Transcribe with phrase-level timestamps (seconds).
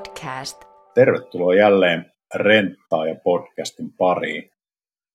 [0.00, 0.64] Podcast.
[0.94, 4.50] Tervetuloa jälleen Renttaa ja podcastin pariin.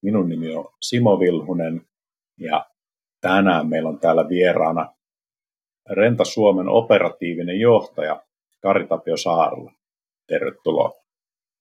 [0.02, 1.82] Minun nimi on Simo Vilhunen
[2.40, 2.66] ja
[3.22, 4.94] tänään meillä on täällä vieraana
[5.90, 8.24] Renta Suomen operatiivinen johtaja
[8.62, 9.72] Kari Tapio Saarla.
[10.28, 10.90] Tervetuloa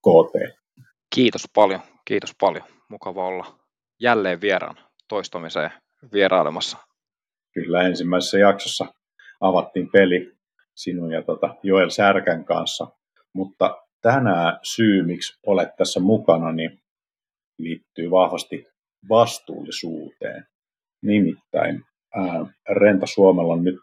[0.01, 0.59] KT.
[1.15, 2.65] Kiitos paljon, kiitos paljon.
[2.89, 3.59] Mukava olla
[4.01, 4.77] jälleen vieraan
[5.09, 5.71] toistamiseen
[6.13, 6.79] vierailemassa.
[7.55, 8.87] Kyllä ensimmäisessä jaksossa
[9.41, 10.33] avattiin peli
[10.75, 12.87] sinun ja tota Joel Särkän kanssa.
[13.35, 16.81] Mutta tänään syy, miksi olet tässä mukana, niin
[17.59, 18.67] liittyy vahvasti
[19.09, 20.47] vastuullisuuteen.
[21.03, 21.83] Nimittäin
[22.15, 23.77] ää, Renta Suomella on nyt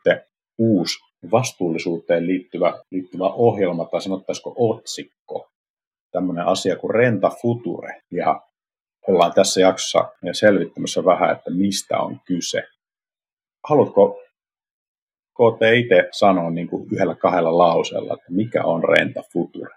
[0.57, 0.99] uusi
[1.31, 5.49] vastuullisuuteen liittyvä, liittyvä ohjelma, tai sanottaisiko otsikko,
[6.11, 8.01] tämmöinen asia kuin Renta Future.
[8.11, 8.41] Ja
[9.07, 12.63] ollaan tässä jaksossa selvittämässä vähän, että mistä on kyse.
[13.69, 14.21] Haluatko
[15.41, 19.75] KT itse sanoa niin kuin yhdellä kahdella lauseella, että mikä on Renta Future?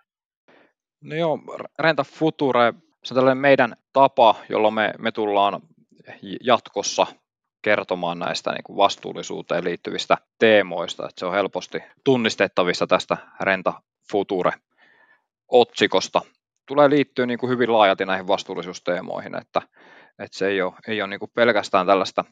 [1.00, 1.38] No joo,
[1.78, 5.62] Renta Future, se on tällainen meidän tapa, jolla me, me tullaan
[6.40, 7.06] jatkossa
[7.62, 13.72] kertomaan näistä niin kuin vastuullisuuteen liittyvistä teemoista, että se on helposti tunnistettavissa tästä Renta
[14.12, 16.20] Future-otsikosta.
[16.66, 19.62] Tulee liittyä niin kuin hyvin laajalti näihin vastuullisuusteemoihin, että,
[20.18, 22.24] että se ei ole, ei ole niin kuin pelkästään tällaista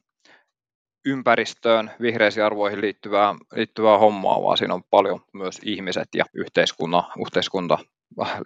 [1.06, 7.78] ympäristöön, vihreisiin arvoihin liittyvää, liittyvää hommaa, vaan siinä on paljon myös ihmiset ja yhteiskunta, yhteiskunta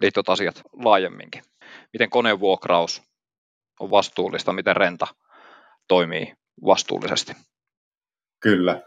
[0.01, 1.41] liittyvät asiat laajemminkin.
[1.93, 3.03] Miten konevuokraus
[3.79, 5.07] on vastuullista, miten renta
[5.87, 6.33] toimii
[6.65, 7.33] vastuullisesti.
[8.39, 8.81] Kyllä.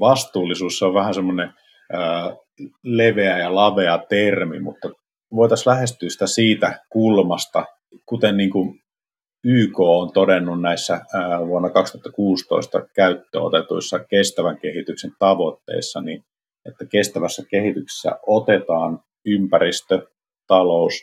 [0.00, 1.54] Vastuullisuus on vähän semmoinen
[2.82, 4.90] leveä ja lavea termi, mutta
[5.34, 7.64] voitaisiin lähestyä sitä siitä kulmasta,
[8.06, 8.79] kuten niin kuin
[9.44, 11.00] YK on todennut näissä
[11.46, 16.24] vuonna 2016 käyttöotetuissa kestävän kehityksen tavoitteissa, niin
[16.66, 20.06] että kestävässä kehityksessä otetaan ympäristö,
[20.46, 20.94] talous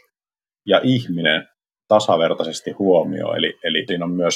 [0.66, 1.48] ja ihminen
[1.88, 3.38] tasavertaisesti huomioon.
[3.38, 4.36] Eli, eli siinä on myös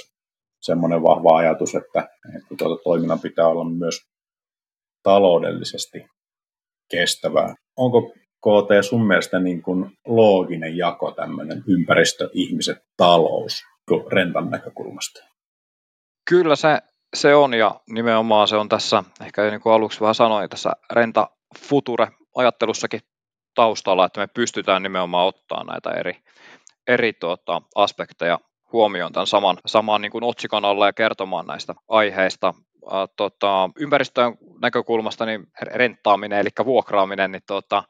[0.61, 4.00] semmoinen vahva ajatus, että, että tuota toiminnan pitää olla myös
[5.03, 6.06] taloudellisesti
[6.91, 7.56] kestävää.
[7.78, 13.71] Onko KT sun mielestä niin kuin looginen jako tämmöinen ympäristö, ihmiset, talous?
[14.12, 15.24] Rentan näkökulmasta?
[16.30, 16.80] Kyllä se,
[17.16, 21.30] se on ja nimenomaan se on tässä, ehkä niin kuin aluksi vähän sanoin, tässä renta
[21.58, 23.00] future-ajattelussakin
[23.56, 26.14] taustalla, että me pystytään nimenomaan ottaa näitä eri,
[26.88, 28.40] eri tuota, aspekteja
[28.72, 32.53] huomioon tämän saman, saman niin kuin otsikon alla ja kertomaan näistä aiheista.
[32.91, 37.84] Ää, tota, ympäristön näkökulmasta niin renttaaminen, eli vuokraaminen, niin tota,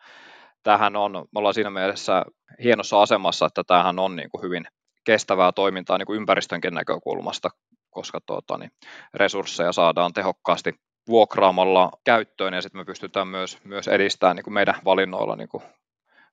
[0.63, 2.25] tämähän on, me ollaan siinä mielessä
[2.63, 4.66] hienossa asemassa, että tämähän on niin kuin hyvin
[5.03, 7.50] kestävää toimintaa niin kuin ympäristönkin näkökulmasta,
[7.89, 8.72] koska tuota, niin
[9.13, 10.73] resursseja saadaan tehokkaasti
[11.07, 15.63] vuokraamalla käyttöön ja sitten me pystytään myös, myös edistämään niin kuin meidän valinnoilla niin kuin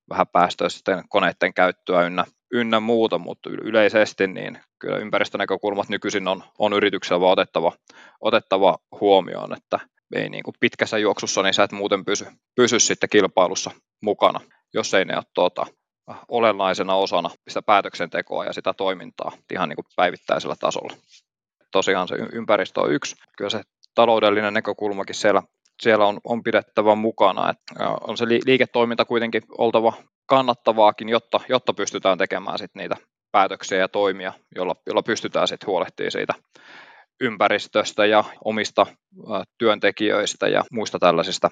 [0.09, 6.73] vähän päästöisten koneiden käyttöä ynnä, ynnä muuta, mutta yleisesti niin kyllä ympäristönäkökulmat nykyisin on, on
[6.73, 7.71] yrityksellä vaan otettava,
[8.21, 9.79] otettava huomioon, että
[10.15, 12.25] ei niin kuin pitkässä juoksussa, niin sä et muuten pysy,
[12.55, 14.39] pysy sitten kilpailussa mukana,
[14.73, 15.65] jos ei ne ole tuota,
[16.27, 20.93] olennaisena osana sitä päätöksentekoa ja sitä toimintaa ihan niin kuin päivittäisellä tasolla.
[21.71, 23.15] Tosiaan se ympäristö on yksi.
[23.37, 23.61] Kyllä se
[23.95, 25.43] taloudellinen näkökulmakin siellä,
[25.81, 27.49] siellä on, on pidettävä mukana.
[27.49, 29.93] Että on se liiketoiminta kuitenkin oltava
[30.25, 32.95] kannattavaakin, jotta, jotta pystytään tekemään sit niitä
[33.31, 36.33] päätöksiä ja toimia, jolla, jolla pystytään sitten huolehtimaan siitä
[37.21, 38.85] ympäristöstä ja omista
[39.57, 41.49] työntekijöistä ja muista tällaisista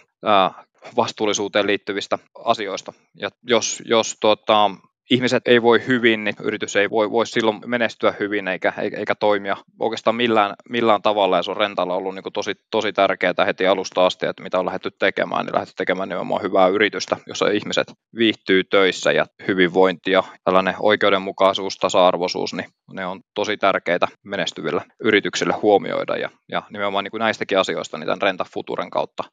[0.95, 2.93] vastuullisuuteen liittyvistä asioista.
[3.15, 4.71] Ja jos, jos tuota,
[5.11, 9.57] ihmiset ei voi hyvin, niin yritys ei voi, voi silloin menestyä hyvin eikä, eikä toimia
[9.79, 11.37] oikeastaan millään, millään tavalla.
[11.37, 14.65] Ja se on rentalla ollut niin tosi, tosi tärkeää heti alusta asti, että mitä on
[14.65, 20.23] lähdetty tekemään, niin lähdetty tekemään nimenomaan hyvää yritystä, jossa ihmiset viihtyy töissä ja hyvinvointi ja
[20.43, 26.17] tällainen oikeudenmukaisuus, tasa-arvoisuus, niin ne on tosi tärkeitä menestyvillä yrityksille huomioida.
[26.17, 29.23] Ja, ja nimenomaan niin näistäkin asioista niin tämän Renta Futuren kautta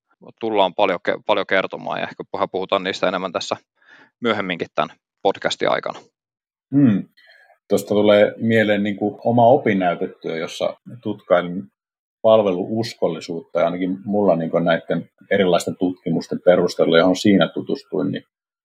[0.41, 3.57] tullaan paljon, paljon kertomaan ja ehkä puhutaan niistä enemmän tässä
[4.21, 6.01] myöhemminkin tämän podcastin aikana.
[6.75, 7.05] Hmm.
[7.69, 11.63] Tuosta tulee mieleen niin kuin oma opinnäytetyö, jossa tutkailin
[12.23, 18.23] palveluuskollisuutta ja ainakin mulla niin näiden erilaisten tutkimusten perusteella, johon siinä tutustuin, niin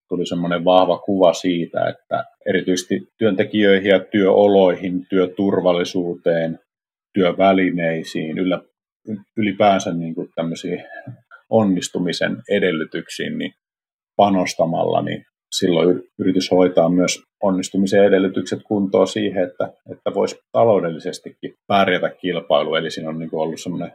[0.09, 6.59] tuli semmoinen vahva kuva siitä, että erityisesti työntekijöihin ja työoloihin, työturvallisuuteen,
[7.13, 8.35] työvälineisiin,
[9.37, 10.83] ylipäänsä niin kuin tämmöisiin
[11.49, 13.51] onnistumisen edellytyksiin niin
[14.15, 22.09] panostamalla, niin silloin yritys hoitaa myös onnistumisen edellytykset kuntoon siihen, että, että voisi taloudellisestikin pärjätä
[22.09, 22.75] kilpailu.
[22.75, 23.91] Eli siinä on niin kuin ollut semmoinen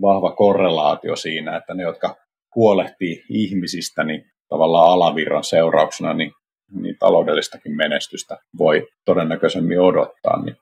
[0.00, 2.16] vahva korrelaatio siinä, että ne, jotka
[2.54, 6.32] huolehtii ihmisistä, niin tavallaan alavirran seurauksena, niin,
[6.80, 10.56] niin taloudellistakin menestystä voi todennäköisemmin odottaa, niin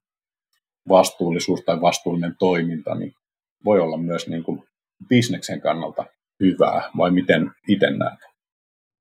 [0.88, 3.12] vastuullisuus tai vastuullinen toiminta niin
[3.64, 4.62] voi olla myös niin kuin
[5.08, 6.04] bisneksen kannalta
[6.40, 8.27] hyvää, vai miten itse näet?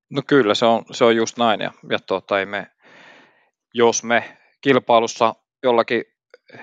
[0.10, 2.68] No kyllä, se on, se on just näin, ja, ja tuota, ei me,
[3.74, 6.04] jos me kilpailussa jollakin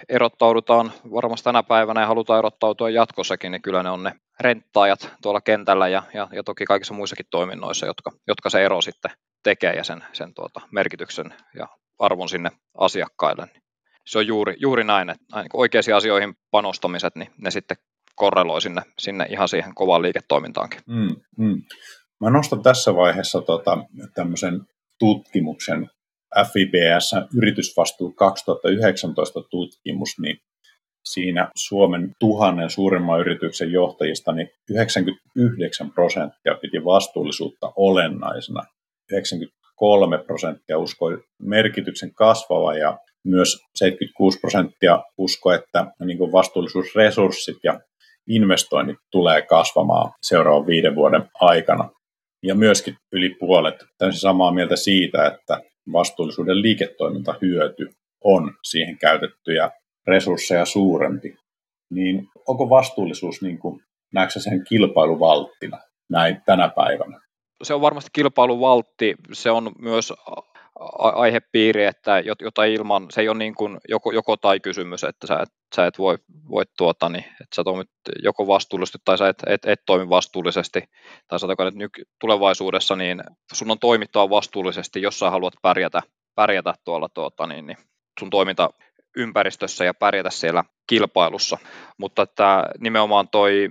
[0.09, 5.41] erottaudutaan varmasti tänä päivänä ja halutaan erottautua jatkossakin, niin kyllä ne on ne renttaajat tuolla
[5.41, 9.11] kentällä ja, ja, ja toki kaikissa muissakin toiminnoissa, jotka, jotka se ero sitten
[9.43, 11.69] tekee ja sen, sen tuota, merkityksen ja
[11.99, 13.49] arvon sinne asiakkaille.
[14.07, 17.77] Se on juuri, juuri näin, että oikeisiin asioihin panostamiset, niin ne sitten
[18.15, 20.81] korreloi sinne, sinne ihan siihen kovaan liiketoimintaankin.
[20.87, 21.63] Mm, mm.
[22.25, 23.79] Mä nostan tässä vaiheessa tota,
[24.15, 24.61] tämmöisen
[24.99, 25.91] tutkimuksen,
[26.53, 30.37] FIBS yritysvastuu 2019 tutkimus, niin
[31.05, 38.63] siinä Suomen tuhannen suurimman yrityksen johtajista niin 99 prosenttia piti vastuullisuutta olennaisena.
[39.11, 47.81] 93 prosenttia uskoi merkityksen kasvava ja myös 76 prosenttia uskoi, että niin vastuullisuusresurssit ja
[48.29, 51.91] investoinnit tulee kasvamaan seuraavan viiden vuoden aikana.
[52.45, 55.61] Ja myöskin yli puolet täysin samaa mieltä siitä, että
[55.93, 57.89] vastuullisuuden liiketoimintahyöty
[58.25, 59.71] on siihen käytettyjä
[60.07, 61.37] resursseja suurempi.
[61.91, 63.81] Niin onko vastuullisuus, niin kuin,
[64.15, 65.79] näetkö sen kilpailuvalttina
[66.11, 67.21] näin tänä päivänä?
[67.63, 69.15] Se on varmasti kilpailuvaltti.
[69.33, 70.13] Se on myös
[70.99, 75.39] aihepiiri, että jota ilman, se ei ole niin kuin joko, joko tai kysymys, että sä
[75.43, 76.19] et, sä et voi,
[76.49, 77.91] voi tuota, niin, että sä toimit
[78.23, 80.85] joko vastuullisesti tai sä et, et, et toimi vastuullisesti,
[81.29, 83.23] tai sanotaan, että nyky, tulevaisuudessa niin
[83.53, 86.01] sun on toimittava vastuullisesti, jos sä haluat pärjätä,
[86.35, 87.79] pärjätä tuolla tuota, niin, niin
[88.21, 88.71] sun toiminta
[89.17, 91.59] ympäristössä ja pärjätä siellä kilpailussa,
[91.99, 93.71] mutta että nimenomaan toi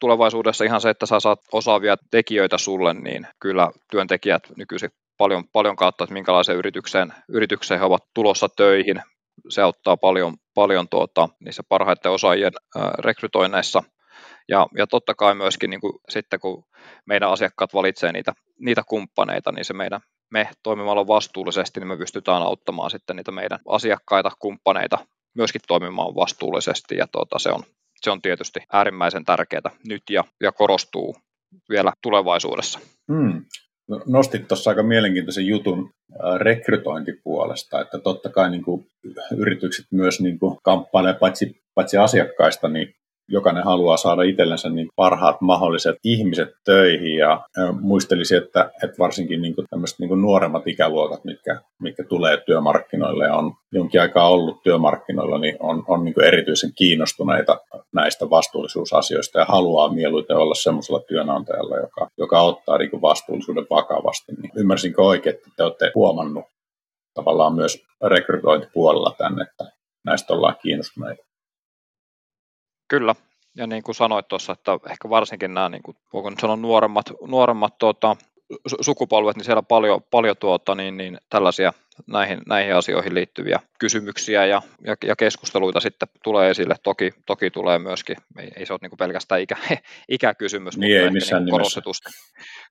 [0.00, 4.90] tulevaisuudessa ihan se, että sä saat osaavia tekijöitä sulle, niin kyllä työntekijät nykyisin
[5.22, 9.02] paljon, paljon kautta, että minkälaiseen yritykseen, yritykseen he ovat tulossa töihin.
[9.48, 12.52] Se auttaa paljon, paljon tuota, niissä parhaiten osaajien
[12.98, 13.82] rekrytoinneissa.
[14.48, 16.64] Ja, ja totta kai myöskin niin kuin, sitten, kun
[17.06, 22.42] meidän asiakkaat valitsee niitä, niitä kumppaneita, niin se meidän, me toimimalla vastuullisesti, niin me pystytään
[22.42, 24.98] auttamaan sitten niitä meidän asiakkaita, kumppaneita
[25.34, 26.96] myöskin toimimaan vastuullisesti.
[26.96, 27.62] Ja tuota, se, on,
[28.00, 31.16] se on tietysti äärimmäisen tärkeää nyt ja, ja korostuu
[31.68, 32.80] vielä tulevaisuudessa.
[33.12, 33.44] Hmm.
[33.88, 35.90] No, nostit tuossa aika mielenkiintoisen jutun
[36.38, 38.86] rekrytointipuolesta, että totta kai niin kuin
[39.36, 42.94] yritykset myös niin kuin kamppailee paitsi, paitsi asiakkaista, niin
[43.28, 47.40] jokainen haluaa saada itsellensä niin parhaat mahdolliset ihmiset töihin ja
[47.80, 53.24] muistelisi, että, että varsinkin niin kuin tämmöiset niin kuin nuoremmat ikäluokat, mitkä, mitkä tulee työmarkkinoille
[53.24, 57.60] ja on jonkin aikaa ollut työmarkkinoilla, niin on, on niin kuin erityisen kiinnostuneita
[57.94, 64.32] näistä vastuullisuusasioista ja haluaa mieluiten olla semmoisella työnantajalla, joka, joka ottaa niin kuin vastuullisuuden vakavasti.
[64.32, 66.44] Niin ymmärsinkö oikein, että te olette huomannut
[67.14, 69.64] tavallaan myös rekrytointipuolella tänne, että
[70.04, 71.31] näistä ollaan kiinnostuneita?
[72.92, 73.14] Kyllä,
[73.56, 77.06] ja niin kuin sanoit tuossa, että ehkä varsinkin nämä, niin kuin, voiko nyt sanoa nuoremmat,
[77.26, 78.16] nuoremmat tuota,
[78.80, 81.72] sukupolvet, niin siellä paljon, paljon tuota, niin, niin tällaisia
[82.06, 86.74] näihin, näihin asioihin liittyviä kysymyksiä ja, ja, ja keskusteluita sitten tulee esille.
[86.82, 89.56] Toki, toki tulee myöskin, ei, ei se ole niin pelkästään ikä,
[90.08, 92.10] ikäkysymys, niin mutta ei missään niin korostetusti,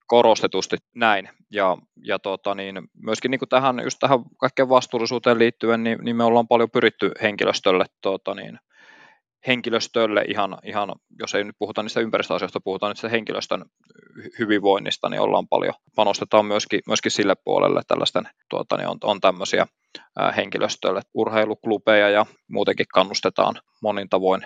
[0.08, 1.30] korostetusti näin.
[1.52, 6.16] Ja, ja tuota, niin myöskin niin kuin tähän, just tähän kaikkeen vastuullisuuteen liittyen, niin, niin
[6.16, 8.60] me ollaan paljon pyritty henkilöstölle tuota, niin,
[9.48, 13.66] henkilöstölle ihan, ihan, jos ei nyt puhuta niistä ympäristöasioista, puhutaan nyt henkilöstön
[14.40, 19.68] hyvinvoinnista, niin ollaan paljon, panostetaan myöskin, myöskin sille puolelle tällaisten, tuota, niin on, on tämmöisiä
[20.36, 24.42] henkilöstölle urheiluklubeja ja muutenkin kannustetaan monin tavoin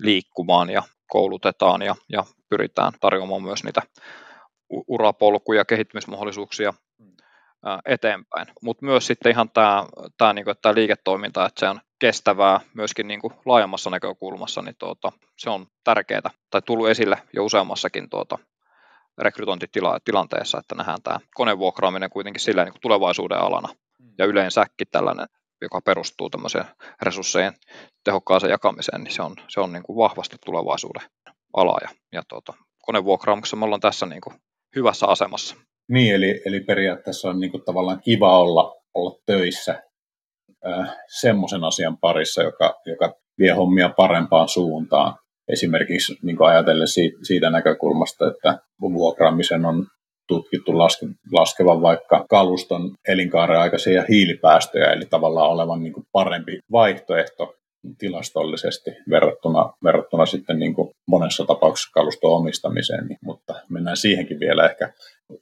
[0.00, 3.82] liikkumaan ja koulutetaan ja, ja pyritään tarjoamaan myös niitä
[4.88, 6.74] urapolkuja, kehittymismahdollisuuksia
[7.86, 8.46] eteenpäin.
[8.62, 9.86] Mutta myös sitten ihan tämä,
[10.18, 14.76] tämä, niin kuin, tämä liiketoiminta, että se on kestävää myöskin niin kuin laajemmassa näkökulmassa, niin
[14.78, 18.38] tuota, se on tärkeää tai tullut esille jo useammassakin tuota,
[19.18, 23.68] rekrytointitilanteessa, että nähdään tämä konevuokraaminen kuitenkin sillä niin kuin tulevaisuuden alana
[24.18, 25.26] ja yleensäkin tällainen,
[25.60, 26.64] joka perustuu tämmöiseen
[27.02, 27.54] resurssien
[28.04, 31.02] tehokkaaseen jakamiseen, niin se on, se on niin kuin vahvasti tulevaisuuden
[31.56, 34.36] ala ja, ja tuota, konevuokraamuksessa me ollaan tässä niin kuin
[34.76, 35.56] hyvässä asemassa.
[35.88, 39.82] Niin, eli, eli periaatteessa on niin kuin tavallaan kiva olla, olla töissä
[40.66, 45.14] äh, semmoisen asian parissa, joka, joka vie hommia parempaan suuntaan.
[45.48, 49.86] Esimerkiksi niin kuin ajatellen siitä, siitä näkökulmasta, että vuokraamisen on
[50.28, 57.54] tutkittu laske, laskevan vaikka kaluston elinkaaren aikaisia hiilipäästöjä, eli tavallaan olevan niin kuin parempi vaihtoehto
[57.98, 64.66] tilastollisesti verrattuna, verrattuna sitten niin kuin monessa tapauksessa kaluston omistamiseen, niin, mutta mennään siihenkin vielä
[64.66, 64.92] ehkä,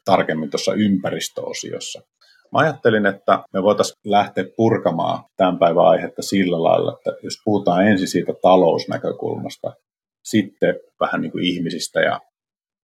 [0.04, 2.02] tarkemmin tuossa ympäristöosiossa.
[2.52, 7.86] Mä ajattelin, että me voitaisiin lähteä purkamaan tämän päivän aihetta sillä lailla, että jos puhutaan
[7.86, 9.72] ensin siitä talousnäkökulmasta,
[10.24, 12.20] sitten vähän niin kuin ihmisistä ja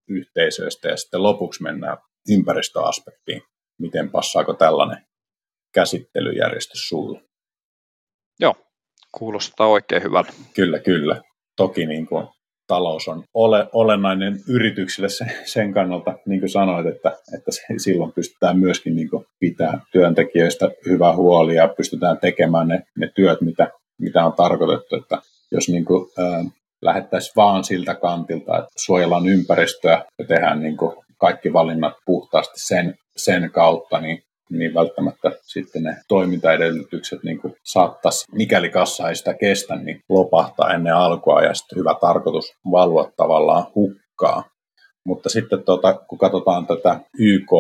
[0.09, 1.99] yhteisöistä ja sitten lopuksi mennään
[2.31, 3.43] ympäristöaspektiin.
[3.79, 5.07] Miten passaako tällainen
[5.75, 7.21] käsittelyjärjestys sulle?
[8.41, 8.55] Joo,
[9.13, 10.33] kuulostaa oikein hyvältä.
[10.55, 11.23] Kyllä, kyllä.
[11.57, 12.29] Toki niin kuin
[12.71, 18.59] talous on ole, olennainen yrityksille sen, sen kannalta, niin kuin sanoit, että, että silloin pystytään
[18.59, 24.25] myöskin niin kuin pitää työntekijöistä hyvä huoli ja pystytään tekemään ne, ne työt, mitä, mitä
[24.25, 24.97] on tarkoitettu.
[24.97, 25.19] Että
[25.53, 26.47] jos niin kuin, äh,
[26.83, 32.95] lähettäisiin vaan siltä kantilta, että suojellaan ympäristöä ja tehdään niin kuin kaikki valinnat puhtaasti sen,
[33.17, 39.35] sen kautta, niin niin välttämättä sitten ne toimintaedellytykset niin kuin saattaisi, mikäli kassa ei sitä
[39.35, 44.43] kestä, niin lopahtaa ennen alkua ja sitten hyvä tarkoitus valvoa tavallaan hukkaa.
[45.07, 47.51] Mutta sitten tuota, kun katsotaan tätä YK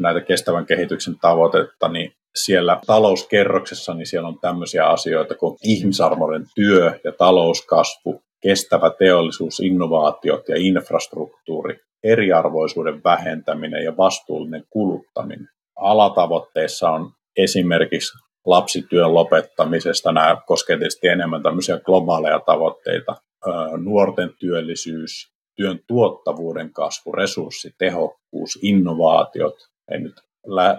[0.00, 7.00] näitä kestävän kehityksen tavoitetta, niin siellä talouskerroksessa niin siellä on tämmöisiä asioita kuin ihmisarvoinen työ
[7.04, 15.48] ja talouskasvu, kestävä teollisuus, innovaatiot ja infrastruktuuri, eriarvoisuuden vähentäminen ja vastuullinen kuluttaminen
[15.80, 20.12] alatavoitteissa on esimerkiksi lapsityön lopettamisesta.
[20.12, 23.16] Nämä koskevat tietysti enemmän tämmöisiä globaaleja tavoitteita.
[23.76, 29.54] Nuorten työllisyys, työn tuottavuuden kasvu, resurssitehokkuus, innovaatiot.
[29.90, 30.14] En nyt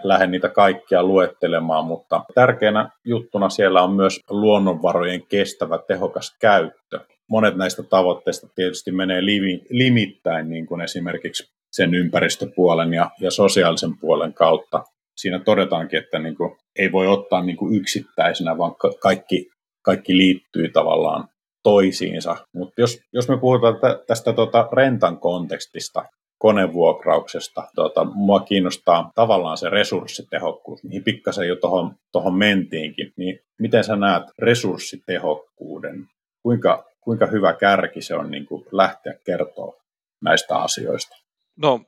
[0.03, 6.99] lähde niitä kaikkia luettelemaan, mutta tärkeänä juttuna siellä on myös luonnonvarojen kestävä tehokas käyttö.
[7.29, 9.21] Monet näistä tavoitteista tietysti menee
[9.69, 14.83] limittäin, niin kuin esimerkiksi sen ympäristöpuolen ja, ja sosiaalisen puolen kautta.
[15.17, 19.49] Siinä todetaankin, että niin kuin, ei voi ottaa niin kuin yksittäisenä, vaan kaikki,
[19.81, 21.27] kaikki liittyy tavallaan
[21.63, 22.35] toisiinsa.
[22.53, 23.75] Mutta jos, jos me puhutaan
[24.07, 26.05] tästä tota rentan kontekstista,
[26.39, 27.63] konevuokrauksesta.
[27.75, 33.13] Tota, mua kiinnostaa tavallaan se resurssitehokkuus, mihin pikkasen jo tuohon tohon mentiinkin.
[33.17, 36.07] Niin miten sä näet resurssitehokkuuden?
[36.43, 39.73] Kuinka, kuinka hyvä kärki se on niin kuin lähteä kertoa
[40.21, 41.15] näistä asioista?
[41.55, 41.81] No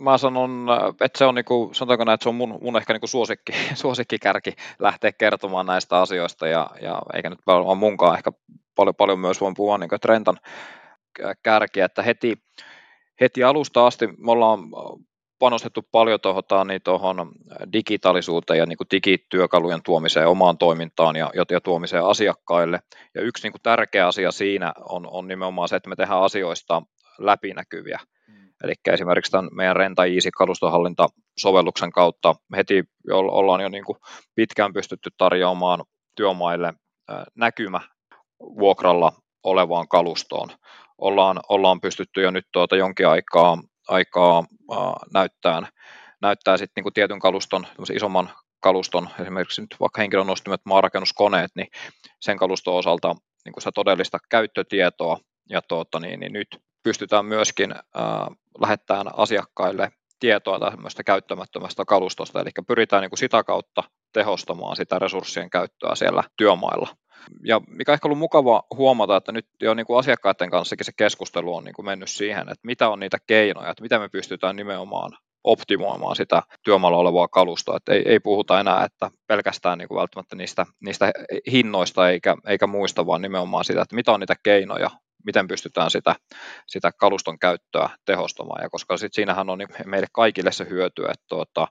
[0.00, 0.66] mä sanon,
[1.00, 4.52] että se on niinku, sanotaanko näin, että se on mun, mun ehkä niinku suosikki, suosikkikärki
[4.78, 8.32] lähteä kertomaan näistä asioista ja, ja eikä nyt ole munkaan ehkä
[8.76, 10.36] paljon, paljon myös voin puhua niinku Trentan
[11.42, 12.34] kärki, että heti,
[13.20, 14.60] heti alusta asti me ollaan
[15.38, 17.32] panostettu paljon tuohon niin tuohon
[17.72, 22.80] digitaalisuuteen ja niin kuin digityökalujen tuomiseen omaan toimintaan ja, ja tuomiseen asiakkaille.
[23.14, 26.82] Ja yksi niin kuin tärkeä asia siinä on, on nimenomaan se, että me tehdään asioista
[27.18, 28.00] läpinäkyviä.
[28.64, 33.98] Eli esimerkiksi tämän meidän Renta Easy kalustohallintasovelluksen kautta heti ollaan jo niin kuin
[34.34, 35.84] pitkään pystytty tarjoamaan
[36.16, 36.74] työmaille
[37.36, 37.80] näkymä
[38.40, 39.12] vuokralla
[39.44, 40.48] olevaan kalustoon.
[41.00, 44.44] Ollaan, ollaan pystytty jo nyt tuota jonkin aikaa, aikaa
[45.14, 45.62] näyttää,
[46.22, 48.30] näyttää sitten niin kuin tietyn kaluston, isomman
[48.60, 51.68] kaluston, esimerkiksi nyt vaikka henkilönostimet, maarakennuskoneet, niin
[52.20, 55.18] sen kaluston osalta niin kuin sitä todellista käyttötietoa,
[55.50, 56.48] ja tuota, niin, niin nyt
[56.82, 63.82] pystytään myöskin äh, lähettämään asiakkaille tietoa tämmöistä käyttämättömästä kalustosta, eli pyritään niin kuin sitä kautta
[64.12, 66.88] tehostamaan sitä resurssien käyttöä siellä työmailla.
[67.44, 71.56] Ja mikä ehkä ollut mukava huomata, että nyt jo niin kuin asiakkaiden kanssakin se keskustelu
[71.56, 75.10] on niin kuin mennyt siihen, että mitä on niitä keinoja, että miten me pystytään nimenomaan
[75.44, 77.76] optimoimaan sitä työmaalla olevaa kalustoa.
[77.76, 81.12] Että ei, ei puhuta enää että pelkästään niin kuin välttämättä niistä, niistä
[81.50, 84.90] hinnoista eikä, eikä muista, vaan nimenomaan sitä, että mitä on niitä keinoja,
[85.26, 86.14] miten pystytään sitä,
[86.66, 88.62] sitä kaluston käyttöä tehostamaan.
[88.62, 91.68] Ja koska sit siinähän on niin meille kaikille se hyöty, että, tuota,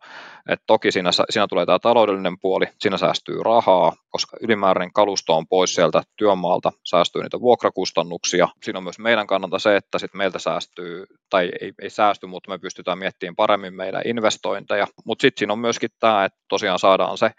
[0.50, 5.48] että toki siinä, siinä tulee tämä taloudellinen puoli, siinä säästyy rahaa, koska ylimääräinen kalusto on
[5.48, 8.48] pois sieltä työmaalta, säästyy niitä vuokrakustannuksia.
[8.64, 12.52] Siinä on myös meidän kannalta se, että sit meiltä säästyy, tai ei, ei säästy, mutta
[12.52, 14.88] me pystytään miettimään paremmin meidän investointeja.
[15.06, 17.32] Mutta sitten siinä on myöskin tämä, että tosiaan saadaan se,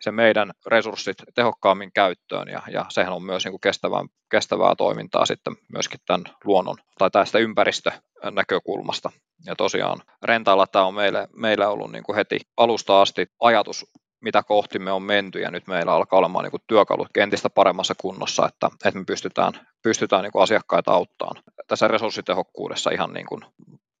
[0.00, 5.26] se meidän resurssit tehokkaammin käyttöön, ja, ja sehän on myös niin kuin kestävää, kestävää toimintaa
[5.26, 9.10] sitten myöskin tämän luonnon tai tästä ympäristönäkökulmasta.
[9.46, 13.86] Ja tosiaan rentaalla tämä on meille, meille ollut niin kuin heti alusta asti ajatus
[14.20, 17.94] mitä kohti me on menty ja nyt meillä alkaa olemaan niin kuin työkalut entistä paremmassa
[18.00, 23.40] kunnossa, että, että me pystytään, pystytään niin kuin asiakkaita auttamaan tässä resurssitehokkuudessa ihan niin kuin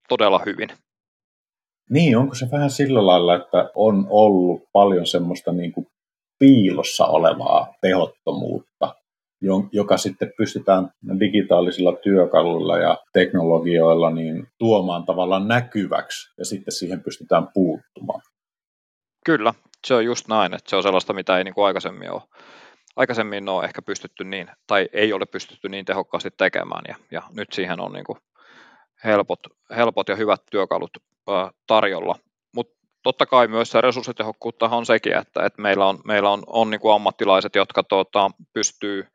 [0.08, 0.68] todella hyvin.
[1.90, 5.86] Niin, onko se vähän sillä lailla, että on ollut paljon semmoista niin kuin
[6.38, 8.94] piilossa olevaa tehottomuutta,
[9.72, 10.90] joka sitten pystytään
[11.20, 18.20] digitaalisilla työkaluilla ja teknologioilla niin tuomaan tavallaan näkyväksi ja sitten siihen pystytään puuttumaan.
[19.26, 19.54] Kyllä,
[19.86, 22.22] se on just näin, että se on sellaista, mitä ei niin kuin aikaisemmin ole
[22.96, 27.52] aikaisemmin ole ehkä pystytty niin, tai ei ole pystytty niin tehokkaasti tekemään, ja, ja nyt
[27.52, 28.18] siihen on niin kuin
[29.04, 29.40] helpot,
[29.76, 30.90] helpot ja hyvät työkalut
[31.66, 32.14] tarjolla.
[32.54, 36.70] Mutta totta kai myös se resurssitehokkuutta on sekin, että, että meillä on, meillä on, on
[36.70, 39.06] niin kuin ammattilaiset, jotka tuota, pystyy,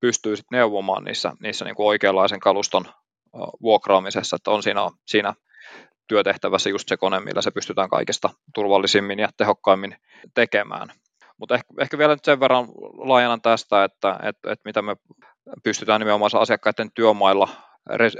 [0.00, 2.84] pystyy sit neuvomaan niissä, niissä niin kuin oikeanlaisen kaluston
[3.62, 5.34] vuokraamisessa, että on siinä, siinä
[6.08, 9.96] työtehtävässä just se kone, millä se pystytään kaikista turvallisimmin ja tehokkaimmin
[10.34, 10.88] tekemään.
[11.38, 14.96] Mutta ehkä, ehkä vielä nyt sen verran laajennan tästä, että, että, että mitä me
[15.62, 17.48] pystytään nimenomaan asiakkaiden työmailla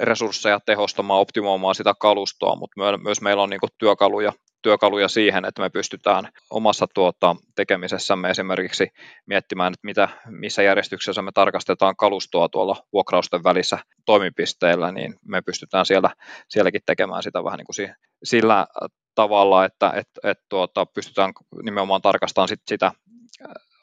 [0.00, 5.71] resursseja tehostamaan, optimoimaan sitä kalustoa, mutta myös meillä on niin työkaluja, työkaluja siihen, että me
[5.71, 8.88] pystytään omassa tuota, tekemisessämme esimerkiksi
[9.26, 15.87] miettimään, että mitä, missä järjestyksessä me tarkastetaan kalustoa tuolla vuokrausten välissä toimipisteillä, niin me pystytään
[15.87, 16.11] siellä,
[16.49, 18.66] sielläkin tekemään sitä vähän niin kuin sillä
[19.14, 22.92] tavalla, että et, et, tuota, pystytään nimenomaan tarkastamaan sit sitä,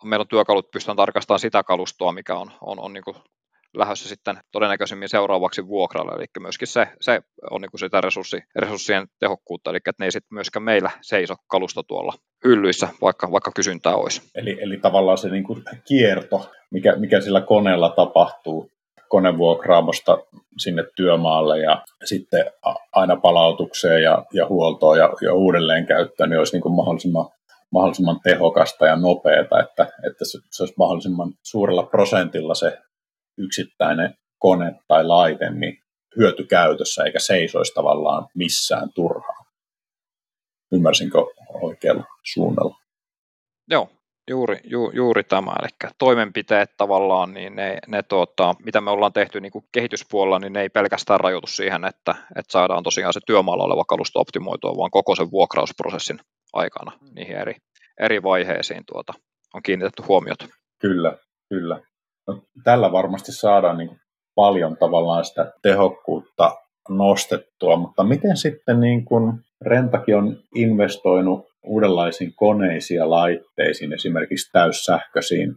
[0.04, 3.04] meillä on työkalut, pystytään tarkastamaan sitä kalustoa, mikä on, on, on niin
[3.74, 7.22] lähdössä sitten todennäköisemmin seuraavaksi vuokralle, eli myöskin se, se
[7.52, 11.36] on niin kuin sitä resurssi, resurssien tehokkuutta, eli että ne ei sitten myöskään meillä seiso
[11.48, 14.22] kalusta tuolla hyllyissä, vaikka, vaikka kysyntää olisi.
[14.36, 18.72] Eli, eli tavallaan se niin kuin kierto, mikä, mikä sillä koneella tapahtuu,
[19.10, 20.18] konevuokraamosta
[20.58, 22.46] sinne työmaalle ja sitten
[22.92, 27.30] aina palautukseen ja, ja huoltoon ja, ja uudelleen käyttöön, niin olisi niin kuin mahdollisimman,
[27.72, 32.78] mahdollisimman tehokasta ja nopeata, että, että se, se olisi mahdollisimman suurella prosentilla se
[33.40, 35.80] yksittäinen kone tai laite niin
[36.18, 39.46] hyötykäytössä eikä seisoisi tavallaan missään turhaan.
[40.72, 41.18] Ymmärsinkö
[41.62, 42.04] oikealla
[42.34, 42.76] suunnalla?
[43.70, 43.90] Joo,
[44.30, 45.52] juuri, ju, juuri tämä.
[45.62, 50.54] Eli toimenpiteet tavallaan, niin ne, ne tuota, mitä me ollaan tehty niin kuin kehityspuolella, niin
[50.54, 54.92] ne ei pelkästään rajoitu siihen, että, että saadaan tosiaan se työmaalla oleva kalusto optimoitua, vaan
[54.92, 56.20] koko sen vuokrausprosessin
[56.54, 57.08] aikana mm.
[57.16, 57.56] niihin eri,
[58.00, 59.14] eri vaiheisiin tuota,
[59.54, 60.46] on kiinnitetty huomiota.
[60.82, 61.18] Kyllä,
[61.50, 61.82] kyllä.
[62.30, 64.00] No, tällä varmasti saadaan niin
[64.36, 66.52] paljon tavallaan sitä tehokkuutta
[66.90, 75.56] nostettua, mutta miten sitten niin kuin Rentakin on investoinut uudenlaisiin koneisiin ja laitteisiin, esimerkiksi täyssähköisiin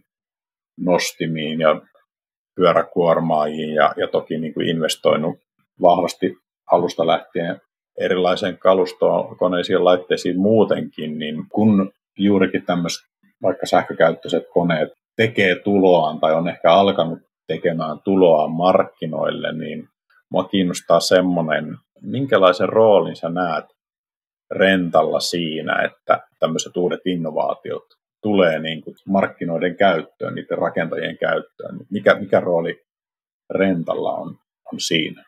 [0.80, 1.80] nostimiin ja
[2.56, 5.36] pyöräkuormaajiin ja, ja toki niin kuin investoinut
[5.82, 6.34] vahvasti
[6.72, 7.60] alusta lähtien
[8.00, 13.02] erilaiseen kalustoon, koneisiin ja laitteisiin muutenkin, niin kun juurikin tämmöiset
[13.42, 19.88] vaikka sähkökäyttöiset koneet tekee tuloaan tai on ehkä alkanut tekemään tuloaan markkinoille, niin
[20.30, 23.64] mua kiinnostaa semmoinen, minkälaisen roolin sä näet
[24.50, 27.84] rentalla siinä, että tämmöiset uudet innovaatiot
[28.22, 31.78] tulee niin kuin markkinoiden käyttöön, niiden rakentajien käyttöön.
[31.90, 32.82] Mikä, mikä rooli
[33.50, 34.38] rentalla on,
[34.72, 35.24] on siinä?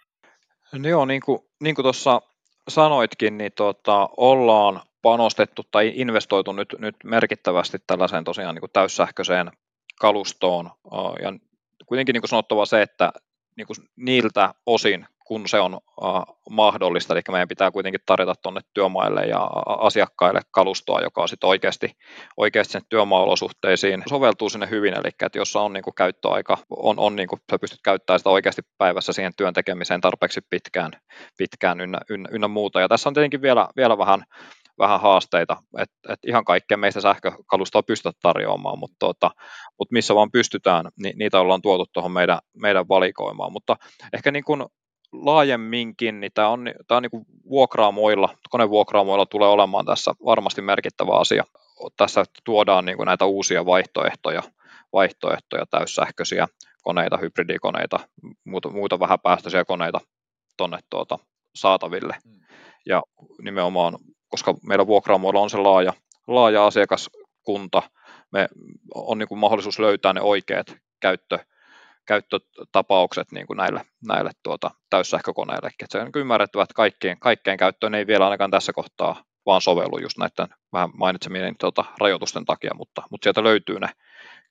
[0.73, 2.23] No joo, niin kuin, niin kuin tuossa
[2.69, 9.51] sanoitkin, niin tota, ollaan panostettu tai investoitu nyt, nyt merkittävästi tällaiseen tosiaan niin kuin täyssähköiseen
[10.01, 10.71] kalustoon.
[11.23, 11.33] Ja
[11.87, 13.13] kuitenkin niin kuin sanottava se, että
[13.57, 15.81] niin kuin niiltä osin, kun se on
[16.51, 21.97] mahdollista, eli meidän pitää kuitenkin tarjota tuonne työmaille ja asiakkaille kalustoa, joka on sitten oikeasti,
[22.37, 27.17] oikeasti sen työmaaolosuhteisiin soveltuu sinne hyvin, eli että jos on niin kuin käyttöaika, on, on
[27.17, 30.93] niin kuin, sä pystyt käyttämään sitä oikeasti päivässä siihen työn tekemiseen tarpeeksi pitkään,
[31.39, 32.81] pitkään ynnä, ynnä, ynnä muuta.
[32.81, 34.25] Ja tässä on tietenkin vielä, vielä vähän
[34.79, 39.31] vähän haasteita, että et ihan kaikkea meistä sähkökalustoa pystytä tarjoamaan, mutta, tuota,
[39.79, 43.77] mutta missä vaan pystytään, niin niitä ollaan tuotu tuohon meidän, meidän valikoimaan, mutta
[44.13, 44.65] ehkä niin kuin
[45.13, 51.19] laajemminkin, niin tämä on, tämä on niin kuin vuokraamoilla, konevuokraamoilla tulee olemaan tässä varmasti merkittävä
[51.19, 51.45] asia.
[51.97, 54.43] Tässä tuodaan niin kuin näitä uusia vaihtoehtoja,
[54.93, 56.47] vaihtoehtoja, täyssähköisiä
[56.83, 58.01] koneita, hybridikoneita,
[58.45, 60.01] muuta, muuta vähäpäästöisiä koneita
[60.57, 61.19] tuonne tuota,
[61.55, 62.17] saataville.
[62.25, 62.33] Mm.
[62.87, 63.03] Ja
[63.43, 63.99] nimenomaan
[64.35, 65.93] koska meillä vuokraamoilla on se laaja,
[66.27, 67.83] laaja asiakaskunta,
[68.33, 68.49] me
[68.95, 71.39] on niin kuin mahdollisuus löytää ne oikeat käyttö,
[72.07, 75.71] käyttötapaukset niin kuin näille, näille tuota, täyssähkökoneille.
[75.83, 79.61] Et se on niin ymmärrettävä, että kaikkien, kaikkeen käyttöön ei vielä ainakaan tässä kohtaa vaan
[79.61, 83.89] sovellu just näiden vähän mainitsemien tuota, rajoitusten takia, mutta, mutta sieltä löytyy ne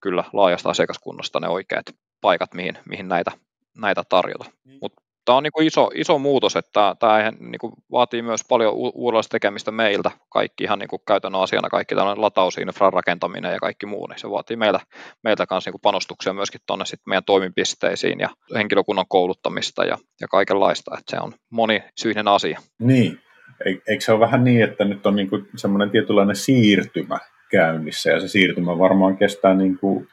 [0.01, 1.85] kyllä laajasta asiakaskunnasta ne oikeat
[2.21, 3.31] paikat, mihin, mihin näitä,
[3.77, 4.45] näitä tarjota.
[4.81, 8.73] Mutta tämä on niin kuin iso, iso muutos, että tämä niin kuin vaatii myös paljon
[8.73, 13.59] u- uudenlaista tekemistä meiltä, kaikki ihan niin kuin käytännön asiana, kaikki tällainen latausinfran rakentaminen ja
[13.59, 14.79] kaikki muu, niin se vaatii meiltä,
[15.23, 20.27] meiltä kanssa niin kuin panostuksia myöskin tuonne sitten meidän toimipisteisiin ja henkilökunnan kouluttamista ja, ja
[20.27, 22.59] kaikenlaista, että se on monisyinen asia.
[22.79, 23.19] Niin,
[23.65, 27.17] eikö se ole vähän niin, että nyt on niin kuin semmoinen tietynlainen siirtymä
[27.51, 30.07] käynnissä ja se siirtymä varmaan kestää niin kuin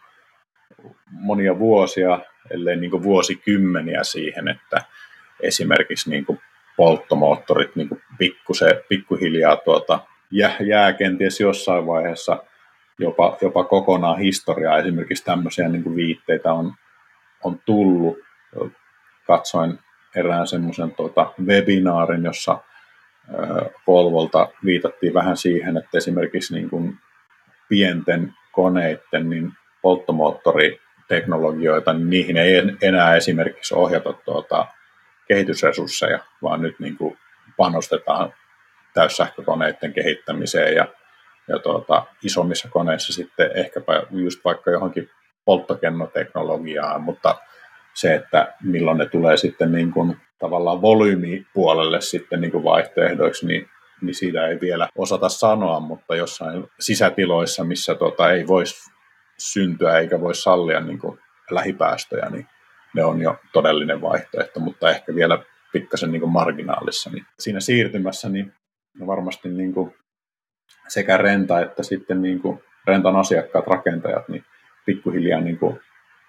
[1.11, 4.85] monia vuosia, ellei niin kuin vuosikymmeniä siihen, että
[5.40, 6.40] esimerkiksi niin kuin
[6.76, 9.98] polttomoottorit niin kuin pikkuse, pikkuhiljaa tuota,
[10.31, 12.44] jää, jää kenties jossain vaiheessa
[12.98, 14.79] jopa, jopa kokonaan historiaa.
[14.79, 16.74] Esimerkiksi tämmöisiä niin kuin viitteitä on,
[17.44, 18.18] on tullut.
[19.26, 19.79] Katsoin
[20.16, 22.59] erään semmoisen tuota, webinaarin, jossa
[23.87, 26.98] Volvolta viitattiin vähän siihen, että esimerkiksi niin kuin
[27.68, 29.53] pienten koneiden niin
[31.11, 34.66] polttomoottoriteknologioita, niin niihin ei enää esimerkiksi ohjata tuota
[35.29, 37.18] kehitysresursseja, vaan nyt niin kuin
[37.57, 38.33] panostetaan
[38.94, 40.87] täyssähkökoneiden kehittämiseen ja,
[41.49, 45.11] ja tuota, isommissa koneissa sitten ehkäpä just vaikka johonkin
[45.44, 47.37] polttokennoteknologiaan, mutta
[47.94, 53.68] se, että milloin ne tulee sitten niin kuin tavallaan volyymipuolelle sitten niin kuin vaihtoehdoiksi, niin,
[54.03, 58.90] niin siitä ei vielä osata sanoa, mutta jossain sisätiloissa, missä tuota, ei voisi
[59.40, 61.18] syntyä eikä voi sallia niin kuin
[61.50, 62.46] lähipäästöjä, niin
[62.94, 65.38] ne on jo todellinen vaihtoehto, mutta ehkä vielä
[65.72, 67.11] pikkasen niin kuin marginaalissa.
[67.11, 68.53] Niin siinä siirtymässä niin
[68.98, 69.94] no varmasti niin kuin
[70.88, 74.44] sekä renta että sitten niin kuin rentan asiakkaat, rakentajat, niin
[74.87, 75.81] pikkuhiljaa niin kuin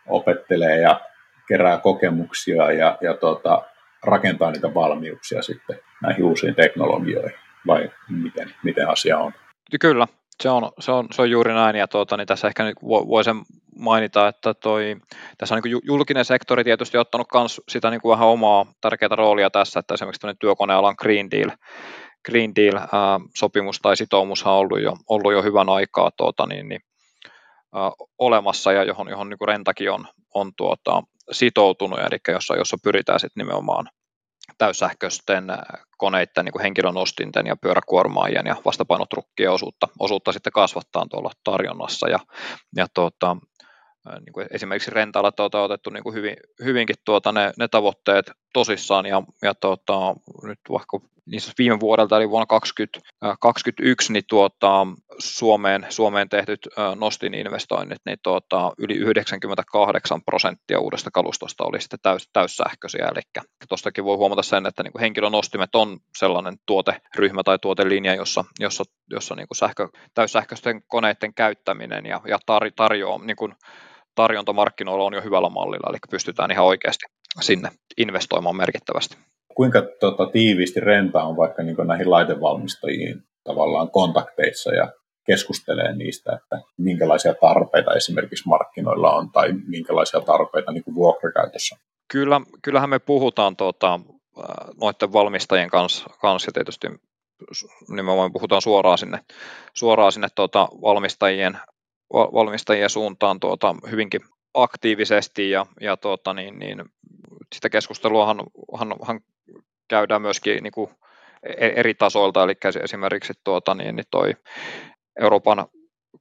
[0.08, 1.02] opettelee ja
[1.48, 3.62] kerää kokemuksia ja, ja tuota,
[4.04, 9.32] rakentaa niitä valmiuksia sitten näihin uusiin teknologioihin, vai miten, miten asia on?
[9.82, 10.08] Kyllä,
[10.42, 13.36] se on, se on, se on juuri näin, ja tuota, niin tässä ehkä voi sen
[13.80, 14.96] mainita, että toi,
[15.38, 19.50] tässä on niin julkinen sektori tietysti ottanut myös sitä niin kuin vähän omaa tärkeää roolia
[19.50, 21.50] tässä, että esimerkiksi työkonealan Green Deal,
[22.26, 26.82] Green Deal-sopimus tai sitoumus on ollut jo, ollut jo hyvän aikaa tuota, niin, niin,
[27.76, 33.20] ää, olemassa ja johon, johon niin rentakin on, on tuota, sitoutunut, eli jossa, jossa pyritään
[33.20, 33.90] sitten nimenomaan
[34.58, 35.46] täyssähköisten
[35.98, 42.10] koneiden, niin henkilönostinten ja pyöräkuormaajien ja vastapainotrukkien osuutta, osuutta sitten kasvattaa tuolla tarjonnassa.
[42.10, 42.20] Ja,
[42.76, 43.38] ja tuota,
[44.06, 49.06] niin kuin esimerkiksi rentaalla tuota, otettu niin kuin hyvin, hyvinkin tuota, ne, ne, tavoitteet tosissaan
[49.06, 51.00] ja, ja tuota, nyt vaikka
[51.32, 54.88] niissä viime vuodelta eli vuonna 2021 niin tuota,
[55.20, 62.30] Suomeen, Suomeen tehdyt nostin investoinnit, niin tuota, yli 98 prosenttia uudesta kalustosta oli sitten täys,
[62.34, 68.16] täyssähköisiä, eli tuostakin voi huomata sen, että niin kuin henkilönostimet on sellainen tuoteryhmä tai tuotelinja,
[68.16, 73.54] jossa, jossa, jossa niin kuin sähkö, täyssähköisten koneiden käyttäminen ja, ja tar, tarjoaa niin kuin
[74.16, 77.06] tarjontamarkkinoilla on jo hyvällä mallilla, eli pystytään ihan oikeasti
[77.42, 79.31] sinne investoimaan merkittävästi.
[79.56, 84.92] Kuinka tota, tiiviisti renta on vaikka niin näihin laitevalmistajiin tavallaan kontakteissa ja
[85.26, 91.76] keskustelee niistä, että minkälaisia tarpeita esimerkiksi markkinoilla on tai minkälaisia tarpeita niin kuin vuokrakäytössä?
[92.12, 94.00] Kyllä, kyllähän me puhutaan tuota,
[94.82, 96.88] noiden valmistajien kanssa, kanssa ja tietysti
[97.90, 99.20] nimenomaan puhutaan suoraan sinne,
[99.74, 101.58] suoraan sinne tuota, valmistajien
[102.14, 104.22] valmistajien suuntaan tuota, hyvinkin
[104.54, 106.84] aktiivisesti ja, ja tuota, niin, niin,
[107.56, 108.38] sitä keskusteluahan
[108.74, 109.22] han, han
[109.88, 110.90] käydään myöskin niin kuin
[111.44, 114.36] e, eri tasoilta, eli esimerkiksi tuota, niin, niin toi
[115.20, 115.68] Euroopan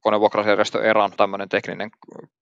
[0.01, 1.91] konevuokrausjärjestö ERAN tämmöinen tekninen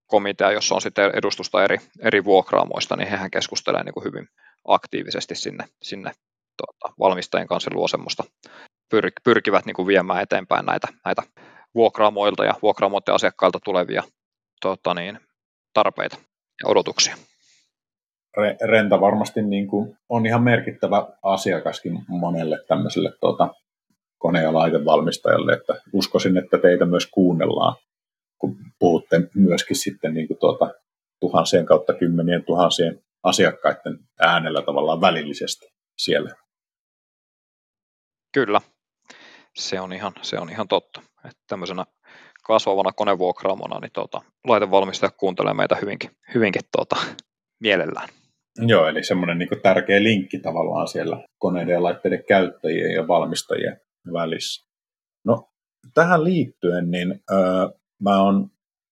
[0.07, 4.27] komitea, jossa on sitten edustusta eri, eri vuokraamoista, niin hehän keskustelee niin kuin hyvin
[4.67, 6.11] aktiivisesti sinne, sinne
[6.57, 8.23] tuota, valmistajien kanssa luo semmoista,
[8.89, 11.23] pyr, pyrkivät niin kuin viemään eteenpäin näitä, näitä
[11.75, 14.03] vuokraamoilta ja vuokraamoiden asiakkailta tulevia
[14.61, 15.19] tota niin,
[15.73, 16.17] tarpeita
[16.63, 17.15] ja odotuksia.
[18.61, 23.53] Renta varmasti niin kuin on ihan merkittävä asiakaskin monelle tämmöiselle tuota,
[24.17, 27.75] kone- ja laitevalmistajalle, että uskoisin, että teitä myös kuunnellaan,
[28.37, 30.73] kun puhutte myöskin sitten niin kuin tuota,
[31.19, 35.65] tuhansien kautta kymmenien tuhansien asiakkaiden äänellä tavallaan välillisesti
[35.97, 36.35] siellä.
[38.33, 38.61] Kyllä,
[39.55, 41.01] se on ihan, se on ihan totta.
[41.25, 41.85] Että tämmöisenä
[42.49, 46.95] kasvavana konevuokraamona, niin tuota, laitevalmistaja kuuntelee meitä hyvinkin, hyvinkin tuota,
[47.59, 48.09] mielellään.
[48.57, 53.77] Joo, eli semmoinen niin tärkeä linkki tavallaan siellä koneiden ja laitteiden käyttäjien ja valmistajien
[54.13, 54.65] välissä.
[55.25, 55.49] No,
[55.93, 57.67] tähän liittyen, niin öö,
[58.03, 58.49] mä oon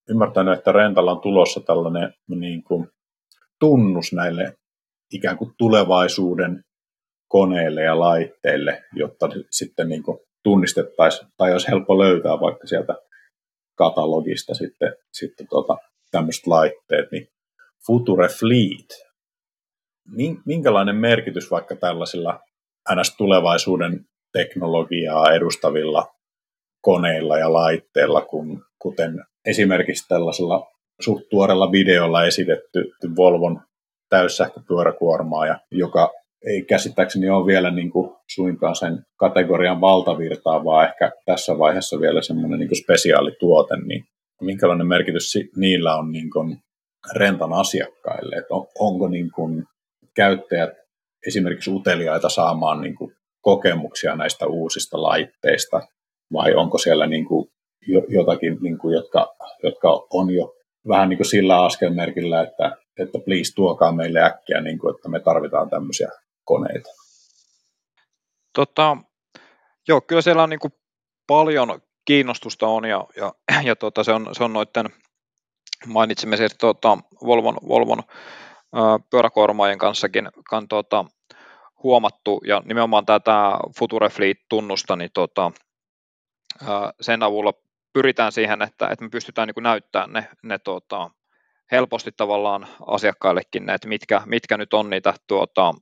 [0.09, 2.87] ymmärtänyt, että Rentalla on tulossa tällainen niin kuin,
[3.59, 4.53] tunnus näille
[5.13, 6.61] ikään kuin tulevaisuuden
[7.27, 12.95] koneille ja laitteille, jotta sitten niin kuin, tunnistettaisiin, tai olisi helppo löytää vaikka sieltä
[13.77, 15.77] katalogista sitten, sitten tota,
[16.11, 17.27] tämmöiset laitteet, niin
[17.87, 19.07] Future Fleet,
[20.45, 22.39] minkälainen merkitys vaikka tällaisilla
[22.95, 26.07] NS-tulevaisuuden teknologiaa edustavilla
[26.81, 30.67] koneilla ja laitteilla, kun, kuten esimerkiksi tällaisella
[31.01, 33.61] suht tuorella videolla esitetty Volvon
[34.09, 36.11] täyssähköpyöräkuormaaja, joka
[36.45, 42.21] ei käsittääkseni ole vielä niin kuin suinkaan sen kategorian valtavirtaa, vaan ehkä tässä vaiheessa vielä
[42.21, 44.03] semmoinen niin spesiaalituote, niin
[44.41, 46.57] minkälainen merkitys niillä on niin kuin
[47.15, 49.63] rentan asiakkaille, että on, onko niin kuin
[50.15, 50.69] käyttäjät
[51.27, 55.81] esimerkiksi uteliaita saamaan niin kuin kokemuksia näistä uusista laitteista,
[56.33, 57.49] vai onko siellä niin kuin
[58.09, 60.56] jotakin, niin kuin, jotka, jotka on jo
[60.87, 65.19] vähän niin kuin sillä askelmerkillä, että, että please tuokaa meille äkkiä, niin kuin, että me
[65.19, 66.09] tarvitaan tämmöisiä
[66.45, 66.89] koneita?
[68.55, 68.97] Tota,
[69.87, 70.73] Joo, kyllä siellä on niin kuin
[71.27, 74.89] paljon kiinnostusta on ja, ja, ja tota, se on, se on noiden
[75.85, 78.03] mainitsimme siis tuota, Volvon, Volvon
[79.09, 81.05] pyöräkuormaajien kanssakin kan, tuota,
[81.83, 85.51] huomattu, ja nimenomaan tätä Future Fleet-tunnusta, niin tuota,
[87.01, 87.53] sen avulla
[87.97, 91.09] pyritään siihen, että, että me pystytään niin näyttämään ne, ne tuota,
[91.71, 95.73] helposti tavallaan asiakkaillekin, ne, että mitkä, mitkä nyt on niitä tuota,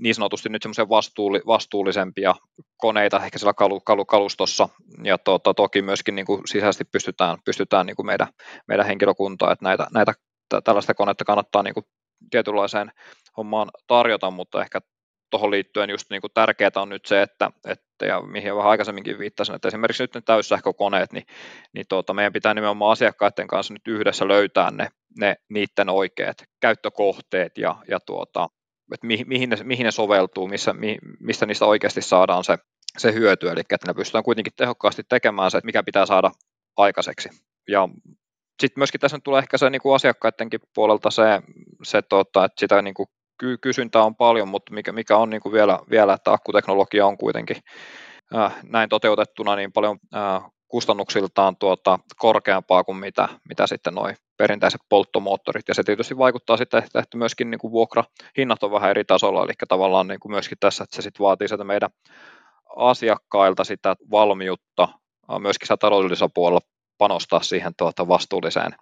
[0.00, 2.34] niin sanotusti nyt semmoisia vastuulli, vastuullisempia
[2.76, 4.68] koneita ehkä siellä kalu, kalu, kalustossa,
[5.04, 8.28] ja tuota, toki myöskin niin kuin sisäisesti pystytään, pystytään niin kuin meidän,
[8.68, 10.12] meidän henkilökuntaa, että näitä, näitä
[10.64, 11.86] tällaista konetta kannattaa niin kuin
[12.30, 12.92] tietynlaiseen
[13.36, 14.80] hommaan tarjota, mutta ehkä
[15.30, 19.18] tuohon liittyen just niin kuin tärkeää on nyt se, että, että ja mihin vähän aikaisemminkin
[19.18, 21.24] viittasin, että esimerkiksi nyt ne täyssähkökoneet, niin,
[21.74, 27.58] niin tuota, meidän pitää nimenomaan asiakkaiden kanssa nyt yhdessä löytää ne, ne niiden oikeat käyttökohteet
[27.58, 28.48] ja, ja tuota,
[28.94, 32.58] että mihin, mihin, ne, mihin ne soveltuu, missä, mi, mistä niistä oikeasti saadaan se,
[32.98, 36.30] se hyöty, eli että ne pystytään kuitenkin tehokkaasti tekemään se, että mikä pitää saada
[36.76, 37.28] aikaiseksi.
[37.68, 37.88] Ja
[38.60, 41.22] sitten myöskin tässä tulee ehkä se niin kuin asiakkaidenkin puolelta se,
[41.82, 43.06] se tota, että sitä niin kuin
[43.60, 47.56] kysyntää on paljon, mutta mikä, mikä on niin kuin vielä, vielä, että akkuteknologia on kuitenkin
[48.36, 54.80] äh, näin toteutettuna niin paljon äh, kustannuksiltaan tuota, korkeampaa kuin mitä, mitä sitten noin perinteiset
[54.88, 59.44] polttomoottorit, ja se tietysti vaikuttaa sitten, että myöskin niin kuin vuokrahinnat on vähän eri tasolla,
[59.44, 61.90] eli tavallaan niin kuin myöskin tässä, että se sitten vaatii sitä meidän
[62.76, 64.88] asiakkailta sitä valmiutta
[65.38, 66.60] myöskin sitä taloudellisella puolella
[66.98, 68.74] panostaa siihen tuota vastuulliseen,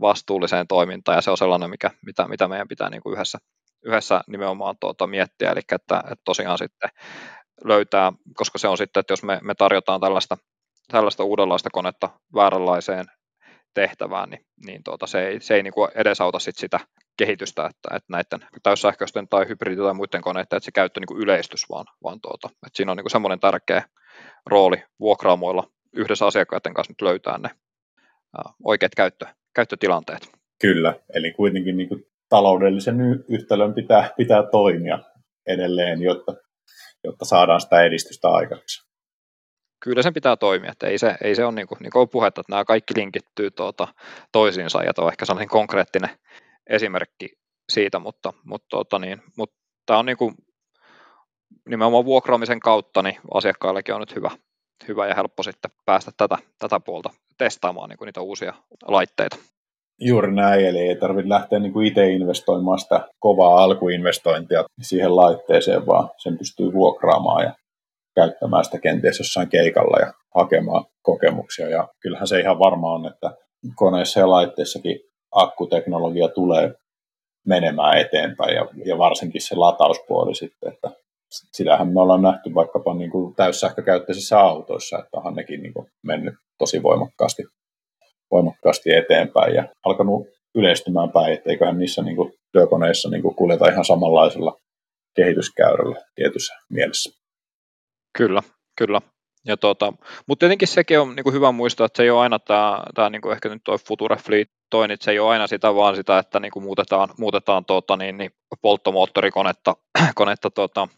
[0.00, 3.38] vastuulliseen toimintaan, ja se on sellainen, mikä, mitä, mitä meidän pitää niin kuin yhdessä,
[3.86, 6.90] yhdessä nimenomaan tuota miettiä, eli että, että tosiaan sitten
[7.64, 10.36] löytää, koska se on sitten, että jos me, me tarjotaan tällaista,
[10.92, 13.06] tällaista uudenlaista konetta vääränlaiseen
[13.74, 16.80] tehtävään, niin, niin tuota, se ei, se ei niin edesauta sit sitä
[17.18, 21.70] kehitystä, että, että näiden täyssähköisten tai hybridi- tai muiden koneiden, että se käyttö niin yleistys,
[21.70, 23.82] vaan, vaan tuota, että siinä on niin semmoinen tärkeä
[24.46, 27.50] rooli vuokraamoilla yhdessä asiakkaiden kanssa nyt löytää ne
[28.64, 30.30] oikeat käyttö, käyttötilanteet.
[30.60, 32.96] Kyllä, eli kuitenkin niin kuin taloudellisen
[33.28, 34.98] yhtälön pitää, pitää toimia
[35.46, 36.34] edelleen, jotta,
[37.04, 38.86] jotta saadaan sitä edistystä aikaiseksi.
[39.80, 42.40] Kyllä sen pitää toimia, että ei se, ei se ole niin kuin, niin kuin puhetta,
[42.40, 43.88] että nämä kaikki linkittyy tuota,
[44.32, 46.10] toisiinsa, ja tuo ehkä sellainen konkreettinen
[46.70, 47.28] esimerkki
[47.72, 50.34] siitä, mutta, mutta, tuota, niin, mutta tämä on niin kuin,
[51.68, 54.30] nimenomaan vuokraamisen kautta, niin asiakkaillekin on nyt hyvä,
[54.88, 58.54] hyvä ja helppo sitten päästä tätä, tätä puolta testaamaan niin kuin niitä uusia
[58.88, 59.36] laitteita.
[60.00, 66.08] Juuri näin, eli ei tarvitse lähteä niin itse investoimaan sitä kovaa alkuinvestointia siihen laitteeseen, vaan
[66.18, 67.54] sen pystyy vuokraamaan ja
[68.14, 71.68] käyttämään sitä kenties jossain keikalla ja hakemaan kokemuksia.
[71.68, 73.36] Ja kyllähän se ihan varma on, että
[73.74, 75.00] koneessa ja laitteessakin
[75.34, 76.74] akkuteknologia tulee
[77.46, 80.90] menemään eteenpäin ja, ja varsinkin se latauspuoli sitten, että
[81.30, 86.34] sitähän me ollaan nähty vaikkapa niin kuin täyssähkökäyttöisissä autoissa, että onhan nekin niin kuin mennyt
[86.58, 87.42] tosi voimakkaasti,
[88.30, 93.68] voimakkaasti eteenpäin ja alkanut yleistymään päin, että eiköhän niissä niin kuin työkoneissa niin kuin kuljeta
[93.68, 94.56] ihan samanlaisella
[95.16, 97.10] kehityskäyrällä tietyssä mielessä.
[98.18, 98.42] Kyllä,
[98.78, 99.00] kyllä.
[99.46, 99.92] Ja tuota,
[100.26, 103.32] mutta tietenkin sekin on niin hyvä muistaa, että se ei ole aina tämä, tämä niin
[103.32, 106.40] ehkä nyt tuo Future Fleet toi, niin se ei ole aina sitä vaan sitä, että
[106.40, 108.30] niin muutetaan, muutetaan tuota, niin, niin
[108.62, 109.76] polttomoottorikonetta
[110.14, 110.88] konetta, tuota,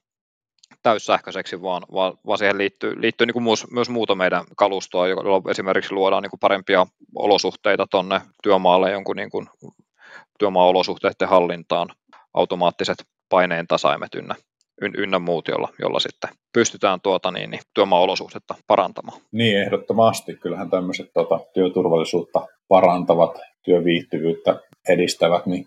[0.89, 5.51] täyssähköiseksi, vaan, vaan, vaan siihen liittyy, liittyy niin kuin myös, myös muuta meidän kalustoa, jolla
[5.51, 9.47] esimerkiksi luodaan niin kuin parempia olosuhteita tuonne työmaalle jonkun niin kuin
[10.39, 11.89] työmaa-olosuhteiden hallintaan,
[12.35, 12.97] automaattiset
[13.29, 14.35] paineen tasaimet ynnä,
[14.99, 19.21] ynnä muut, jolla, jolla sitten pystytään tuota, niin, niin, työmaa-olosuhdetta parantamaan.
[19.33, 20.37] Niin, ehdottomasti.
[20.37, 25.67] Kyllähän tämmöiset tuota, työturvallisuutta parantavat, työviihtyvyyttä edistävät, niin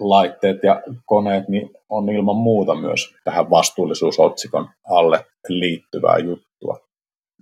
[0.00, 6.78] laitteet ja koneet niin on ilman muuta myös tähän vastuullisuusotsikon alle liittyvää juttua.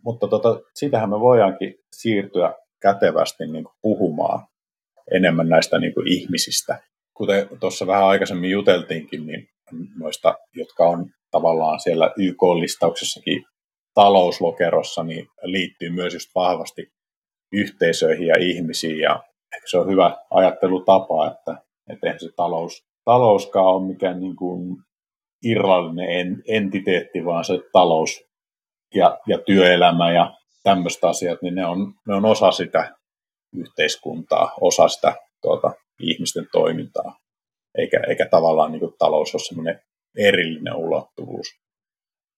[0.05, 4.47] Mutta tota, sitähän me voidaankin siirtyä kätevästi niin kuin puhumaan
[5.15, 6.83] enemmän näistä niin kuin ihmisistä.
[7.15, 9.49] Kuten tuossa vähän aikaisemmin juteltiinkin, niin
[9.99, 13.45] noista, jotka on tavallaan siellä YK-listauksessakin
[13.95, 16.93] talouslokerossa, niin liittyy myös just vahvasti
[17.53, 18.99] yhteisöihin ja ihmisiin.
[18.99, 19.23] Ja
[19.55, 24.77] ehkä se on hyvä ajattelutapa, että, että eihän se talous, talouskaan ole mikään niin kuin
[25.45, 28.25] irrallinen entiteetti, vaan se talous
[28.95, 32.95] ja, ja työelämä ja tämmöiset asiat, niin ne on, ne on osa sitä
[33.57, 37.19] yhteiskuntaa, osa sitä tuota, ihmisten toimintaa,
[37.79, 39.81] eikä, eikä tavallaan niin kuin talous ole semmoinen
[40.19, 41.47] erillinen ulottuvuus.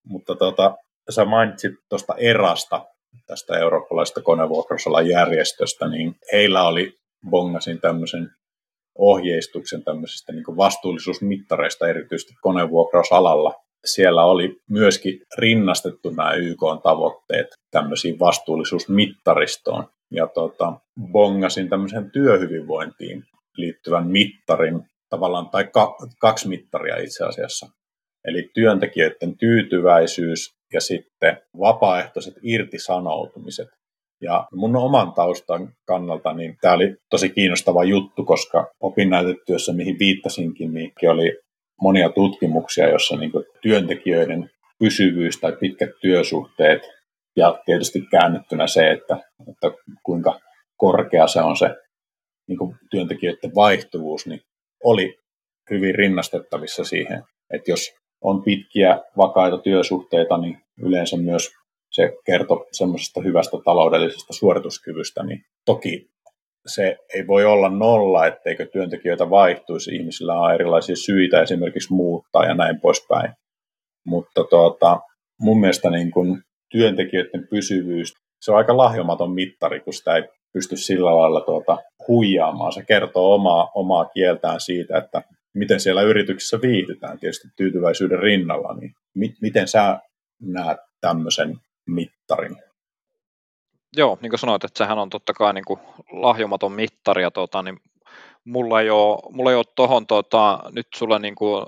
[0.06, 0.76] Mutta tota,
[1.10, 2.86] sä mainitsit tuosta erasta,
[3.26, 6.92] tästä eurooppalaisesta konevuokrausalan järjestöstä, niin heillä oli,
[7.30, 8.30] bongasin tämmöisen
[8.98, 13.54] ohjeistuksen tämmöisistä niin vastuullisuusmittareista erityisesti konevuokrausalalla.
[13.84, 19.88] siellä oli myöskin rinnastettu nämä YK-tavoitteet tämmöisiin vastuullisuusmittaristoon.
[20.10, 20.72] Ja tota,
[21.12, 23.24] bongasin tämmöisen työhyvinvointiin
[23.56, 27.66] liittyvän mittarin, tavallaan, tai ka, kaksi mittaria itse asiassa.
[28.24, 33.68] Eli työntekijöiden tyytyväisyys ja sitten vapaaehtoiset irtisanoutumiset.
[34.22, 40.74] Ja mun oman taustan kannalta niin tämä oli tosi kiinnostava juttu, koska opinnäytetyössä, mihin viittasinkin,
[40.74, 41.38] niin oli
[41.80, 43.32] monia tutkimuksia, jossa niin
[43.62, 46.82] työntekijöiden pysyvyys tai pitkät työsuhteet
[47.36, 49.16] ja tietysti käännettynä se, että,
[49.50, 50.40] että kuinka
[50.76, 51.76] korkea se on se
[52.48, 52.58] niin
[52.90, 54.40] työntekijöiden vaihtuvuus, niin
[54.84, 55.18] oli
[55.70, 57.22] hyvin rinnastettavissa siihen,
[57.54, 61.50] että jos on pitkiä vakaita työsuhteita, niin yleensä myös
[61.92, 66.12] se kertoo semmoisesta hyvästä taloudellisesta suorituskyvystä, niin toki
[66.66, 69.94] se ei voi olla nolla, etteikö työntekijöitä vaihtuisi.
[69.94, 73.32] Ihmisillä on erilaisia syitä esimerkiksi muuttaa ja näin poispäin.
[74.06, 75.00] Mutta tuota,
[75.40, 80.76] mun mielestä niin kun työntekijöiden pysyvyys, se on aika lahjomaton mittari, kun sitä ei pysty
[80.76, 81.78] sillä lailla tuota,
[82.08, 82.72] huijaamaan.
[82.72, 85.22] Se kertoo omaa, omaa kieltään siitä, että
[85.54, 88.74] miten siellä yrityksessä viihdytään tietysti tyytyväisyyden rinnalla.
[88.74, 90.00] Niin mi- miten sä
[90.42, 92.56] näet tämmöisen mittarin?
[93.96, 95.80] Joo, niin kuin sanoit, että sehän on totta kai niin kuin
[96.12, 97.80] lahjomaton mittari ja tota, niin
[98.44, 101.66] mulla ei ole, mulla ei ole tohon tota, nyt sulle niin kuin,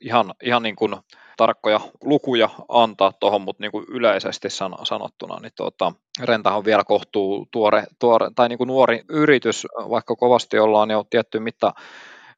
[0.00, 0.96] ihan, ihan niin kuin
[1.36, 6.84] tarkkoja lukuja antaa tuohon, mutta niin kuin yleisesti san, sanottuna, niin tuota, Rentahan on vielä
[6.84, 11.72] kohtuu tuore, tuore tai niin kuin nuori yritys, vaikka kovasti ollaan jo tietty mitta,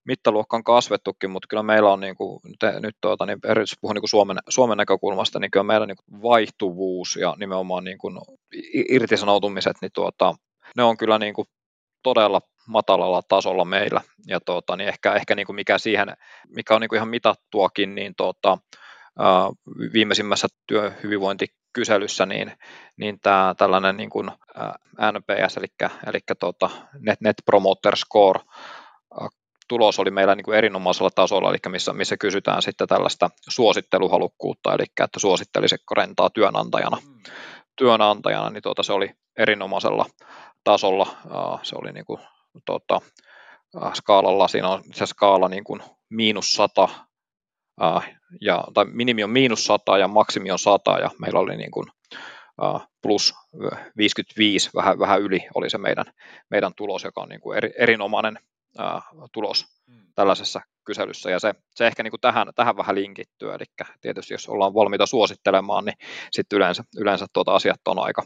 [0.07, 4.03] mittaluokkaan kasvettukin, mutta kyllä meillä on niin kuin, te, nyt tuota, niin erityisesti puhun niin
[4.03, 8.19] kuin Suomen, Suomen näkökulmasta, niin kyllä meillä niin kuin vaihtuvuus ja nimenomaan niin kuin
[8.91, 10.35] irtisanoutumiset, niin tuota,
[10.77, 11.49] ne on kyllä niin kuin
[12.03, 14.01] todella matalalla tasolla meillä.
[14.27, 16.17] Ja tuota, niin ehkä, ehkä niin kuin mikä siihen,
[16.49, 18.59] mikä on niin kuin ihan mitattuakin, niin tuota,
[19.19, 19.51] ää,
[19.93, 22.53] viimeisimmässä työhyvinvointikyselyssä, niin,
[22.97, 28.41] niin tämä tällainen niin kuin, ää, NPS, eli, eli tuota, Net, Net Promoter Score,
[29.69, 34.85] tulos oli meillä niin kuin erinomaisella tasolla, eli missä, missä kysytään sitten tällaista suositteluhalukkuutta, eli
[35.01, 36.97] että suosittelisiko rentaa työnantajana.
[37.07, 37.23] Mm.
[37.77, 40.07] Työnantajana, niin tuota, se oli erinomaisella
[40.65, 41.07] tasolla.
[41.63, 42.21] Se oli niin kuin,
[42.65, 43.01] tuota,
[43.95, 46.89] skaalalla, siinä on se skaala niin kuin miinus 100,
[48.41, 51.87] ja, tai minimi on miinus 100 ja maksimi on 100, ja meillä oli niin kuin,
[53.03, 53.35] plus
[53.97, 56.05] 55, vähän, vähän yli oli se meidän,
[56.51, 58.39] meidän tulos, joka on niin kuin eri, erinomainen
[58.79, 60.07] ää, tulos mm.
[60.15, 63.65] tällaisessa kyselyssä, ja se, se ehkä niin kuin tähän, tähän vähän linkittyy, eli
[64.01, 65.97] tietysti jos ollaan valmiita suosittelemaan, niin
[66.31, 68.23] sitten yleensä, yleensä tuota asiat on aika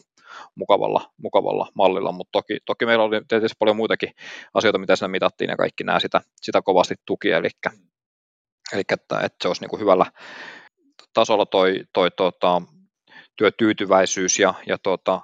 [0.55, 4.13] mukavalla, mukavalla mallilla, mutta toki, toki meillä oli tietysti paljon muitakin
[4.55, 7.49] asioita, mitä siinä mitattiin, ja kaikki nämä sitä, sitä kovasti tuki, eli,
[8.73, 10.07] eli että, että se olisi niin kuin hyvällä
[11.13, 12.63] tasolla toi, toi tota,
[13.37, 15.21] työtyytyväisyys ja, ja tota,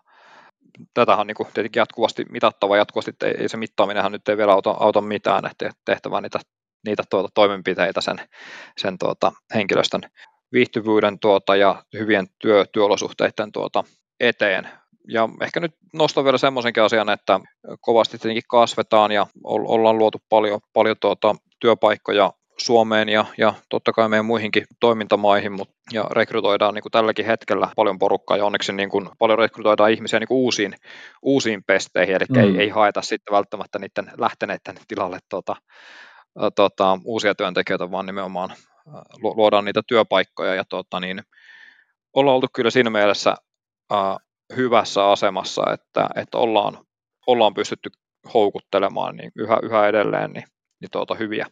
[0.94, 4.52] tätä on niin kuin tietenkin jatkuvasti mitattava, jatkuvasti ei, ei se mittaaminenhan nyt ei vielä
[4.52, 6.38] auta, auta mitään, että tehtävä niitä,
[6.86, 8.16] niitä tuota, toimenpiteitä sen,
[8.78, 10.00] sen tuota, henkilöstön
[10.52, 13.84] viihtyvyyden tuota, ja hyvien työ, työolosuhteiden tuota,
[14.20, 14.68] eteen.
[15.08, 17.40] Ja ehkä nyt nostan vielä semmoisenkin asian, että
[17.80, 24.08] kovasti tietenkin kasvetaan ja ollaan luotu paljon, paljon tuota, työpaikkoja Suomeen ja, ja totta kai
[24.08, 28.90] meidän muihinkin toimintamaihin, mutta ja rekrytoidaan niin kuin tälläkin hetkellä paljon porukkaa ja onneksi niin
[28.90, 30.74] kuin paljon rekrytoidaan ihmisiä niin kuin uusiin,
[31.22, 32.36] uusiin pesteihin, eli mm.
[32.36, 35.56] ei, ei haeta sitten välttämättä niiden lähteneiden tilalle tuota,
[36.56, 38.50] tuota, uusia työntekijöitä, vaan nimenomaan
[39.22, 41.22] luodaan niitä työpaikkoja ja tuota, niin,
[42.14, 43.34] ollaan oltu kyllä siinä mielessä
[43.92, 44.20] uh,
[44.56, 46.78] hyvässä asemassa, että, että ollaan,
[47.26, 47.90] ollaan pystytty
[48.34, 50.44] houkuttelemaan niin yhä, yhä edelleen niin,
[50.80, 51.46] niin tuota, hyviä,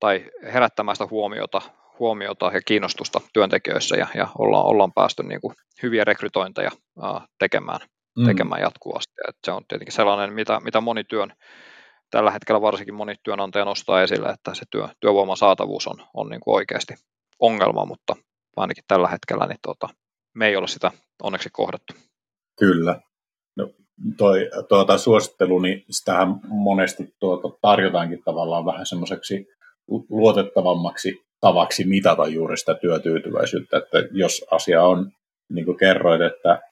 [0.00, 1.62] tai herättämästä huomiota,
[1.98, 6.70] huomiota ja kiinnostusta työntekijöissä ja, ja ollaan, ollaan päästy niin kuin hyviä rekrytointeja
[7.02, 7.80] ää, tekemään,
[8.18, 8.26] mm.
[8.26, 9.14] tekemään jatkuvasti.
[9.28, 11.32] Et se on tietenkin sellainen, mitä, mitä moni työn,
[12.10, 16.40] tällä hetkellä varsinkin moni työnantaja nostaa esille, että se työ, työvoiman saatavuus on, on niin
[16.40, 16.94] kuin oikeasti
[17.38, 18.16] ongelma, mutta
[18.56, 19.88] ainakin tällä hetkellä niin tuota,
[20.34, 20.90] me ei ole sitä
[21.22, 21.94] onneksi kohdattu.
[22.58, 23.00] Kyllä.
[23.56, 23.70] No,
[24.16, 29.46] toi, tuota, suosittelu, niin sitähän monesti tuota, tarjotaankin tavallaan vähän semmoiseksi
[29.88, 35.12] luotettavammaksi tavaksi mitata juuri sitä työtyytyväisyyttä, että jos asia on,
[35.52, 36.62] niin kuin kerroit, että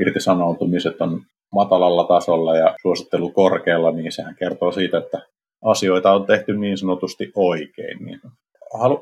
[0.00, 5.18] irtisanoutumiset on matalalla tasolla ja suosittelu korkealla, niin sehän kertoo siitä, että
[5.64, 8.04] asioita on tehty niin sanotusti oikein.
[8.04, 8.20] Niin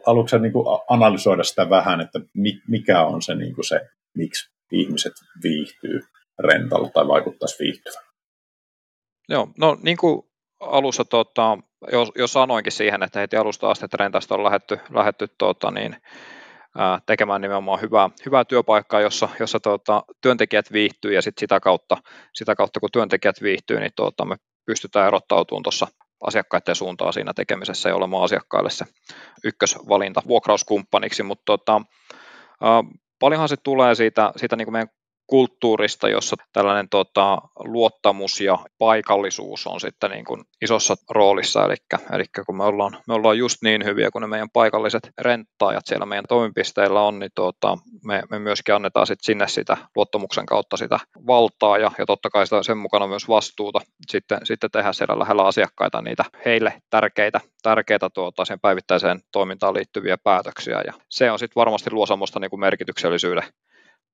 [0.07, 0.53] haluatko niin
[0.89, 2.21] analysoida sitä vähän, että
[2.69, 3.81] mikä on se, niin kuin se,
[4.17, 5.13] miksi ihmiset
[5.43, 6.01] viihtyy
[6.39, 8.03] rentalla tai vaikuttaisi viihtyvän?
[9.29, 10.23] Joo, no niin kuin
[10.61, 11.59] alussa tota,
[11.93, 15.97] jo, jo sanoinkin siihen, että heti alusta asti, että rentasta on lähetty, lähetty tota, niin,
[17.07, 21.97] tekemään nimenomaan hyvää, hyvää työpaikkaa, jossa, jossa tuota, työntekijät viihtyy ja sit sitä, kautta,
[22.35, 25.87] sitä kautta, kun työntekijät viihtyy, niin tuota, me pystytään erottautumaan tuossa
[26.27, 28.85] asiakkaiden suuntaan siinä tekemisessä ja olemaan asiakkaille se
[29.45, 31.83] ykkösvalinta vuokrauskumppaniksi, mutta tota,
[33.19, 34.96] paljonhan se tulee siitä, siitä niin kuin meidän
[35.27, 41.75] kulttuurista, jossa tällainen tota, luottamus ja paikallisuus on sitten niin kuin isossa roolissa, eli,
[42.13, 46.07] eli kun me ollaan, me ollaan just niin hyviä kuin ne meidän paikalliset renttaajat siellä
[46.07, 50.99] meidän toimipisteillä on, niin tuota, me, me myöskin annetaan sit sinne sitä luottamuksen kautta sitä
[51.27, 55.43] valtaa ja, ja totta kai sitä, sen mukana myös vastuuta sitten, sitten tehdä siellä lähellä
[55.43, 60.83] asiakkaita niitä heille tärkeitä, tärkeitä tuota, sen päivittäiseen toimintaan liittyviä päätöksiä.
[60.87, 63.45] Ja se on sitten varmasti luo semmoista niin kuin merkityksellisyyden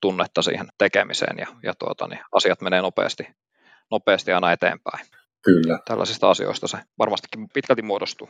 [0.02, 3.26] tunnetta siihen tekemiseen ja, ja tuota, niin asiat menee nopeasti,
[3.90, 5.06] nopeasti aina eteenpäin.
[5.44, 5.78] Kyllä.
[5.84, 8.28] Tällaisista asioista se varmastikin pitkälti muodostuu.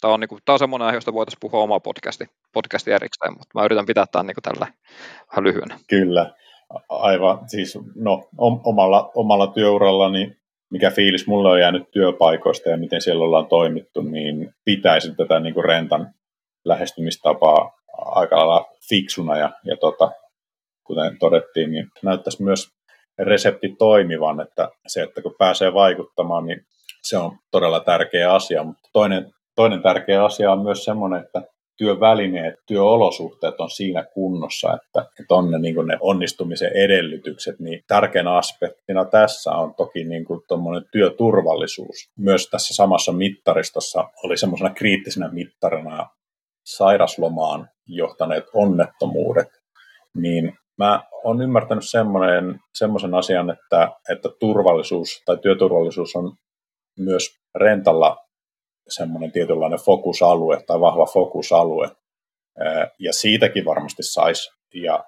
[0.00, 3.32] Tämä on, niin kuin, tämä on semmoinen aihe, josta voitaisiin puhua oma podcasti, podcasti erikseen,
[3.32, 4.66] mutta mä yritän pitää tämän niin tällä
[5.30, 5.78] vähän lyhyenä.
[5.88, 6.34] Kyllä,
[6.88, 7.48] aivan.
[7.48, 8.28] Siis, no,
[8.64, 10.36] omalla, omalla työurallani,
[10.70, 15.54] mikä fiilis mulle on jäänyt työpaikoista ja miten siellä ollaan toimittu, niin pitäisin tätä niin
[15.54, 16.14] kuin rentan
[16.64, 20.10] lähestymistapaa aika lailla fiksuna ja, ja tota,
[20.86, 22.68] kuten todettiin, niin näyttäisi myös
[23.18, 26.66] resepti toimivan, että se, että kun pääsee vaikuttamaan, niin
[27.02, 31.42] se on todella tärkeä asia, mutta toinen, toinen tärkeä asia on myös semmoinen, että
[31.76, 38.36] työvälineet, työolosuhteet on siinä kunnossa, että, että on ne, niin ne onnistumisen edellytykset, niin tärkeänä
[38.36, 40.40] aspektina tässä on toki niin kuin
[40.92, 41.96] työturvallisuus.
[42.18, 46.06] Myös tässä samassa mittaristossa oli semmoisena kriittisenä mittarina
[46.64, 49.48] sairaslomaan johtaneet onnettomuudet,
[50.16, 56.32] niin Mä oon ymmärtänyt semmoinen, semmoisen asian, että, että turvallisuus tai työturvallisuus on
[56.98, 58.16] myös rentalla
[58.88, 61.90] semmoinen tietynlainen fokusalue tai vahva fokusalue.
[62.98, 65.04] Ja siitäkin varmasti saisi ja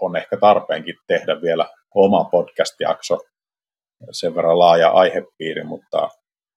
[0.00, 3.18] on ehkä tarpeenkin tehdä vielä oma podcast-jakso,
[4.12, 6.08] sen verran laaja aihepiiri, mutta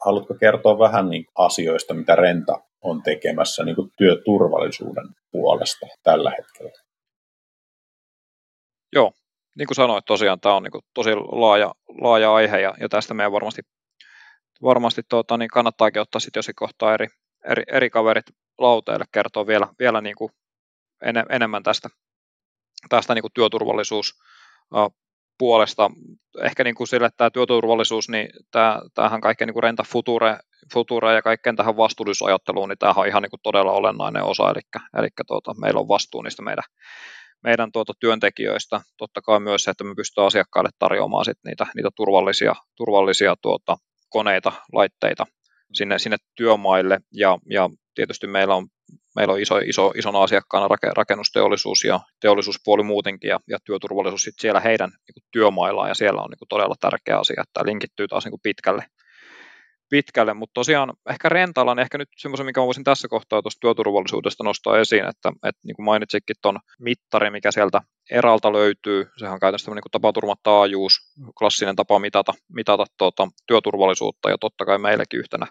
[0.06, 6.83] haluatko kertoa vähän niin asioista, mitä Renta on tekemässä niin kuin työturvallisuuden puolesta tällä hetkellä?
[8.94, 9.12] Joo,
[9.58, 13.14] niin kuin sanoit, tosiaan tämä on niin kuin tosi laaja, laaja aihe ja, ja tästä
[13.14, 13.62] meidän varmasti,
[14.64, 17.08] varmasti tuota, niin kannattaakin ottaa sitten jossain kohtaa eri,
[17.50, 18.26] eri, eri kaverit
[18.58, 20.32] lauteille kertoa vielä, vielä niin kuin
[21.06, 21.90] en, enemmän tästä,
[22.90, 24.14] tästä niin kuin työturvallisuus
[25.38, 25.92] puolesta.
[26.44, 30.38] Ehkä niin kuin sille, että tämä työturvallisuus, niin tämä, tämähän kaikkea niin kuin renta future,
[30.74, 34.82] future ja kaikkeen tähän vastuullisuusajatteluun, niin tämähän on ihan niin kuin todella olennainen osa, eli,
[34.98, 36.64] eli tuota, meillä on vastuu niistä meidän,
[37.44, 38.82] meidän tuota työntekijöistä.
[38.98, 43.78] Totta kai myös se, että me pystytään asiakkaille tarjoamaan sit niitä, niitä turvallisia, turvallisia tuota,
[44.10, 45.26] koneita, laitteita
[45.74, 48.68] sinne, sinne työmaille ja, ja tietysti meillä on,
[49.16, 54.60] meillä on iso, iso, isona asiakkaana rakennusteollisuus ja teollisuuspuoli muutenkin ja, ja työturvallisuus sit siellä
[54.60, 58.86] heidän niin työmaillaan ja siellä on niin todella tärkeä asia, että linkittyy taas niin pitkälle,
[59.94, 64.80] pitkälle, mutta tosiaan ehkä Rentalan, ehkä nyt semmoisen, mikä voisin tässä kohtaa tuosta työturvallisuudesta nostaa
[64.80, 67.82] esiin, että, että niin kuin mainitsikin tuon mittari, mikä sieltä
[68.12, 70.94] eralta löytyy, sehän on käytännössä niin tapaturmataajuus,
[71.40, 75.48] klassinen tapa mitata, mitata tuota, työturvallisuutta ja totta kai meilläkin yhtenä,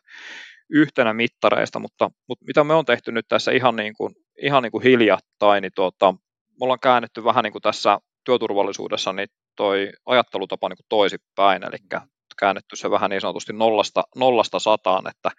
[0.71, 4.73] yhtenä mittareista, mutta, mutta mitä me on tehty nyt tässä ihan niin kuin, ihan niin
[4.73, 10.69] kuin hiljattain, niin tuota, me ollaan käännetty vähän niin kuin tässä työturvallisuudessa niin toi ajattelutapa
[10.69, 12.03] niin kuin toisinpäin, eli
[12.43, 15.31] käännetty se vähän niin sanotusti nollasta, nollasta sataan, että,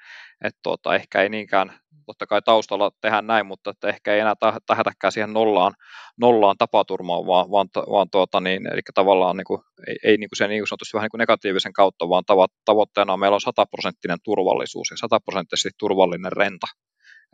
[0.44, 4.36] että tuota, ehkä ei niinkään, totta kai taustalla tehdään näin, mutta että ehkä ei enää
[4.68, 5.74] tähätäkään siihen nollaan,
[6.20, 10.38] nollaan tapaturmaan, vaan, vaan, vaan tuota, niin, eli tavallaan niin kuin, ei, ei niin kuin
[10.38, 12.24] se niin sanotusti vähän niin kuin negatiivisen kautta, vaan
[12.66, 16.68] tavoitteena on, meillä on sataprosenttinen turvallisuus ja sataprosenttisesti turvallinen renta.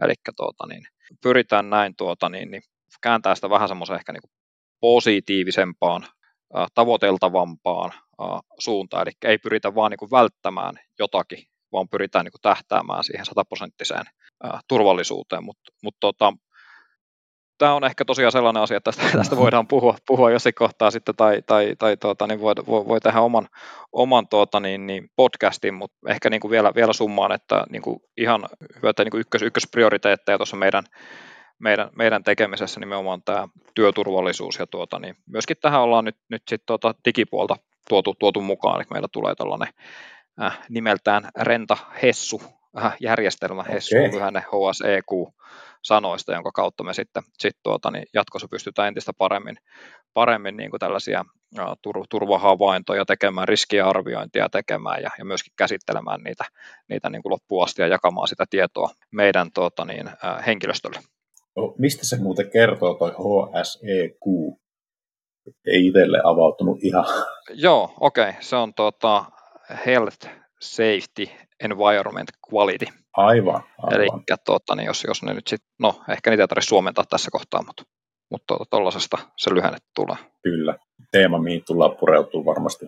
[0.01, 0.83] Eli tuota, niin,
[1.23, 2.61] pyritään näin tuota, niin, niin,
[3.01, 4.31] kääntää sitä vähän semmoisen ehkä niin kuin
[4.81, 6.05] positiivisempaan
[6.75, 7.91] tavoiteltavampaan
[8.59, 13.25] suuntaan, eli ei pyritä vaan niin kuin välttämään jotakin, vaan pyritään niin kuin tähtäämään siihen
[13.25, 14.05] sataprosenttiseen
[14.67, 16.33] turvallisuuteen, mutta mut tota,
[17.59, 21.15] tämä on ehkä tosiaan sellainen asia, että tästä, tästä voidaan puhua, puhua jossain kohtaa sitten,
[21.15, 23.47] tai, tai, tai tuota, niin voi, voi, voi, tehdä oman,
[23.91, 27.99] oman tuota, niin, niin podcastin, mutta ehkä niin kuin vielä, vielä summaan, että niin kuin
[28.17, 30.83] ihan hyvä, että niin kuin ykkös, ykkösprioriteetteja tuossa meidän,
[31.59, 36.63] meidän, meidän tekemisessä nimenomaan tämä työturvallisuus ja tuota, niin myöskin tähän ollaan nyt, nyt sit
[36.65, 37.55] tuota digipuolta
[37.89, 39.73] tuotu, tuotu mukaan, eli meillä tulee tällainen
[40.41, 42.41] äh, nimeltään Renta Hessu
[42.83, 43.73] äh, järjestelmä, okay.
[43.73, 45.33] Hessu lyhenne HSEQ
[45.81, 49.57] sanoista, jonka kautta me sitten sit tuota, niin jatkossa pystytään entistä paremmin,
[50.13, 51.25] paremmin niin kuin tällaisia
[51.59, 56.45] äh, tur, turvahavaintoja tekemään, riskiarviointia tekemään ja, ja myöskin käsittelemään niitä,
[56.87, 60.99] niitä niin kuin loppuun asti ja jakamaan sitä tietoa meidän tuota, niin, äh, henkilöstölle.
[61.59, 64.23] No, mistä se muuten kertoo toi HSEQ?
[65.65, 67.05] Ei itselle avautunut ihan.
[67.49, 68.29] Joo, okei.
[68.29, 68.41] Okay.
[68.41, 69.25] Se on tuota
[69.85, 70.27] Health,
[70.61, 71.27] Safety,
[71.63, 72.85] Environment, Quality.
[73.17, 73.93] Aivan, aivan.
[73.93, 74.07] Eli
[74.45, 77.63] tuota, niin jos, jos ne nyt sitten, no ehkä niitä ei tarvitse suomentaa tässä kohtaa,
[77.63, 77.83] mutta
[78.31, 80.17] mutta tuollaisesta tuota, se lyhenne tulee.
[80.43, 80.75] Kyllä.
[81.11, 82.85] Teema, mihin tullaan pureutuu varmasti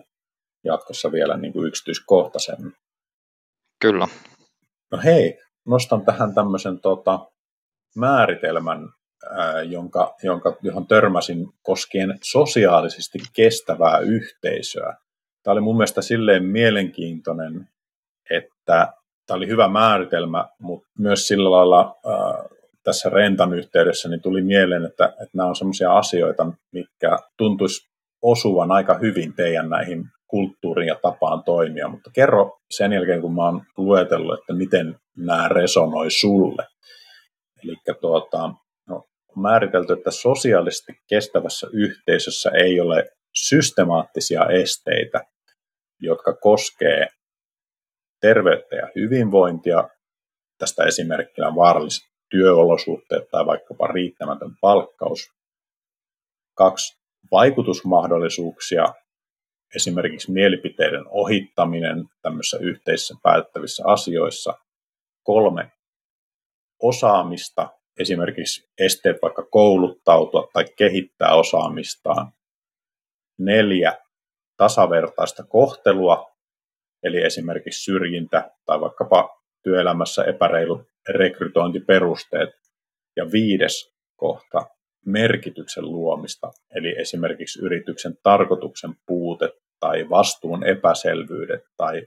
[0.64, 2.72] jatkossa vielä niin kuin yksityiskohtaisemmin.
[3.80, 4.08] Kyllä.
[4.90, 7.30] No hei, nostan tähän tämmöisen tota,
[7.96, 8.88] määritelmän,
[9.30, 14.96] ää, jonka, jonka, johon törmäsin koskien sosiaalisesti kestävää yhteisöä.
[15.42, 17.68] Tämä oli mun mielestä silleen mielenkiintoinen,
[18.30, 18.92] että
[19.26, 22.44] tämä oli hyvä määritelmä, mutta myös sillä lailla ää,
[22.84, 28.70] tässä rentan yhteydessä niin tuli mieleen, että, että nämä on sellaisia asioita, mitkä tuntuisi osuvan
[28.72, 33.62] aika hyvin teidän näihin kulttuuriin ja tapaan toimia, mutta kerro sen jälkeen, kun mä oon
[33.76, 36.66] luetellut, että miten nämä resonoi sulle.
[37.64, 38.50] Eli tuota,
[38.88, 38.96] no,
[39.36, 45.24] on määritelty, että sosiaalisesti kestävässä yhteisössä ei ole systemaattisia esteitä,
[46.00, 47.06] jotka koskee
[48.20, 49.88] terveyttä ja hyvinvointia.
[50.58, 55.32] Tästä esimerkkinä vaaralliset työolosuhteet tai vaikkapa riittämätön palkkaus.
[56.54, 58.84] Kaksi, vaikutusmahdollisuuksia,
[59.76, 64.54] esimerkiksi mielipiteiden ohittaminen tämmöisissä yhteisissä päättävissä asioissa.
[65.22, 65.72] Kolme,
[66.82, 67.68] osaamista,
[67.98, 72.32] esimerkiksi esteet vaikka kouluttautua tai kehittää osaamistaan.
[73.38, 73.98] Neljä,
[74.56, 76.32] tasavertaista kohtelua,
[77.02, 82.50] eli esimerkiksi syrjintä tai vaikkapa työelämässä epäreilut rekrytointiperusteet.
[83.16, 84.66] Ja viides kohta,
[85.06, 89.48] merkityksen luomista, eli esimerkiksi yrityksen tarkoituksen puute
[89.80, 92.02] tai vastuun epäselvyydet tai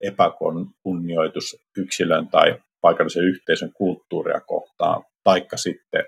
[0.00, 6.04] epäkunnioitus yksilön tai paikallisen yhteisön kulttuuria kohtaan, taikka sitten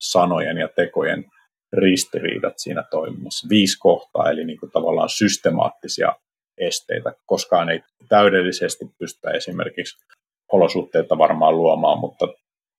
[0.00, 1.24] sanojen ja tekojen
[1.72, 3.48] ristiriidat siinä toiminnassa.
[3.50, 6.12] Viisi kohtaa, eli niin kuin tavallaan systemaattisia
[6.58, 7.12] esteitä.
[7.26, 10.06] Koskaan ei täydellisesti pystytä esimerkiksi
[10.52, 12.28] olosuhteita varmaan luomaan, mutta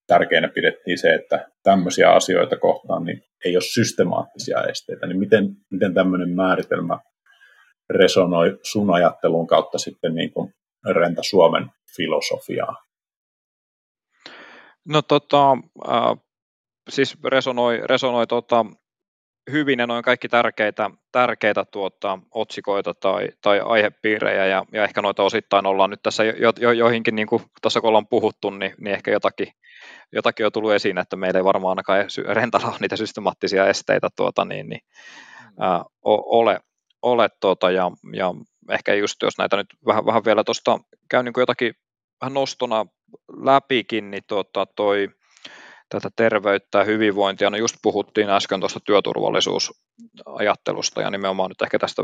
[0.07, 5.07] tärkeänä pidettiin se, että tämmöisiä asioita kohtaan niin ei ole systemaattisia esteitä.
[5.07, 6.99] Niin miten, miten tämmöinen määritelmä
[7.89, 10.53] resonoi sun ajattelun kautta sitten niin kuin
[10.85, 11.65] Renta Suomen
[11.95, 12.86] filosofiaa?
[14.87, 15.51] No tota,
[15.87, 16.17] äh,
[16.89, 18.65] siis resonoi, resonoi tota,
[19.51, 25.23] hyvin ja noin kaikki tärkeitä, tärkeitä tuota, otsikoita tai, tai aihepiirejä ja, ja, ehkä noita
[25.23, 28.93] osittain ollaan nyt tässä jo, jo, joihinkin, niin kuin tuossa kun ollaan puhuttu, niin, niin
[28.93, 29.47] ehkä jotakin,
[30.11, 34.69] jotakin on tullut esiin, että meillä ei varmaan ainakaan rentalla niitä systemaattisia esteitä tuota, niin,
[34.69, 34.81] niin,
[35.41, 35.63] mm.
[35.63, 36.59] ää, ole,
[37.01, 38.33] ole tuota, ja, ja
[38.69, 40.79] ehkä just jos näitä nyt vähän, vähän vielä tuosta
[41.09, 41.73] käy niin kuin jotakin
[42.21, 42.85] vähän nostona
[43.43, 45.09] läpikin, niin tuota, toi
[45.89, 47.49] tätä terveyttä ja hyvinvointia.
[47.49, 52.03] No just puhuttiin äsken tuosta työturvallisuusajattelusta ja nimenomaan nyt ehkä tästä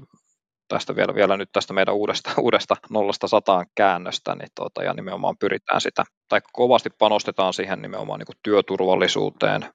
[0.68, 5.38] tästä vielä, vielä nyt tästä meidän uudesta, uudesta nollasta sataan käännöstä, niin tuota, ja nimenomaan
[5.40, 9.66] pyritään sitä, tai kovasti panostetaan siihen nimenomaan niin työturvallisuuteen,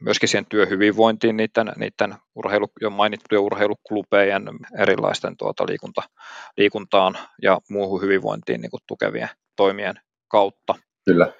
[0.00, 4.42] myöskin siihen työhyvinvointiin niiden, niiden urheilu, jo mainittujen urheiluklubejen,
[4.78, 6.02] erilaisten tuota, liikunta,
[6.56, 9.94] liikuntaan ja muuhun hyvinvointiin niin tukevien toimien
[10.30, 10.74] kautta.
[11.04, 11.32] Kyllä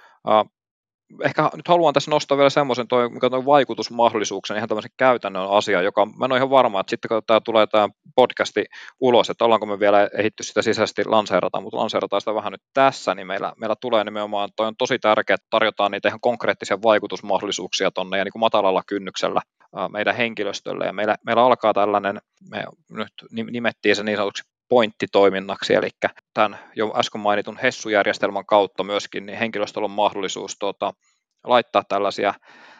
[1.24, 5.82] ehkä nyt haluan tässä nostaa vielä semmoisen, toi, mikä toi vaikutusmahdollisuuksien, ihan tämmöisen käytännön asia,
[5.82, 8.64] joka mä en ole ihan varma, että sitten kun tämä tulee tämä podcasti
[9.00, 13.14] ulos, että ollaanko me vielä ehitty sitä sisäisesti lanseerata, mutta lanseerataan sitä vähän nyt tässä,
[13.14, 17.90] niin meillä, meillä tulee nimenomaan, toi on tosi tärkeää, että tarjotaan niitä ihan konkreettisia vaikutusmahdollisuuksia
[17.90, 19.40] tuonne ja niin kuin matalalla kynnyksellä
[19.92, 22.20] meidän henkilöstölle, ja meillä, meillä alkaa tällainen,
[22.50, 23.12] me nyt
[23.50, 25.88] nimettiin se niin sanotuksi pointtitoiminnaksi, eli
[26.34, 30.92] tämän jo äsken mainitun HESSU-järjestelmän kautta myöskin niin henkilöstöllä on mahdollisuus tuota,
[31.44, 32.34] laittaa tällaisia,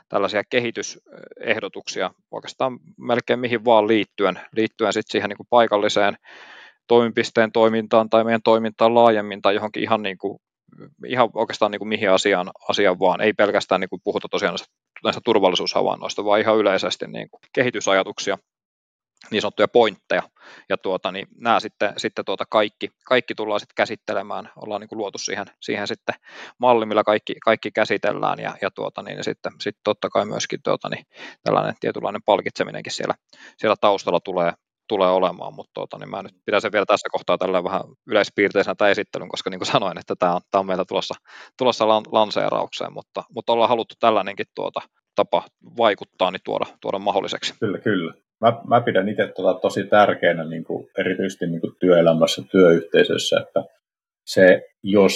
[0.09, 6.16] tällaisia kehitysehdotuksia oikeastaan melkein mihin vaan liittyen, liittyen sitten siihen niin kuin paikalliseen
[6.88, 10.38] toimipisteen toimintaan tai meidän toimintaan laajemmin tai johonkin ihan, niin kuin,
[11.07, 14.59] ihan oikeastaan niin kuin mihin asiaan, asiaan vaan, ei pelkästään niin kuin puhuta tosiaan
[15.05, 18.38] näistä turvallisuushavainnoista, vaan ihan yleisesti niin kuin kehitysajatuksia
[19.30, 20.22] niin sanottuja pointteja,
[20.68, 24.98] ja tuota, niin nämä sitten, sitten tuota kaikki, kaikki tullaan sitten käsittelemään, ollaan niin kuin
[24.98, 26.14] luotu siihen, siihen sitten
[26.58, 30.88] malli, millä kaikki, kaikki käsitellään, ja, ja tuota, niin sitten, sitten totta kai myöskin tuota,
[30.88, 31.06] niin
[31.44, 33.14] tällainen tietynlainen palkitseminenkin siellä,
[33.56, 34.52] siellä taustalla tulee,
[34.88, 38.74] tulee olemaan, mutta tuota, niin mä nyt pidän sen vielä tässä kohtaa tällä vähän yleispiirteisenä
[38.74, 41.14] tämä esittelyn, koska niin kuin sanoin, että tämä on, tämä on meillä tulossa,
[41.58, 44.80] tulossa lanseeraukseen, mutta, mutta ollaan haluttu tällainenkin tuota,
[45.14, 45.42] tapa
[45.76, 47.54] vaikuttaa, niin tuoda, tuoda mahdolliseksi.
[47.60, 52.43] Kyllä, kyllä mä, mä pidän itse tota tosi tärkeänä niin kuin erityisesti niin kuin työelämässä,
[52.51, 53.64] työyhteisössä, että
[54.26, 55.14] se, jos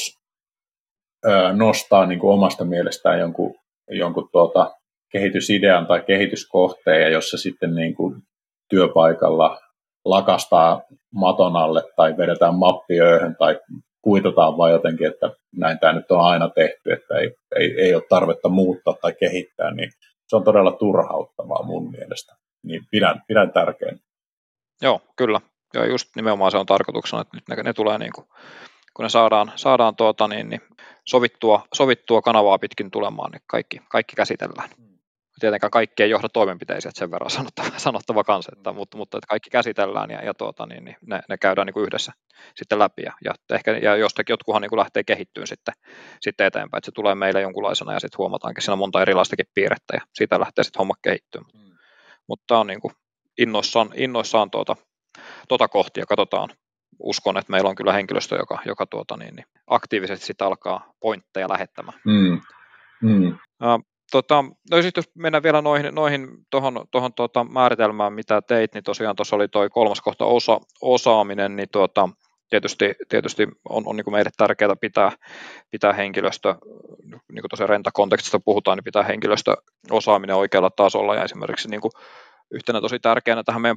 [1.26, 3.54] ö, nostaa niin kuin omasta mielestään jonkun,
[3.90, 4.74] jonkun tuota,
[5.12, 8.22] kehitysidean tai kehityskohteen, ja jos se sitten niin kuin
[8.70, 9.58] työpaikalla
[10.04, 10.82] lakastaa
[11.14, 13.60] maton alle tai vedetään mappiööhön tai
[14.02, 18.02] kuitataan vaan jotenkin, että näin tämä nyt on aina tehty, että ei, ei, ei ole
[18.08, 19.90] tarvetta muuttaa tai kehittää, niin
[20.26, 22.34] se on todella turhauttavaa mun mielestä.
[22.64, 23.98] Niin pidän, pidän tärkeänä.
[24.82, 25.40] Joo, kyllä.
[25.74, 28.26] Ja just nimenomaan se on tarkoituksena, että nyt ne, ne tulee niin kuin,
[28.94, 30.60] kun ne saadaan, saadaan tuota, niin, niin
[31.04, 34.68] sovittua, sovittua kanavaa pitkin tulemaan, niin kaikki, kaikki käsitellään.
[34.78, 34.98] Mm.
[35.40, 39.26] Tietenkään kaikki ei johda toimenpiteisiin, että sen verran sanottava, sanottava kanssa, että, mutta, mutta että
[39.28, 42.12] kaikki käsitellään ja, ja tuota, niin, niin ne, ne, käydään niin kuin yhdessä
[42.56, 43.02] sitten läpi.
[43.02, 45.74] Ja, ja, ehkä, ja jostakin jotkuhan niin kuin lähtee kehittyyn sitten,
[46.20, 50.00] sitten eteenpäin, että se tulee meille jonkunlaisena ja sitten huomataankin siinä monta erilaistakin piirrettä ja
[50.14, 51.50] siitä lähtee sitten homma kehittymään.
[51.54, 51.63] Mm.
[52.28, 52.94] Mutta tämä on niin kuin
[53.38, 54.76] innoissaan, innoissaan tuota,
[55.48, 56.48] tuota kohti ja katsotaan,
[56.98, 61.48] uskon, että meillä on kyllä henkilöstö, joka, joka tuota, niin, niin, aktiivisesti sitten alkaa pointteja
[61.48, 62.00] lähettämään.
[62.04, 62.40] Mm.
[63.02, 63.28] Mm.
[63.28, 68.74] Uh, tota, no sitten jos mennään vielä noihin, noihin tuohon tohon, tota, määritelmään, mitä teit,
[68.74, 72.08] niin tosiaan tuossa oli tuo kolmas kohta osa, osaaminen, niin tuota,
[72.50, 75.12] tietysti, tietysti on, on niin meille tärkeää pitää,
[75.70, 76.54] pitää henkilöstö,
[77.04, 79.56] niin kuin tosiaan rentakontekstista puhutaan, niin pitää henkilöstö
[79.90, 81.92] osaaminen oikealla tasolla ja esimerkiksi niin kuin
[82.50, 83.76] yhtenä tosi tärkeänä tähän meidän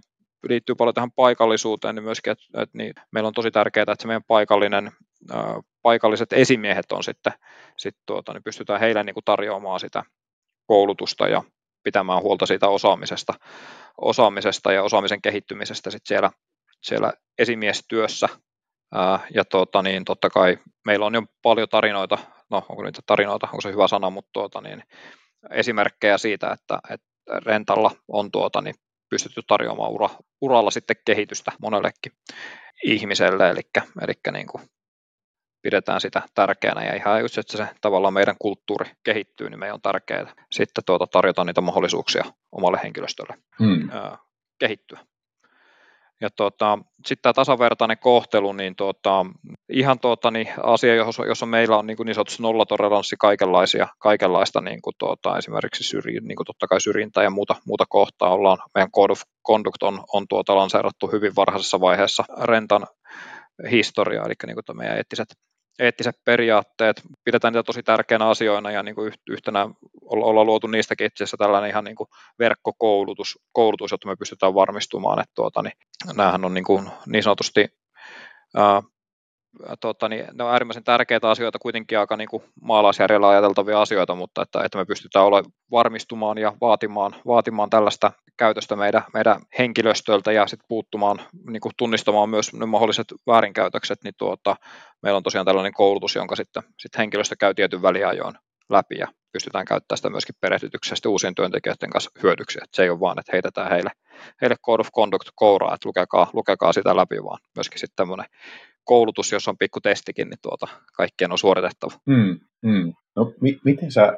[0.50, 4.08] liittyy paljon tähän paikallisuuteen, niin myöskin, että, että niin, meillä on tosi tärkeää, että se
[4.08, 4.92] meidän paikallinen,
[5.32, 7.34] ää, paikalliset esimiehet on sitten,
[7.78, 10.04] sit tuota, niin pystytään heille niin kuin tarjoamaan sitä
[10.66, 11.44] koulutusta ja
[11.84, 13.34] pitämään huolta siitä osaamisesta,
[14.02, 16.32] osaamisesta ja osaamisen kehittymisestä sit siellä,
[16.82, 18.30] siellä esimiestyössä.
[18.94, 22.18] Ää, ja tuota, niin, totta kai meillä on jo paljon tarinoita,
[22.50, 24.84] no onko niitä tarinoita, onko se hyvä sana, mutta tuota, niin,
[25.52, 27.08] esimerkkejä siitä, että, että
[27.46, 28.76] rentalla on tuota, niin
[29.10, 30.10] pystytty tarjoamaan ura,
[30.42, 32.12] uralla sitten kehitystä monellekin
[32.86, 33.62] ihmiselle, eli,
[34.02, 34.64] eli niin kuin
[35.62, 39.82] pidetään sitä tärkeänä ja ihan just, että se tavallaan meidän kulttuuri kehittyy, niin meidän on
[39.82, 43.90] tärkeää sitten tuota tarjota niitä mahdollisuuksia omalle henkilöstölle hmm.
[44.60, 45.00] kehittyä.
[46.22, 49.26] Ja tuota, sitten tämä tasavertainen kohtelu, niin tuota,
[49.70, 54.82] ihan tuota, niin asia, jossa, jossa meillä on niin, niin sanotusti nollatoleranssi kaikenlaisia, kaikenlaista niin
[54.82, 58.58] kuin tuota, esimerkiksi syrji, niin kuin totta kai syrjintää ja muuta, muuta kohtaa ollaan.
[58.76, 62.88] Meidän Code of Conduct on, on tuota, lanseerattu hyvin varhaisessa vaiheessa rentan
[63.72, 65.28] historiaa, eli niin kuin meidän eettiset
[65.80, 69.70] eettiset periaatteet, pidetään niitä tosi tärkeänä asioina ja niin kuin yhtenä
[70.02, 72.08] olla luotu niistäkin itse asiassa tällainen ihan niin kuin
[72.40, 75.74] verkkokoulutus, koulutus, jotta me pystytään varmistumaan, että tuota, niin,
[76.16, 77.68] näähän on niin, kuin niin sanotusti
[78.56, 78.82] ää,
[79.80, 84.42] tuota, niin ne on äärimmäisen tärkeitä asioita, kuitenkin aika niin kuin maalaisjärjellä ajateltavia asioita, mutta
[84.42, 90.48] että, että me pystytään ole varmistumaan ja vaatimaan, vaatimaan tällaista käytöstä meidän, meidän henkilöstöltä ja
[90.48, 94.56] sitten puuttumaan, niin kuin tunnistamaan myös ne mahdolliset väärinkäytökset, niin tuota,
[95.04, 98.36] meillä on tosiaan tällainen koulutus, jonka sitten, sitten henkilöstö käy tietyn väliajoin
[98.70, 102.60] läpi ja pystytään käyttämään sitä myöskin perehdytyksessä uusien työntekijöiden kanssa hyödyksi.
[102.64, 103.92] Että se ei ole vaan, että heitetään heille,
[104.42, 108.26] heille Code of Conduct kouraa, että lukekaa, lukekaa sitä läpi, vaan myöskin sitten tämmöinen
[108.88, 110.68] koulutus, jos on pikku testikin, niin tuota,
[110.98, 111.92] kaikkien on suoritettava.
[112.06, 112.94] Mm, mm.
[113.16, 114.14] No, mi- miten sä äh,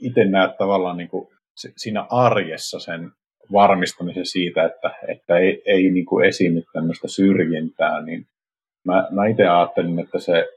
[0.00, 1.28] itse näet tavallaan niin kuin
[1.76, 3.10] siinä arjessa sen
[3.52, 8.26] varmistamisen siitä, että, että ei, ei niin kuin esiinny tämmöistä syrjintää, niin
[8.86, 10.48] mä, mä itse ajattelin, että se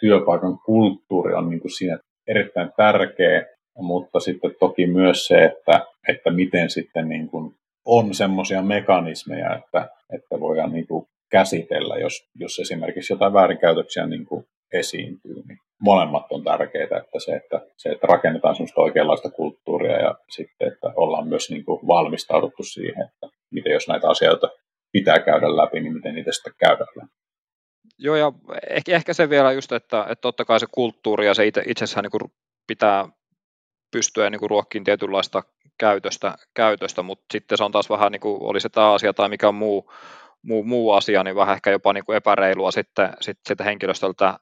[0.00, 3.46] työpaikan kulttuuri on niin kuin siinä erittäin tärkeä,
[3.78, 9.88] mutta sitten toki myös se, että, että miten sitten niin kuin on semmoisia mekanismeja, että,
[10.12, 11.06] että voidaan niin kuin
[11.38, 15.34] käsitellä, jos, jos esimerkiksi jotain väärinkäytöksiä niin kuin esiintyy.
[15.48, 20.72] Niin molemmat on tärkeitä, että se, että, se, että rakennetaan semmoista oikeanlaista kulttuuria ja sitten,
[20.72, 24.48] että ollaan myös niin kuin valmistauduttu siihen, että miten jos näitä asioita
[24.92, 27.12] pitää käydä läpi, niin miten niitä sitten käydään läpi.
[27.98, 28.32] Joo, ja
[28.70, 32.04] ehkä, ehkä se vielä just, että, että totta kai se kulttuuri ja se itse, itsessään
[32.04, 32.30] niin
[32.66, 33.08] pitää
[33.92, 35.42] pystyä niin ruokkiin tietynlaista
[35.80, 39.28] käytöstä, käytöstä, mutta sitten se on taas vähän, niin kuin, oli se tämä asia tai
[39.28, 39.92] mikä muu,
[40.44, 44.38] muu, muu asia, niin vähän ehkä jopa niin kuin epäreilua sitten, sitten, sitten henkilöstöltä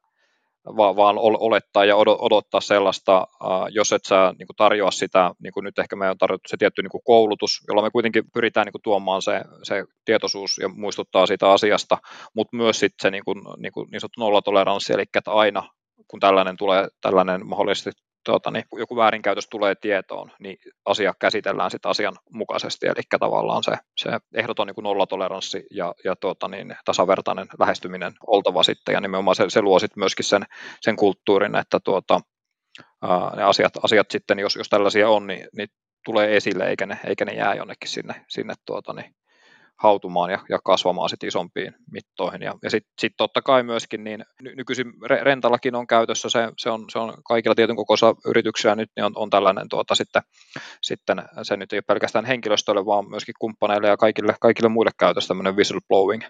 [0.67, 3.27] vaan, vaan olettaa ja odottaa sellaista,
[3.71, 6.57] jos et sä niin kuin tarjoa sitä, niin kuin nyt ehkä me on tarjottu se
[6.57, 10.69] tietty niin kuin koulutus, jolla me kuitenkin pyritään niin kuin tuomaan se, se tietoisuus ja
[10.69, 11.99] muistuttaa siitä asiasta,
[12.35, 15.63] mutta myös sitten se niin, kuin, niin, kuin niin sanottu nollatoleranssi, eli että aina
[16.09, 17.91] kun tällainen tulee, tällainen mahdollisesti
[18.25, 23.73] tuota, niin, joku väärinkäytös tulee tietoon, niin asia käsitellään sitä asian mukaisesti, eli tavallaan se,
[23.97, 29.45] se ehdoton niin nollatoleranssi ja, ja tuota, niin, tasavertainen lähestyminen oltava sitten, ja nimenomaan se,
[29.49, 30.43] se luo sitten myöskin sen,
[30.81, 32.20] sen kulttuurin, että tuota,
[33.03, 35.68] ää, ne asiat, asiat sitten, jos, jos tällaisia on, niin, niin
[36.05, 39.14] tulee esille, eikä ne, eikä ne jää jonnekin sinne, sinne tuota, niin,
[39.83, 42.43] hautumaan ja, ja kasvamaan sitten isompiin mittoihin.
[42.43, 44.87] Ja, ja sitten sit totta kai myöskin niin ny, nykyisin
[45.22, 49.12] rentallakin on käytössä, se, se, on, se on kaikilla tietyn kokoisa yrityksiä nyt, niin on,
[49.14, 50.22] on tällainen tuota, sitten,
[50.83, 55.28] sitten, se nyt ei ole pelkästään henkilöstölle, vaan myöskin kumppaneille ja kaikille, kaikille muille käytössä
[55.28, 56.22] tämmöinen whistleblowing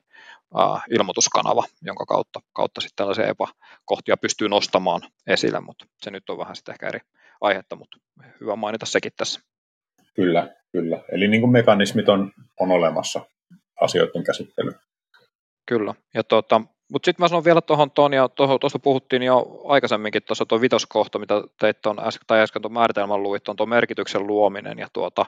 [0.55, 6.38] uh, ilmoituskanava, jonka kautta, kautta sitten tällaisia epäkohtia pystyy nostamaan esille, mutta se nyt on
[6.38, 7.00] vähän sitten ehkä eri
[7.40, 7.98] aihetta, mutta
[8.40, 9.40] hyvä mainita sekin tässä.
[10.14, 10.98] Kyllä, kyllä.
[11.12, 13.20] Eli niin kuin mekanismit on, on olemassa
[13.83, 14.74] asioiden käsittelyyn.
[15.66, 15.95] Kyllä.
[16.14, 16.61] Ja tuota,
[16.93, 18.28] mutta sitten mä sanon vielä tuohon tuon, ja
[18.61, 23.22] tuosta puhuttiin jo aikaisemminkin, tuossa tuo vitoskohta, mitä teit tuon äsken, tai äsken tuon määritelmän
[23.22, 25.26] luit, on tuo merkityksen luominen, ja, tuota,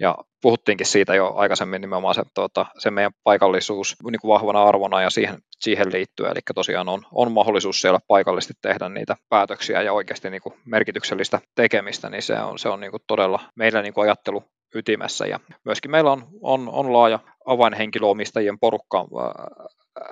[0.00, 5.02] ja puhuttiinkin siitä jo aikaisemmin nimenomaan se, tuota, se meidän paikallisuus niin kuin vahvana arvona
[5.02, 9.92] ja siihen, siihen liittyen, eli tosiaan on, on mahdollisuus siellä paikallisesti tehdä niitä päätöksiä ja
[9.92, 13.94] oikeasti niin kuin merkityksellistä tekemistä, niin se on, se on niin kuin todella meillä niin
[13.94, 14.44] kuin ajattelu
[14.74, 15.26] ytimessä.
[15.26, 19.06] Ja myöskin meillä on, on, on laaja avainhenkilöomistajien porukka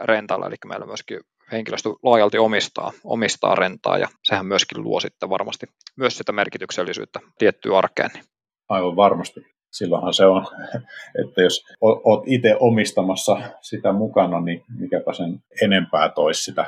[0.03, 1.21] rentalla, eli meillä myöskin
[1.53, 5.67] henkilöstö laajalti omistaa, omistaa rentaa, ja sehän myöskin luo sitten varmasti
[5.97, 8.11] myös sitä merkityksellisyyttä tiettyyn arkeen.
[8.69, 9.41] Aivan varmasti.
[9.71, 10.47] Silloinhan se on,
[11.27, 16.67] että jos olet itse omistamassa sitä mukana, niin mikäpä sen enempää toisi sitä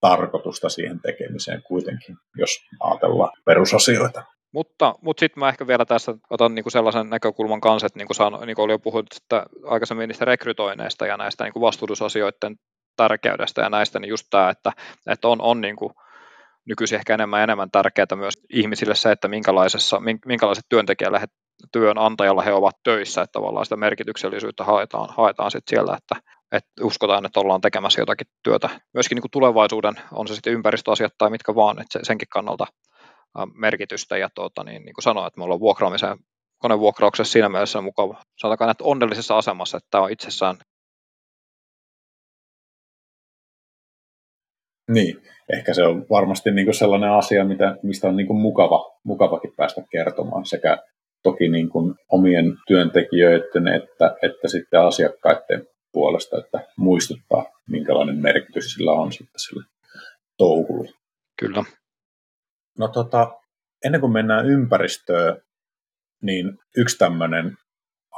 [0.00, 2.50] tarkoitusta siihen tekemiseen kuitenkin, jos
[2.80, 4.35] ajatellaan perusasioita.
[4.56, 8.16] Mutta, mutta sitten mä ehkä vielä tässä otan niinku sellaisen näkökulman kanssa, että niin kuin,
[8.16, 12.56] saan, niin kuin oli jo puhuttu että aikaisemmin niistä rekrytoineista ja näistä niin kuin vastuullisuusasioiden
[12.96, 14.72] tärkeydestä ja näistä, niin just tämä, että,
[15.06, 15.90] että on, on niin kuin
[16.64, 21.20] nykyisin ehkä enemmän enemmän tärkeää myös ihmisille se, että minkälaisessa, minkälaiset työntekijällä
[21.72, 27.26] työnantajalla he ovat töissä, että tavallaan sitä merkityksellisyyttä haetaan, haetaan sitten siellä, että, että uskotaan,
[27.26, 28.70] että ollaan tekemässä jotakin työtä.
[28.94, 32.66] Myöskin niin kuin tulevaisuuden, on se sitten ympäristöasiat tai mitkä vaan, että senkin kannalta
[33.54, 36.18] merkitystä ja tuota, niin, niin kuin sanoin, että me ollaan vuokraamiseen
[36.58, 40.56] konevuokrauksessa siinä mielessä mukava, sanotaan että onnellisessa asemassa, että tämä on itsessään
[44.90, 45.22] Niin,
[45.52, 49.52] ehkä se on varmasti niin kuin sellainen asia, mitä, mistä on niin kuin mukava, mukavakin
[49.56, 50.78] päästä kertomaan sekä
[51.22, 58.92] toki niin kuin omien työntekijöiden että, että sitten asiakkaiden puolesta, että muistuttaa, minkälainen merkitys sillä
[58.92, 59.64] on sitten sille
[60.38, 60.90] touhulle.
[61.40, 61.64] Kyllä.
[62.78, 63.32] No tota,
[63.84, 65.42] ennen kuin mennään ympäristöön,
[66.22, 67.56] niin yksi tämmöinen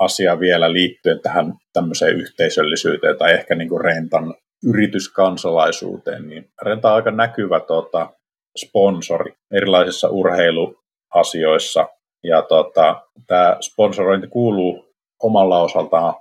[0.00, 4.34] asia vielä liittyen tähän tämmöiseen yhteisöllisyyteen tai ehkä niin kuin rentan
[4.64, 8.10] yrityskansalaisuuteen, niin Renta on aika näkyvä tota,
[8.58, 11.88] sponsori erilaisissa urheiluasioissa.
[12.24, 16.14] Ja tota, tämä sponsorointi kuuluu omalla osaltaan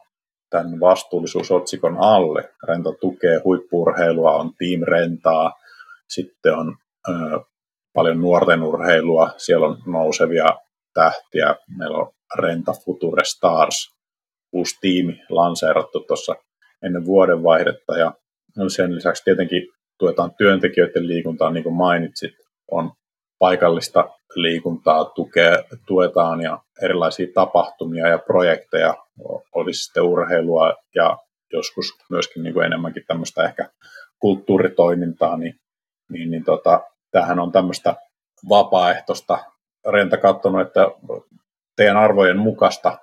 [0.50, 2.50] tämän vastuullisuusotsikon alle.
[2.68, 5.54] Renta tukee huippurheilua, on Team Rentaa,
[6.08, 6.76] sitten on
[7.10, 7.40] ö,
[7.98, 10.46] paljon nuorten urheilua, siellä on nousevia
[10.94, 13.92] tähtiä, meillä on Renta Future Stars,
[14.54, 16.36] uusi tiimi lanseerattu tuossa
[16.84, 17.98] ennen vuodenvaihdetta.
[17.98, 18.12] Ja
[18.68, 19.68] sen lisäksi tietenkin
[20.00, 22.34] tuetaan työntekijöiden liikuntaa, niin kuin mainitsit,
[22.72, 22.92] on
[23.40, 28.94] paikallista liikuntaa tukea, tuetaan ja erilaisia tapahtumia ja projekteja,
[29.56, 31.18] olisi sitten urheilua ja
[31.54, 33.70] joskus myöskin niin kuin enemmänkin tämmöistä ehkä
[34.20, 35.56] kulttuuritoimintaa, niin,
[36.10, 36.82] niin, niin tota,
[37.12, 37.96] tämähän on tämmöistä
[38.50, 39.38] vapaaehtoista.
[39.92, 40.82] Renta katsonut, että
[41.76, 42.98] teidän arvojen mukaista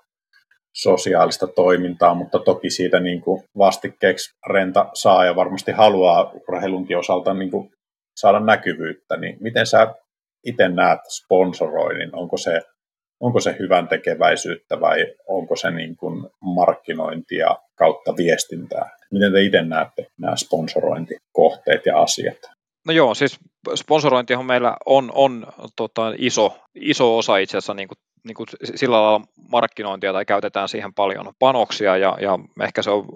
[0.75, 7.35] sosiaalista toimintaa, mutta toki siitä niin kuin vastikkeeksi renta saa ja varmasti haluaa urheilunkin osalta
[7.35, 7.71] niin kuin
[8.17, 9.95] saada näkyvyyttä, niin miten sä
[10.45, 12.15] itse näet sponsoroinnin?
[12.17, 12.63] Onko se,
[13.21, 18.91] onko se hyvän tekeväisyyttä vai onko se niin kuin markkinointia kautta viestintää?
[19.13, 22.39] Miten te itse näette nämä sponsorointikohteet ja asiat?
[22.85, 23.39] No joo, siis
[23.75, 29.03] sponsorointihan meillä on, on tota, iso, iso osa itse asiassa niin kuin niin kuin sillä
[29.03, 33.07] lailla markkinointia tai käytetään siihen paljon panoksia ja, ja ehkä se on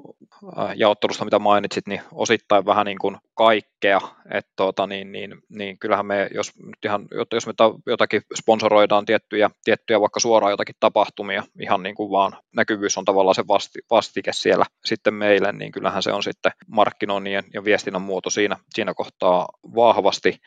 [0.74, 6.06] jaottelusta, mitä mainitsit, niin osittain vähän niin kuin kaikkea, että tuota, niin, niin, niin, kyllähän
[6.06, 7.52] me, jos, nyt ihan, jos me
[7.86, 13.34] jotakin sponsoroidaan tiettyjä, tiettyjä vaikka suoraan jotakin tapahtumia, ihan niin kuin vaan näkyvyys on tavallaan
[13.34, 18.30] se vasti, vastike siellä sitten meille, niin kyllähän se on sitten markkinoinnin ja viestinnän muoto
[18.30, 20.40] siinä, siinä kohtaa vahvasti,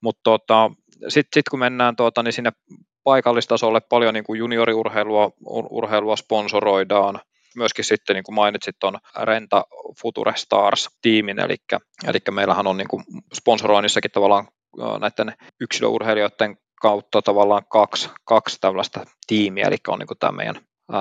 [0.00, 0.70] mutta tuota,
[1.08, 2.52] sitten sit kun mennään tuota, niin sinne
[3.04, 5.30] paikallistasolle paljon niin kuin junioriurheilua
[5.70, 7.20] urheilua sponsoroidaan,
[7.56, 9.64] myöskin sitten niin kuin mainitsit tuon Renta
[10.02, 11.56] Future Stars-tiimin, eli,
[12.08, 14.48] eli meillähän on niin kuin sponsoroinnissakin tavallaan
[15.00, 20.56] näiden yksilöurheilijoiden kautta tavallaan kaksi, kaksi tällaista tiimiä, eli on niin kuin tämä meidän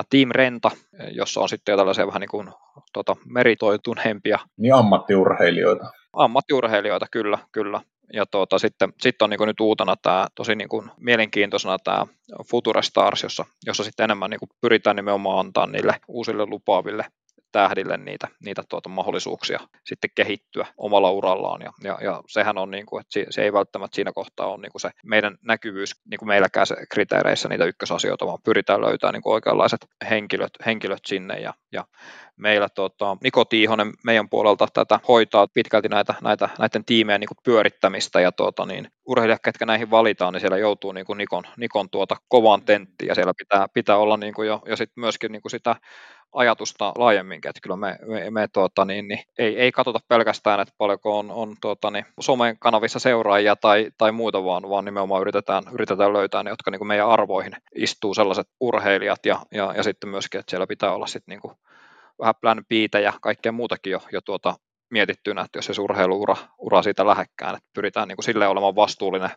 [0.10, 0.72] Team Renta,
[1.12, 2.48] jossa on sitten jo tällaisia vähän niin kuin
[2.94, 4.40] tuota, meritoituneempia.
[4.58, 5.92] Niin ammattiurheilijoita.
[6.14, 7.82] Ammattiurheilijoita, kyllä, kyllä
[8.14, 12.08] ja tuota, sitten, sitten on niin nyt uutena tämä tosi niin kuin mielenkiintoisena tämä
[12.50, 17.06] Future Stars, jossa, jossa sitten enemmän niin kuin pyritään nimenomaan antaa niille uusille lupaaville
[17.52, 21.62] tähdille niitä, niitä tuota mahdollisuuksia sitten kehittyä omalla urallaan.
[21.62, 24.72] Ja, ja, ja sehän on, niin kuin, että se ei välttämättä siinä kohtaa ole niin
[24.72, 29.24] kuin se meidän näkyvyys niin kuin meilläkään se kriteereissä niitä ykkösasioita, vaan pyritään löytämään niin
[29.24, 31.40] kuin oikeanlaiset henkilöt, henkilöt sinne.
[31.40, 31.86] Ja, ja
[32.36, 38.22] meillä tota, Niko Tiihonen meidän puolelta tätä hoitaa pitkälti näitä, näitä, näiden tiimeen niin pyörittämistä
[38.22, 42.16] ja tuota, niin, urheilijat, ketkä näihin valitaan, niin siellä joutuu niin kuin Nikon, Nikon tuota
[42.28, 45.52] kovaan tenttiin ja siellä pitää, pitää olla niin kuin jo, jo sit myöskin niin kuin
[45.52, 45.76] sitä
[46.34, 50.74] ajatusta laajemminkin, että kyllä me, me, me tuota, niin, niin, ei, ei katsota pelkästään, että
[50.78, 55.64] paljonko on, on tuota, niin, somen kanavissa seuraajia tai, tai muuta, vaan, vaan nimenomaan yritetään,
[55.74, 60.10] yritetään löytää ne, jotka niin kuin meidän arvoihin istuu sellaiset urheilijat ja, ja, ja sitten
[60.10, 61.54] myöskin, että siellä pitää olla sitten niin kuin,
[62.20, 62.64] vähän plan
[63.04, 64.56] ja kaikkea muutakin jo, jo tuota,
[64.92, 66.36] mietittynä, että jos se urheiluura
[66.72, 69.30] ura siitä lähekkään, että pyritään niin kuin sille olemaan vastuullinen,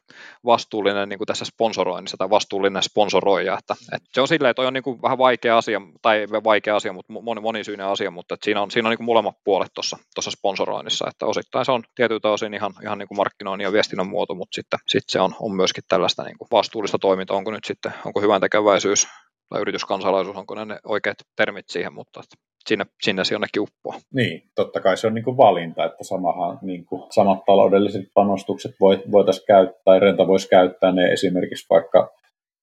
[0.45, 4.73] vastuullinen niin kuin tässä sponsoroinnissa tai vastuullinen sponsoroija, että, että se on silleen, että on
[4.73, 8.63] niin kuin vähän vaikea asia, tai vaikea asia, mutta moni, monisyinen asia, mutta että siinä
[8.63, 12.29] on, siinä on niin kuin molemmat puolet tuossa, tuossa sponsoroinnissa, että osittain se on tietyiltä
[12.29, 15.57] osin ihan, ihan niin kuin markkinoinnin ja viestinnän muoto, mutta sitten, sitten se on, on
[15.57, 19.09] myöskin tällaista niin kuin vastuullista toimintaa, onko nyt sitten, onko hyvän tekeväisyys
[19.49, 22.23] tai yrityskansalaisuus, onko ne, ne oikeat termit siihen, mutta
[22.69, 24.01] sinne, sinne se jonnekin uppoaa.
[24.15, 28.75] Niin, totta kai se on niin kuin valinta, että samahan, niin kuin, samat taloudelliset panostukset
[29.13, 32.11] voitaisiin käyttää, tai renta voisi käyttää ne esimerkiksi vaikka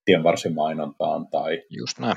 [0.06, 1.64] tienvarsimainontaan tai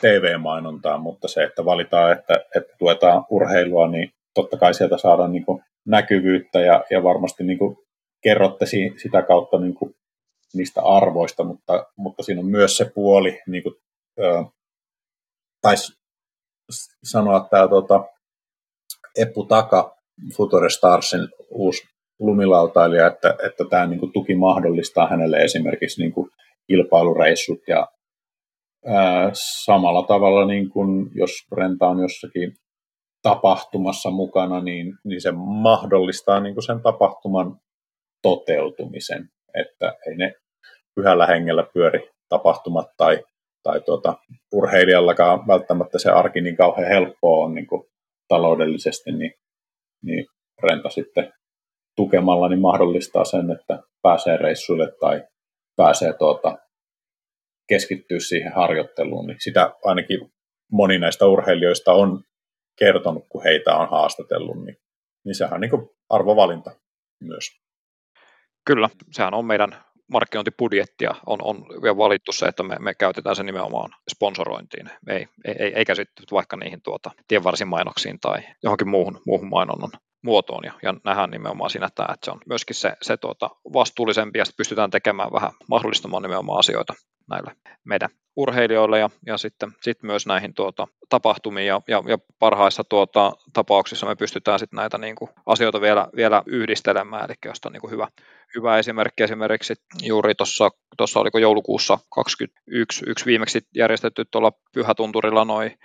[0.01, 5.45] TV-mainontaan, mutta se, että valitaan, että, että tuetaan urheilua, niin totta kai sieltä saadaan niin
[5.45, 7.77] kuin näkyvyyttä ja, ja varmasti niin kuin
[8.23, 8.67] kerrotte
[9.03, 9.95] sitä kautta niin kuin
[10.55, 13.75] niistä arvoista, mutta, mutta siinä on myös se puoli, niin kuin,
[14.21, 14.45] ö,
[15.61, 15.75] tai
[17.05, 18.05] sanoa tämä tota,
[19.19, 19.97] Eppu Taka,
[20.37, 21.83] Future Starsin uusi
[22.19, 26.31] lumilautailija, että, että tämä niin kuin, tuki mahdollistaa hänelle esimerkiksi niin kuin,
[26.67, 27.89] kilpailureissut ja
[28.87, 29.31] ää,
[29.65, 32.55] samalla tavalla, niin kuin, jos renta on jossakin
[33.23, 37.57] tapahtumassa mukana, niin, niin se mahdollistaa niin kuin sen tapahtuman
[38.23, 40.35] toteutumisen, että ei ne
[40.95, 43.25] pyhällä hengellä pyöri tapahtumat tai
[43.65, 44.15] tai tuota,
[44.53, 47.83] urheilijallakaan välttämättä se arki niin kauhean helppoa on niin kuin
[48.29, 49.35] taloudellisesti, niin,
[50.03, 50.27] niin
[50.63, 51.33] renta sitten
[51.97, 55.23] tukemalla niin mahdollistaa sen, että pääsee reissuille tai
[55.77, 56.59] pääsee tuota,
[57.69, 59.27] keskittyä siihen harjoitteluun.
[59.27, 60.33] Niin sitä ainakin
[60.73, 62.25] moni näistä urheilijoista on
[62.79, 64.77] kertonut, kun heitä on haastatellut, niin,
[65.25, 66.71] niin sehän on niin arvovalinta
[67.21, 67.45] myös.
[68.67, 69.77] Kyllä, sehän on meidän
[70.09, 75.73] markkinointibudjettia on, on vielä valittu se, että me, me käytetään se nimenomaan sponsorointiin, ei, ei,
[75.75, 79.91] eikä sitten vaikka niihin tuota, tienvarsimainoksiin tai johonkin muuhun, muuhun mainonnan
[80.25, 84.39] muotoon, ja, ja nähdään nimenomaan siinä, että, että se on myöskin se, se tuota, vastuullisempi,
[84.39, 86.95] ja pystytään tekemään vähän mahdollistamaan nimenomaan asioita
[87.31, 91.67] näille meidän urheilijoille ja, ja sitten sit myös näihin tuota, tapahtumiin.
[91.67, 96.43] Ja, ja, ja parhaissa tuota, tapauksissa me pystytään sitten näitä niin kuin, asioita vielä, vielä
[96.47, 98.09] yhdistelemään, eli jos on niin kuin hyvä,
[98.55, 100.35] hyvä esimerkki esimerkiksi juuri
[100.97, 105.79] tuossa oliko joulukuussa 2021 yksi viimeksi järjestetty tuolla Pyhätunturilla noin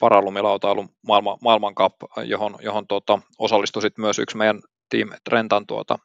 [0.00, 1.92] paralumilautailun maailman, maailmankap,
[2.24, 4.60] johon, johon tuota, osallistui myös yksi meidän
[4.90, 5.98] Team Trentan tuota,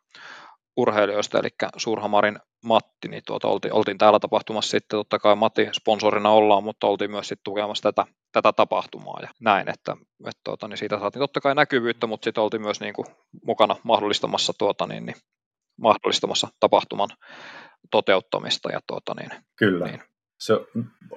[0.78, 6.30] urheilijoista, eli Surhamarin Matti, niin tuota, oltiin, oltiin täällä tapahtumassa sitten, totta kai Matti sponsorina
[6.30, 9.98] ollaan, mutta oltiin myös sitten tukemassa tätä, tätä tapahtumaa ja näin, että,
[10.28, 13.08] että tuota, niin siitä saatiin totta kai näkyvyyttä, mutta sitten oltiin myös niin kuin
[13.46, 15.16] mukana mahdollistamassa, tuota, niin, niin,
[15.82, 17.10] mahdollistamassa tapahtuman
[17.92, 18.72] toteuttamista.
[18.72, 19.86] Ja tuota, niin, Kyllä.
[19.86, 20.04] Niin.
[20.40, 20.54] Se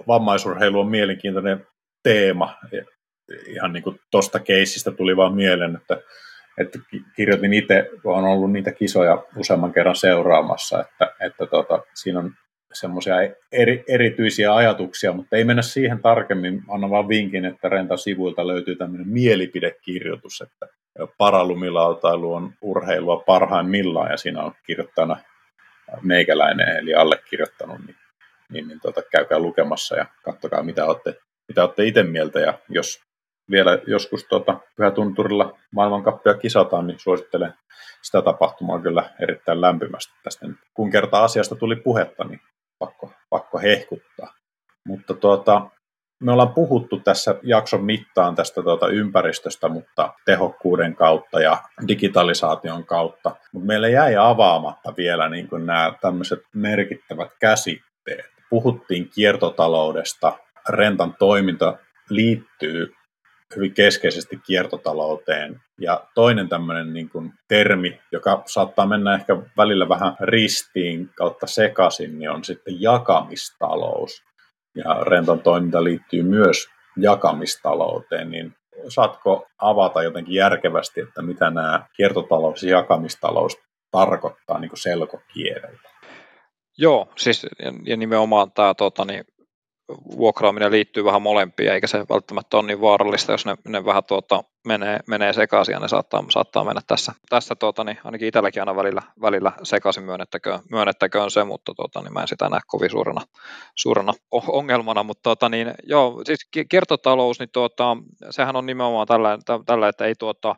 [0.09, 1.67] vammaisurheilu on mielenkiintoinen
[2.03, 2.59] teema.
[3.47, 6.03] Ihan niin kuin tuosta keissistä tuli vaan mieleen, että
[6.59, 6.79] että
[7.17, 12.35] kirjoitin itse, on ollut niitä kisoja useamman kerran seuraamassa, että, että tota, siinä on
[12.73, 13.15] semmoisia
[13.53, 16.63] eri, erityisiä ajatuksia, mutta ei mennä siihen tarkemmin.
[16.69, 20.67] Anna vaan vinkin, että Rentan sivuilta löytyy tämmöinen mielipidekirjoitus, että
[21.19, 25.17] paralumilautailu on urheilua parhaimmillaan, ja siinä on kirjoittajana
[26.03, 27.97] meikäläinen, eli allekirjoittanut, niin,
[28.53, 31.17] niin, niin tota, käykää lukemassa ja katsokaa, mitä olette,
[31.49, 33.01] mitä olette itse mieltä, ja jos
[33.51, 37.55] vielä joskus tuota, Pyhätunturilla maailmankappia kisataan, niin suosittelen
[38.03, 40.47] sitä tapahtumaa kyllä erittäin lämpimästi tästä.
[40.75, 42.41] Kun kerta asiasta tuli puhetta, niin
[42.79, 44.35] pakko, pakko hehkuttaa.
[44.87, 45.71] Mutta tuota,
[46.23, 53.37] me ollaan puhuttu tässä jakson mittaan tästä tuota ympäristöstä, mutta tehokkuuden kautta ja digitalisaation kautta.
[53.53, 58.27] Mutta meillä jäi avaamatta vielä niin nämä tämmöiset merkittävät käsitteet.
[58.51, 60.39] Puhuttiin kiertotaloudesta,
[60.69, 61.79] rentan toiminta
[62.11, 62.95] liittyy
[63.57, 65.61] hyvin keskeisesti kiertotalouteen.
[65.81, 72.19] Ja toinen tämmöinen niin kuin termi, joka saattaa mennä ehkä välillä vähän ristiin kautta sekaisin,
[72.19, 74.23] niin on sitten jakamistalous.
[74.75, 78.55] Ja renton toiminta liittyy myös jakamistalouteen, niin
[78.89, 83.59] saatko avata jotenkin järkevästi, että mitä nämä kiertotalous ja jakamistalous
[83.91, 85.91] tarkoittaa niin selkokielellä?
[86.79, 87.47] Joo, siis
[87.87, 89.25] ja nimenomaan tämä tota, niin,
[89.89, 94.45] vuokraaminen liittyy vähän molempiin, eikä se välttämättä ole niin vaarallista, jos ne, ne vähän tuota,
[94.67, 98.77] menee, menee sekaisin ja ne saattaa, saattaa mennä tässä, tässä tuota, niin ainakin itselläkin aina
[98.77, 103.21] välillä, välillä sekaisin myönnettäköön, myönnettäköön se, mutta tuota, niin mä en sitä näe kovin suurena,
[103.75, 107.97] suurena ongelmana, mutta tuota, niin, joo, siis kiertotalous, niin tuota,
[108.31, 110.57] sehän on nimenomaan tällä, tällä että ei, tuota,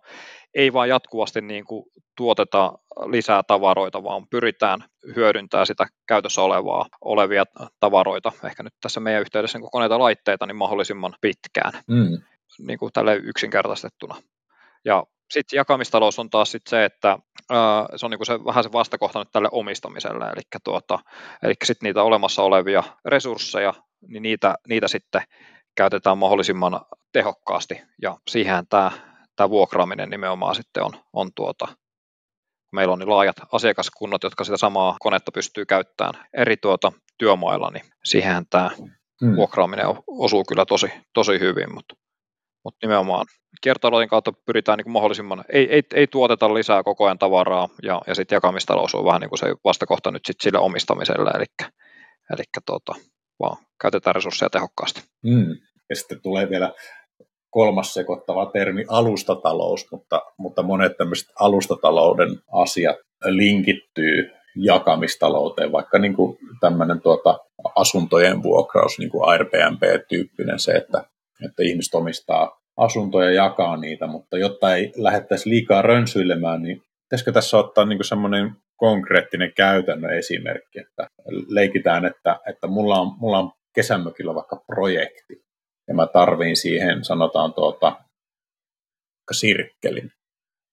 [0.57, 1.85] ei vaan jatkuvasti niin kuin
[2.17, 2.73] tuoteta
[3.07, 4.85] lisää tavaroita, vaan pyritään
[5.17, 7.45] hyödyntämään sitä käytössä olevaa, olevia
[7.81, 11.73] tavaroita, ehkä nyt tässä meidän yhteydessä niin koneita laitteita, niin mahdollisimman pitkään.
[11.87, 12.19] Mm
[12.59, 14.15] niin kuin tälle yksinkertaistettuna.
[14.85, 17.19] Ja sitten jakamistalous on taas sit se, että
[17.51, 20.99] ää, se on niin kuin se, vähän se vastakohta nyt tälle omistamiselle, eli, tuota,
[21.43, 23.75] eli sitten niitä olemassa olevia resursseja,
[24.09, 25.23] niin niitä, niitä sitten
[25.77, 26.81] käytetään mahdollisimman
[27.13, 28.91] tehokkaasti, ja siihen tämä,
[29.37, 31.69] tämä vuokraaminen nimenomaan sitten on, on tuota,
[32.73, 37.85] meillä on niin laajat asiakaskunnat, jotka sitä samaa konetta pystyy käyttämään eri tuota työmailla, niin
[38.05, 38.71] siihen tämä
[39.25, 39.37] hmm.
[39.37, 41.95] vuokraaminen osuu kyllä tosi, tosi hyvin, mutta
[42.67, 43.27] mutta nimenomaan
[43.61, 48.15] kiertotalouden kautta pyritään niin mahdollisimman, ei, ei, ei, tuoteta lisää koko ajan tavaraa, ja, ja
[48.15, 51.45] sitten jakamistalous on vähän niin kuin se vastakohta nyt sit sille omistamiselle, eli,
[52.33, 52.95] eli tota,
[53.41, 55.03] vaan käytetään resursseja tehokkaasti.
[55.25, 55.51] Mm.
[55.91, 56.73] Ja sitten tulee vielä
[57.57, 66.39] kolmas sekoittava termi, alustatalous, mutta, mutta monet tämmöiset alustatalouden asiat linkittyy jakamistalouteen, vaikka niin kuin
[66.61, 67.39] tämmöinen tuota
[67.77, 71.05] asuntojen vuokraus, niin kuin Airbnb-tyyppinen se, että
[71.45, 77.33] että ihmiset omistaa asuntoja ja jakaa niitä, mutta jotta ei lähettäisi liikaa rönsyilemään, niin pitäisikö
[77.33, 81.07] tässä ottaa niin semmoinen konkreettinen käytännön esimerkki, että
[81.49, 85.46] leikitään, että, että mulla, on, mulla on kesämökillä vaikka projekti,
[85.89, 87.97] ja mä tarviin siihen, sanotaan tuota,
[89.33, 90.11] sirkkelin,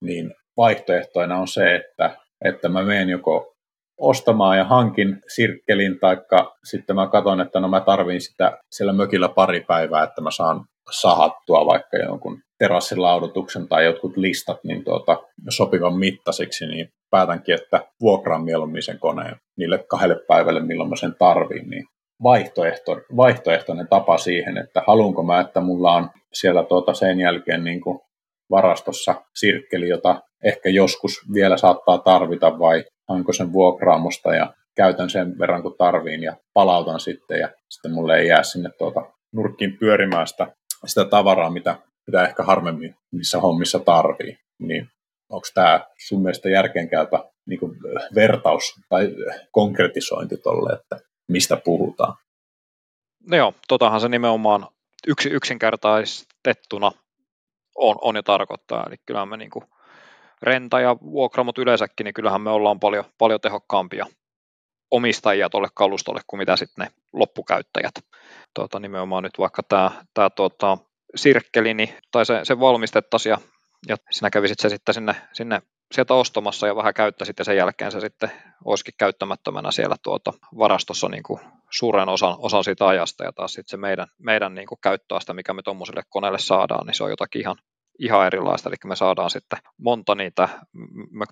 [0.02, 3.54] niin vaihtoehtoina on se, että, että mä menen joko
[4.00, 9.28] ostamaan ja hankin sirkkelin, taikka sitten mä katson, että no mä tarviin sitä siellä mökillä
[9.28, 15.98] pari päivää, että mä saan sahattua vaikka jonkun terassilaudotuksen tai jotkut listat niin tuota, sopivan
[15.98, 21.70] mittaisiksi, niin päätänkin, että vuokraan mieluummin sen koneen niille kahdelle päivälle, milloin mä sen tarviin,
[21.70, 21.84] niin
[22.24, 27.80] vaihtoehto, vaihtoehtoinen tapa siihen, että haluanko mä, että mulla on siellä tuota sen jälkeen niin
[27.80, 27.98] kuin
[28.50, 35.38] varastossa sirkkeli, jota ehkä joskus vielä saattaa tarvita, vai hanko sen vuokraamosta ja käytän sen
[35.38, 39.00] verran kuin tarviin ja palautan sitten ja sitten mulle ei jää sinne tuota
[39.32, 40.46] nurkkiin pyörimään sitä,
[40.86, 44.36] sitä tavaraa, mitä, mitä ehkä harvemmin missä hommissa tarvii.
[44.58, 44.88] Niin
[45.30, 47.60] onko tämä sun mielestä järkeenkäypä niin
[48.14, 49.08] vertaus tai
[49.52, 50.98] konkretisointi tolle, että
[51.28, 52.14] mistä puhutaan?
[53.30, 54.68] No joo, totahan se nimenomaan
[55.06, 56.92] yksi, yksinkertaistettuna
[57.76, 58.84] on, on jo tarkoittaa.
[58.86, 59.64] Eli kyllähän me niin kuin
[60.42, 64.06] renta ja vuokramot yleensäkin, niin kyllähän me ollaan paljon, paljon tehokkaampia
[64.90, 67.94] omistajia tuolle kalustolle kuin mitä sitten ne loppukäyttäjät.
[68.54, 70.78] Tuota, nimenomaan nyt vaikka tämä, tämä tuota,
[71.14, 73.38] sirkkeli, niin, tai se, se valmistettaisiin ja,
[73.88, 75.62] ja sinä kävisit se sitten sinne, sinne
[75.92, 78.30] sieltä ostamassa ja vähän käyttäisit ja sen jälkeen se sitten
[78.64, 83.70] olisikin käyttämättömänä siellä tuota varastossa niin kuin suuren osan, osan siitä ajasta ja taas sitten
[83.70, 87.40] se meidän, meidän niin kuin käyttöaste, mikä me tuommoiselle koneelle saadaan, niin se on jotakin
[87.40, 87.56] ihan,
[87.98, 90.48] ihan erilaista, eli me saadaan sitten monta niitä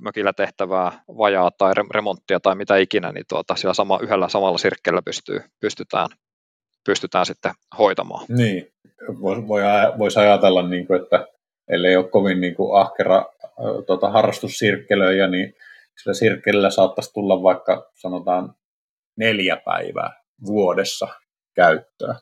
[0.00, 5.02] mökillä tehtävää vajaa tai remonttia tai mitä ikinä, niin tuota, sillä sama, yhdellä samalla sirkkellä
[5.02, 6.08] pystyy, pystytään,
[6.84, 8.26] pystytään sitten hoitamaan.
[8.28, 8.72] Niin,
[9.20, 9.62] voisi voi,
[10.16, 11.26] ajatella, niin kuin, että
[11.68, 13.24] ellei ole kovin niin kuin ahkera
[13.86, 15.54] tuota, harrastussirkkelöjä, niin
[16.02, 18.54] sillä sirkkelillä saattaisi tulla vaikka sanotaan
[19.16, 21.08] neljä päivää vuodessa
[21.54, 22.14] käyttöä.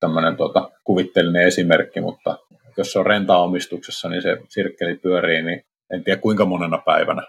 [0.00, 2.38] Tämmöinen tuota, kuvitteellinen esimerkki, mutta
[2.76, 5.62] jos se on rentaomistuksessa, niin se sirkkeli pyörii, niin
[5.92, 7.22] en tiedä kuinka monena päivänä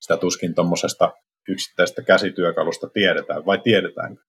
[0.00, 1.12] sitä tuskin tuommoisesta
[1.48, 4.22] yksittäisestä käsityökalusta tiedetään, vai tiedetäänkö?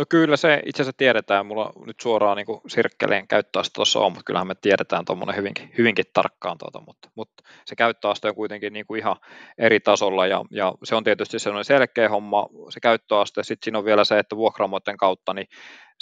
[0.00, 4.24] No kyllä se itse asiassa tiedetään, mulla nyt suoraan niin sirkkeleen käyttöaste tuossa on, mutta
[4.24, 8.86] kyllähän me tiedetään tuommoinen hyvinkin, hyvinkin tarkkaan, tuota, mutta, mutta, se käyttöaste on kuitenkin niin
[8.86, 9.16] kuin ihan
[9.58, 13.84] eri tasolla ja, ja, se on tietysti sellainen selkeä homma, se käyttöaste, sitten siinä on
[13.84, 15.46] vielä se, että vuokraamoiden kautta niin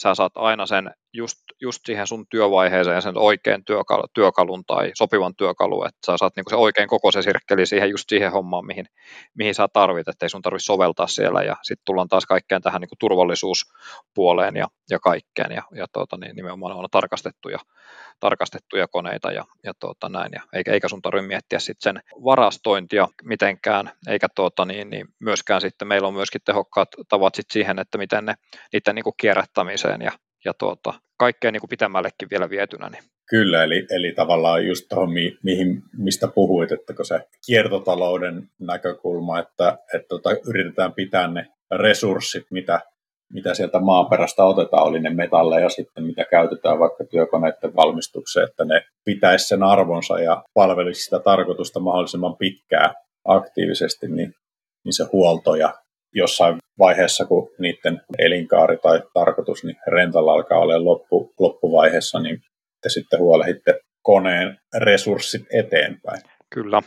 [0.03, 5.35] sä saat aina sen just, just siihen sun työvaiheeseen sen oikein työkalu, työkalun tai sopivan
[5.37, 8.87] työkalun, että sä saat niinku se oikein koko se sirkkeli siihen just siihen hommaan, mihin,
[9.35, 11.43] mihin sä tarvit, että ei sun tarvitse soveltaa siellä.
[11.43, 16.37] Ja sitten tullaan taas kaikkeen tähän niinku turvallisuuspuoleen ja, ja kaikkeen ja, ja tuota, niin
[16.37, 17.59] nimenomaan on tarkastettuja,
[18.21, 23.09] tarkastettuja koneita ja, ja tuota, näin, ja eikä, eikä sun tarvitse miettiä sitten sen varastointia
[23.25, 25.89] mitenkään, eikä tuota, niin, niin myöskään sitten.
[25.89, 28.35] Meillä on myöskin tehokkaat tavat sit siihen, että miten ne
[28.73, 30.13] niiden niinku kierrättämiseen ja,
[30.45, 35.13] ja tuota, kaikkeen niin kuin pitemmällekin vielä vietynä, niin Kyllä, eli, eli tavallaan just tuohon,
[35.13, 41.27] mi, mihin, mistä puhuit, että kun se kiertotalouden näkökulma, että, että että tota, yritetään pitää
[41.27, 42.81] ne resurssit, mitä,
[43.33, 48.83] mitä sieltä maaperästä otetaan, oli ne metalleja sitten, mitä käytetään vaikka työkoneiden valmistukseen, että ne
[49.05, 54.35] pitäisi sen arvonsa ja palvelisi sitä tarkoitusta mahdollisimman pitkään aktiivisesti, niin,
[54.85, 55.75] niin se huolto ja
[56.15, 62.41] jossain vaiheessa, kun niiden elinkaari tai tarkoitus, niin rentalla alkaa olla loppu, loppuvaiheessa, niin
[62.83, 66.23] te sitten huolehditte koneen resurssit eteenpäin.
[66.55, 66.83] Kyllä.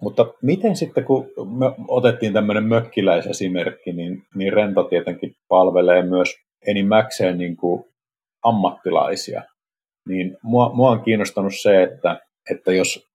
[0.00, 6.28] Mutta miten sitten, kun me otettiin tämmöinen mökkiläisesimerkki, niin, niin renta tietenkin palvelee myös
[6.66, 7.84] enimmäkseen niin kuin
[8.42, 9.42] ammattilaisia.
[10.08, 12.20] Niin mua, mua on kiinnostanut se, että,
[12.50, 13.06] että jos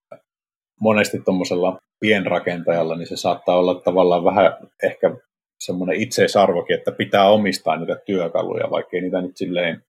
[0.81, 5.15] monesti tuommoisella pienrakentajalla, niin se saattaa olla tavallaan vähän ehkä
[5.59, 9.83] semmoinen itseisarvokin, että pitää omistaa niitä työkaluja, vaikka ei niitä nyt silleen,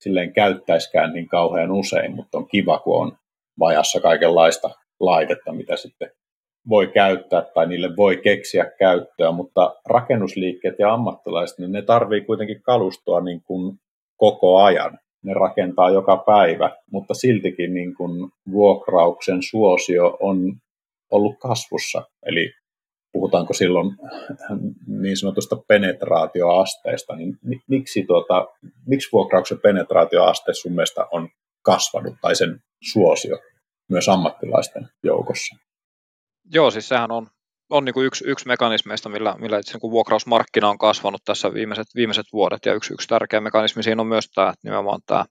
[0.00, 3.12] silleen käyttäiskään niin kauhean usein, mutta on kiva, kun on
[3.58, 6.10] vajassa kaikenlaista laitetta, mitä sitten
[6.68, 12.62] voi käyttää tai niille voi keksiä käyttöä, mutta rakennusliikkeet ja ammattilaiset, niin ne tarvii kuitenkin
[12.62, 13.76] kalustoa niin kuin
[14.16, 14.98] koko ajan.
[15.24, 20.54] Ne rakentaa joka päivä, mutta siltikin niin kuin vuokrauksen suosio on
[21.10, 22.02] ollut kasvussa.
[22.26, 22.52] Eli
[23.14, 23.96] puhutaanko silloin
[24.86, 27.36] niin sanotusta penetraatioasteesta, niin
[27.68, 28.46] miksi, tuota,
[28.86, 31.28] miksi vuokrauksen penetraatioaste sun mielestä on
[31.62, 32.60] kasvanut tai sen
[32.92, 33.38] suosio
[33.90, 35.56] myös ammattilaisten joukossa?
[36.54, 37.26] Joo, siis sehän on,
[37.70, 41.86] on niin kuin yksi, yksi mekanismeista, millä, millä itse niin vuokrausmarkkina on kasvanut tässä viimeiset,
[41.94, 45.24] viimeiset vuodet, ja yksi, yksi tärkeä mekanismi siinä on myös tämä, että nimenomaan tämä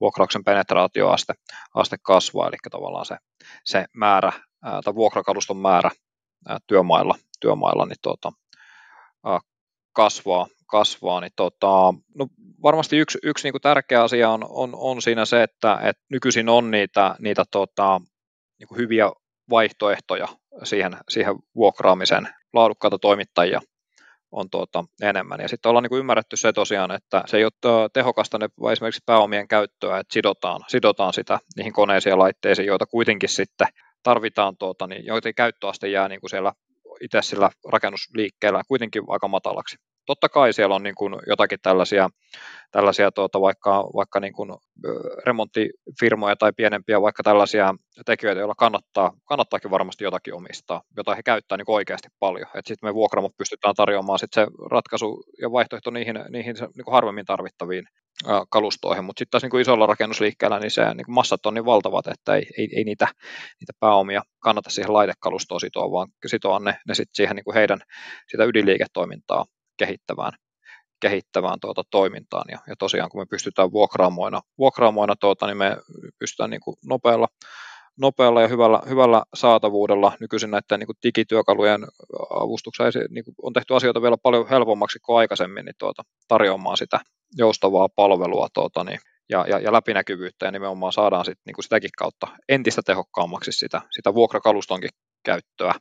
[0.00, 1.34] vuokrauksen penetraatioaste
[1.74, 3.16] aste kasvaa, eli tavallaan se,
[3.64, 4.32] se määrä,
[4.84, 5.90] tai vuokrakaluston määrä
[6.66, 8.32] työmailla, työmailla niin tuota,
[9.92, 12.26] kasvaa, kasvaa, niin tota, no
[12.62, 16.48] varmasti yksi, yksi niin kuin tärkeä asia on, on, on siinä se, että, että nykyisin
[16.48, 18.00] on niitä, niitä tota,
[18.58, 19.10] niin kuin hyviä
[19.50, 20.28] vaihtoehtoja
[20.64, 23.60] siihen, siihen vuokraamiseen, laadukkaita toimittajia
[24.32, 25.40] on tuota enemmän.
[25.40, 29.02] Ja sitten ollaan niin kuin ymmärretty se tosiaan, että se ei ole tehokasta ne, esimerkiksi
[29.06, 33.68] pääomien käyttöä, että sidotaan, sidotaan sitä niihin koneisiin ja laitteisiin, joita kuitenkin sitten
[34.02, 36.52] tarvitaan, tuota, niin joiden käyttöaste jää niin kuin siellä
[37.00, 39.76] itse sillä rakennusliikkeellä kuitenkin aika matalaksi
[40.08, 42.08] totta kai siellä on niin kuin jotakin tällaisia,
[42.70, 44.50] tällaisia tuota, vaikka, vaikka niin kuin
[45.26, 47.74] remonttifirmoja tai pienempiä vaikka tällaisia
[48.06, 52.46] tekijöitä, joilla kannattaa, kannattaakin varmasti jotakin omistaa, jota he käyttää niin oikeasti paljon.
[52.54, 57.24] Sitten me vuokramot pystytään tarjoamaan sit se ratkaisu ja vaihtoehto niihin, niihin niin kuin harvemmin
[57.24, 57.84] tarvittaviin
[58.50, 61.64] kalustoihin, mutta sitten taas niin kuin isolla rakennusliikkeellä niin se niin kuin massat on niin
[61.64, 63.08] valtavat, että ei, ei, ei niitä,
[63.60, 67.78] niitä pääomia kannata siihen laitekalustoon sitoa, vaan sitoa ne, ne sit siihen niin kuin heidän
[68.30, 69.44] sitä ydinliiketoimintaa
[69.78, 70.32] kehittävään,
[71.00, 72.44] kehittävään tuota toimintaan.
[72.50, 75.76] Ja, ja tosiaan kun me pystytään vuokraamoina, vuokraamoina tuota, niin me
[76.18, 77.28] pystytään niin kuin nopealla,
[77.98, 81.86] nopealla ja hyvällä, hyvällä saatavuudella nykyisin näiden niin kuin digityökalujen
[82.30, 87.00] avustuksella niin kuin on tehty asioita vielä paljon helpommaksi kuin aikaisemmin niin tuota, tarjoamaan sitä
[87.36, 88.98] joustavaa palvelua tuota, niin,
[89.28, 93.80] ja, ja, ja läpinäkyvyyttä ja nimenomaan saadaan sit, niin kuin sitäkin kautta entistä tehokkaammaksi sitä,
[93.90, 94.90] sitä vuokrakalustonkin
[95.24, 95.74] käyttöä.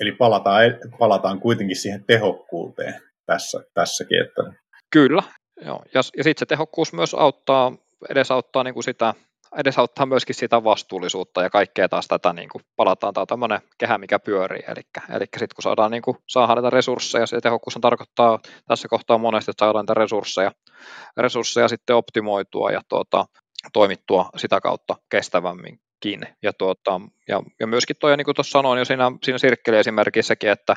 [0.00, 0.62] Eli palataan,
[0.98, 2.94] palataan kuitenkin siihen tehokkuuteen
[3.26, 4.20] tässä, tässäkin.
[4.22, 4.42] Että...
[4.90, 5.22] Kyllä,
[5.64, 5.82] joo.
[5.94, 7.72] ja, ja sitten se tehokkuus myös auttaa,
[8.10, 9.14] edesauttaa niin kuin sitä
[9.56, 14.18] edesauttaa myöskin sitä vastuullisuutta ja kaikkea taas tätä, niin kuin palataan, tämä tämmöinen kehä, mikä
[14.18, 14.80] pyörii, eli,
[15.16, 18.38] eli sitten kun saadaan, niin kuin, saadaan näitä resursseja, se tehokkuus on tarkoittaa
[18.68, 20.52] tässä kohtaa monesti, että saadaan näitä resursseja,
[21.16, 23.26] resursseja sitten optimoitua ja tuota,
[23.72, 25.80] toimittua sitä kautta kestävämmin.
[26.42, 30.74] Ja, tuota, ja, ja myöskin toi, niin kuin tuossa sanoin jo siinä, siinä sirkkeliesimerkissäkin, että,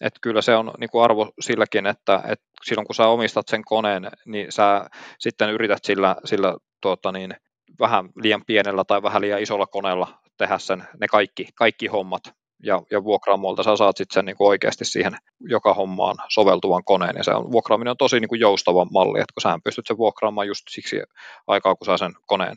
[0.00, 3.64] että kyllä se on niin kuin arvo silläkin, että, että silloin kun sä omistat sen
[3.64, 4.86] koneen, niin sä
[5.18, 7.34] sitten yrität sillä, sillä tuota, niin,
[7.80, 12.22] vähän liian pienellä tai vähän liian isolla koneella tehdä sen, ne kaikki, kaikki hommat,
[12.62, 17.14] ja, ja vuokraamolta sä saat sitten sen niin kuin oikeasti siihen joka hommaan soveltuvan koneen,
[17.16, 19.98] ja se on, vuokraaminen on tosi niin kuin joustava malli, että kun sä pystyt sen
[19.98, 21.02] vuokraamaan just siksi
[21.46, 22.56] aikaa, kun sä sen koneen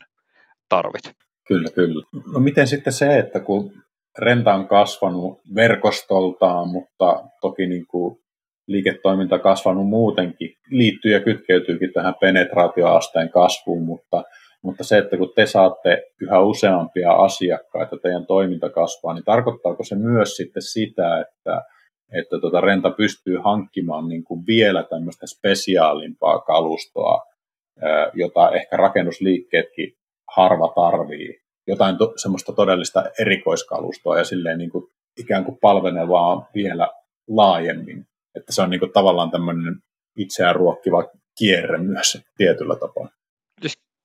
[0.68, 1.12] tarvit.
[1.48, 2.04] Kyllä, kyllä.
[2.32, 3.72] No miten sitten se, että kun
[4.18, 8.18] renta on kasvanut verkostoltaan, mutta toki niin kuin
[8.66, 14.24] liiketoiminta kasvanut muutenkin, liittyy ja kytkeytyykin tähän penetraatioasteen kasvuun, mutta,
[14.62, 19.94] mutta se, että kun te saatte yhä useampia asiakkaita, teidän toiminta kasvaa, niin tarkoittaako se
[19.94, 21.62] myös sitten sitä, että,
[22.12, 27.22] että tuota renta pystyy hankkimaan niin kuin vielä tämmöistä spesiaalimpaa kalustoa,
[28.14, 29.92] jota ehkä rakennusliikkeetkin
[30.36, 34.84] harva tarvii jotain to, semmoista todellista erikoiskalustoa ja silleen niin kuin
[35.18, 36.88] ikään kuin palvelevaa vielä
[37.28, 38.04] laajemmin.
[38.34, 39.74] Että se on niin kuin tavallaan tämmöinen
[40.16, 41.04] itseään ruokkiva
[41.38, 43.08] kierre myös tietyllä tapaa.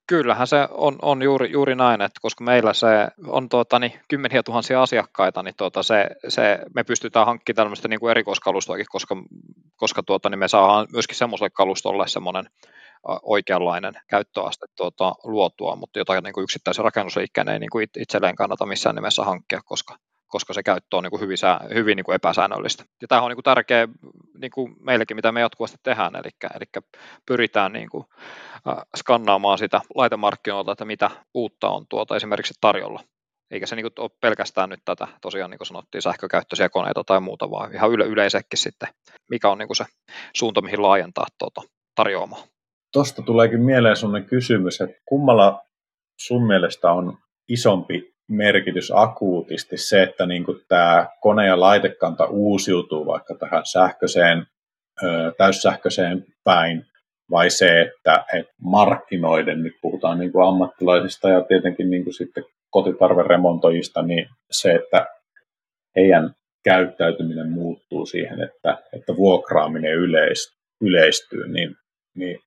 [0.08, 2.88] Kyllähän se on, on juuri, juuri näin, että koska meillä se
[3.28, 8.00] on tuota, niin, kymmeniä tuhansia asiakkaita, niin tuota, se, se, me pystytään hankkimaan tämmöistä niin
[8.00, 9.16] kuin erikoiskalustoakin, koska,
[9.76, 12.46] koska tuota, niin me saadaan myöskin semmoiselle kalustolle semmoinen
[13.24, 18.66] oikeanlainen käyttöaste tuota, luotua, mutta jotain niin kuin yksittäisen rakennusliikkeen ei niin kuin itselleen kannata
[18.66, 19.96] missään nimessä hankkia, koska,
[20.34, 21.38] koska se käyttö on niin kuin hyvin,
[21.74, 22.84] hyvin niin kuin epäsäännöllistä.
[23.02, 23.88] Ja tämä on niin kuin tärkeä
[24.38, 26.84] niin kuin meillekin, mitä me jatkuvasti tehdään, eli, eli
[27.26, 28.06] pyritään niin kuin,
[28.68, 33.00] äh, skannaamaan sitä laitemarkkinoilta, että mitä uutta on tuota esimerkiksi tarjolla.
[33.52, 37.20] Eikä se niin kuin, ole pelkästään nyt tätä, tosiaan niin kuin sanottiin, sähkökäyttöisiä koneita tai
[37.20, 38.90] muuta, vaan ihan yle- yleensäkin sitten,
[39.30, 39.86] mikä on niin kuin se
[40.36, 41.62] suunta, mihin laajentaa tuota,
[41.96, 42.48] tarjoamaan.
[42.94, 45.62] Tuosta tuleekin mieleen sellainen kysymys, että kummalla
[46.20, 47.18] sun mielestä on
[47.50, 54.46] isompi merkitys akuutisti se, että niin kuin tämä kone- ja laitekanta uusiutuu vaikka tähän sähköiseen,
[55.38, 56.86] täyssähköiseen päin,
[57.32, 62.44] vai se, että, että markkinoiden, nyt puhutaan niin kuin ammattilaisista ja tietenkin niin kuin sitten
[62.70, 65.06] kotitarveremontoijista, niin se, että
[65.96, 71.76] heidän käyttäytyminen muuttuu siihen, että, että vuokraaminen yleis, yleistyy, niin,
[72.16, 72.40] niin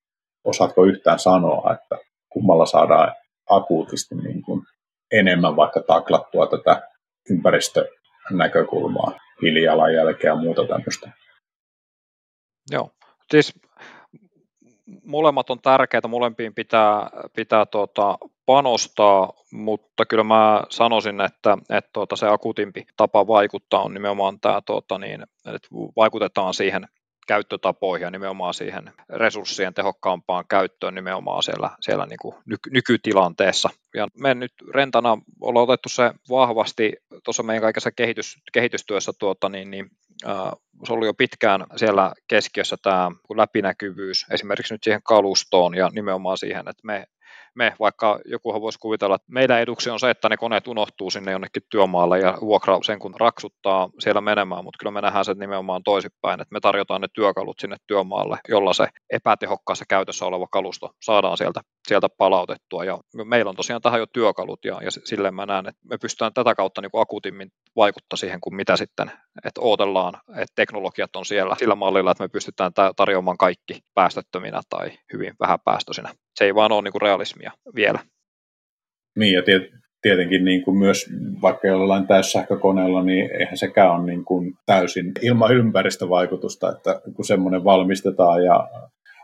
[0.44, 1.98] osaatko yhtään sanoa, että
[2.28, 3.14] kummalla saadaan
[3.50, 4.62] akuutisti niin kuin
[5.12, 6.88] enemmän vaikka taklattua tätä
[7.30, 9.12] ympäristönäkökulmaa,
[9.42, 11.10] hiilijalanjälkeä ja muuta tämmöistä.
[12.70, 12.90] Joo,
[13.30, 13.54] siis
[15.04, 22.16] molemmat on tärkeitä, molempiin pitää, pitää tuota, panostaa, mutta kyllä mä sanoisin, että, että tuota,
[22.16, 26.88] se akuutimpi tapa vaikuttaa on nimenomaan tämä, tuota, niin, että vaikutetaan siihen
[27.26, 33.70] käyttötapoihin ja nimenomaan siihen resurssien tehokkaampaan käyttöön nimenomaan siellä, siellä niin kuin nyky- nykytilanteessa.
[33.94, 36.92] Ja me nyt rentana ollaan otettu se vahvasti
[37.24, 39.90] tuossa meidän kaikessa kehitys, kehitystyössä tuota, niin, niin
[40.86, 46.68] se oli jo pitkään siellä keskiössä tämä läpinäkyvyys esimerkiksi nyt siihen kalustoon ja nimenomaan siihen,
[46.68, 47.06] että me
[47.56, 51.32] me, vaikka jokuhan voisi kuvitella, että meidän eduksi on se, että ne koneet unohtuu sinne
[51.32, 55.82] jonnekin työmaalle ja vuokraa sen kun raksuttaa siellä menemään, mutta kyllä me nähdään se nimenomaan
[55.82, 61.36] toisinpäin, että me tarjotaan ne työkalut sinne työmaalle, jolla se epätehokkaassa käytössä oleva kalusto saadaan
[61.36, 65.68] sieltä, sieltä palautettua ja meillä on tosiaan tähän jo työkalut ja, ja silleen mä näen,
[65.68, 69.12] että me pystytään tätä kautta niin kuin akuutimmin vaikuttaa siihen kuin mitä sitten,
[69.44, 74.90] että odotellaan, että teknologiat on siellä sillä mallilla, että me pystytään tarjoamaan kaikki päästöttöminä tai
[75.12, 76.14] hyvin vähäpäästöisinä.
[76.34, 77.98] Se ei vaan ole niin kuin realismia vielä.
[79.18, 79.42] Niin, ja
[80.02, 81.06] tietenkin niin kuin myös
[81.42, 87.64] vaikka jollain täyssähkökoneella, niin eihän sekään ole niin kuin täysin ilman ympäristövaikutusta, että kun semmoinen
[87.64, 88.68] valmistetaan ja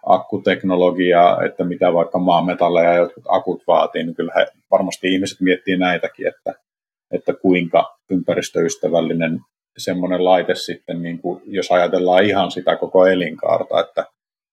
[0.07, 5.77] akkuteknologia, että mitä vaikka maametalleja ja jotkut akut vaatii, niin kyllä he, varmasti ihmiset miettii
[5.77, 6.55] näitäkin, että,
[7.11, 9.41] että kuinka ympäristöystävällinen
[9.79, 14.05] semmoinen laite sitten, niin kuin, jos ajatellaan ihan sitä koko elinkaarta, että,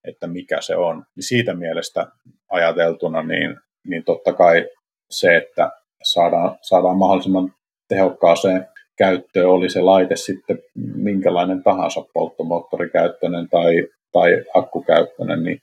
[0.07, 2.07] että mikä se on, niin siitä mielestä
[2.49, 3.57] ajateltuna, niin,
[3.87, 4.67] niin totta kai
[5.09, 5.71] se, että
[6.03, 7.53] saadaan, saadaan mahdollisimman
[7.87, 8.67] tehokkaaseen
[8.97, 10.59] käyttöön, oli se laite sitten
[10.95, 15.61] minkälainen tahansa polttomoottorikäyttöinen tai, tai akkukäyttöinen, niin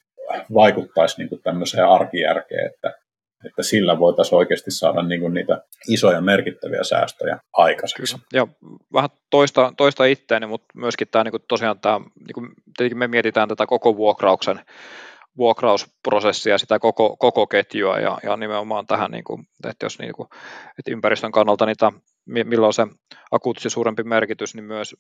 [0.54, 3.05] vaikuttaisi niin kuin tämmöiseen arkijärkeen, että,
[3.46, 8.14] että sillä voitaisiin oikeasti saada niin kuin niitä isoja merkittäviä säästöjä aikaiseksi.
[8.16, 8.24] Kyllä.
[8.32, 8.48] Ja
[8.92, 13.08] vähän toista, toista itteeni, mutta myöskin tämä, niin kuin tosiaan tämä, niin kuin, tietenkin me
[13.08, 14.60] mietitään tätä koko vuokrauksen
[15.38, 20.28] vuokrausprosessia, sitä koko, koko ketjua ja, ja nimenomaan tähän, niin kuin, että jos niin kuin,
[20.78, 21.92] että ympäristön kannalta niitä,
[22.26, 22.86] milloin se
[23.30, 24.96] akuuttisesti suurempi merkitys, niin myös,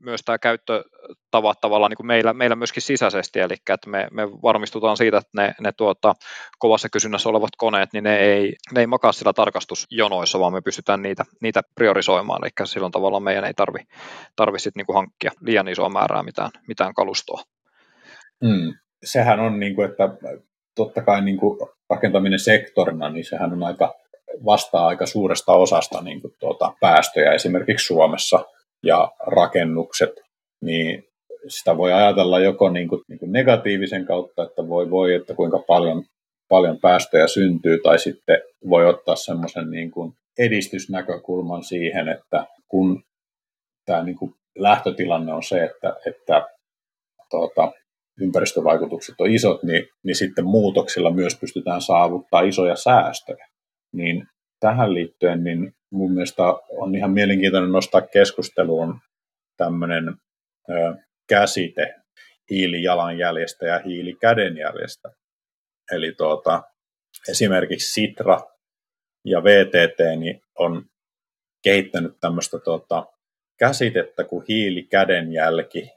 [0.00, 4.96] myös tämä käyttötavat tavallaan niin kuin meillä, meillä myöskin sisäisesti, eli että me, me varmistutaan
[4.96, 6.14] siitä, että ne, ne tuota,
[6.58, 11.02] kovassa kysynnässä olevat koneet, niin ne ei, ne ei makaa sillä tarkastusjonoissa, vaan me pystytään
[11.02, 13.78] niitä, niitä priorisoimaan, eli silloin tavalla meidän ei tarvi,
[14.36, 17.42] tarvi niin kuin hankkia liian isoa määrää mitään, mitään kalustoa.
[18.42, 20.08] Mm sehän on, niin kuin, että
[20.76, 21.58] totta kai niin kuin
[21.90, 23.94] rakentaminen sektorina, niin sehän on aika,
[24.44, 28.44] vastaa aika suuresta osasta niin kuin tuota, päästöjä esimerkiksi Suomessa
[28.82, 30.12] ja rakennukset,
[30.60, 31.04] niin
[31.48, 35.58] sitä voi ajatella joko niin kuin, niin kuin negatiivisen kautta, että voi voi, että kuinka
[35.58, 36.04] paljon,
[36.48, 43.02] paljon päästöjä syntyy, tai sitten voi ottaa semmoisen niin kuin edistysnäkökulman siihen, että kun
[43.86, 46.48] tämä niin kuin lähtötilanne on se, että, että
[47.30, 47.72] tuota,
[48.20, 53.48] ympäristövaikutukset on isot, niin, niin sitten muutoksilla myös pystytään saavuttaa isoja säästöjä.
[53.92, 54.26] Niin
[54.60, 59.00] tähän liittyen niin mun mielestä on ihan mielenkiintoinen nostaa keskusteluun
[59.56, 60.08] tämmöinen
[60.70, 60.94] ö,
[61.28, 61.94] käsite
[62.50, 65.08] hiilijalanjäljestä ja hiilikädenjäljestä.
[65.92, 66.62] Eli tuota,
[67.28, 68.40] esimerkiksi Sitra
[69.24, 70.84] ja VTT niin on
[71.64, 73.06] kehittänyt tämmöistä tuota,
[73.58, 75.90] käsitettä kuin hiilikädenjälki.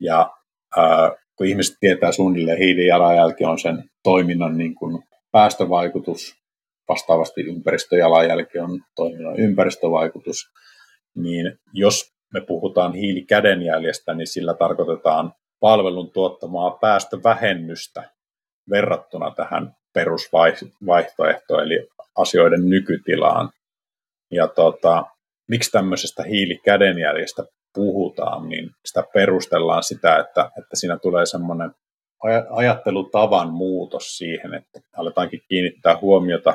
[0.00, 0.30] Ja
[0.76, 5.02] ää, kun ihmiset tietää suunnilleen hiilijalanjälki on sen toiminnan niin kuin
[5.32, 6.34] päästövaikutus,
[6.88, 10.52] vastaavasti ympäristöjalanjälki on toiminnan ympäristövaikutus,
[11.14, 18.10] niin jos me puhutaan hiilikädenjäljestä, niin sillä tarkoitetaan palvelun tuottamaa päästövähennystä
[18.70, 23.50] verrattuna tähän perusvaihtoehtoon, eli asioiden nykytilaan.
[24.30, 25.06] Ja tota,
[25.48, 27.44] miksi tämmöisestä hiilikädenjäljestä
[27.74, 31.70] puhutaan, niin sitä perustellaan sitä, että, että siinä tulee semmoinen
[32.50, 36.54] ajattelutavan muutos siihen, että aletaankin kiinnittää huomiota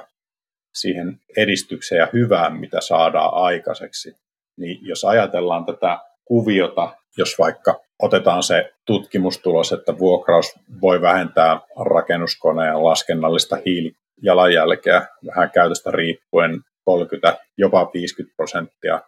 [0.73, 4.15] siihen edistykseen ja hyvään, mitä saadaan aikaiseksi.
[4.57, 12.83] Niin jos ajatellaan tätä kuviota, jos vaikka otetaan se tutkimustulos, että vuokraus voi vähentää rakennuskoneen
[12.83, 19.01] laskennallista hiilijalanjälkeä vähän käytöstä riippuen 30, jopa 50 prosenttia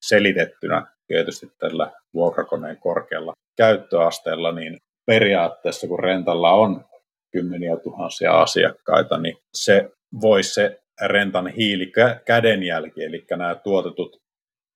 [0.00, 4.76] selitettynä tietysti tällä vuokrakoneen korkealla käyttöasteella, niin
[5.06, 6.84] periaatteessa kun rentalla on
[7.32, 9.90] kymmeniä tuhansia asiakkaita, niin se
[10.20, 14.16] voisi se rentan hiilikädenjälki, eli nämä tuotetut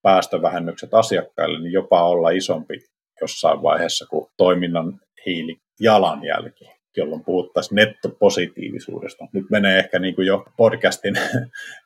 [0.02, 2.74] päästövähennykset asiakkaille, niin jopa olla isompi
[3.20, 6.64] jossain vaiheessa kuin toiminnan hiilijalanjälki,
[6.96, 9.26] jolloin puhuttaisiin nettopositiivisuudesta.
[9.32, 11.14] Nyt menee ehkä niin kuin jo podcastin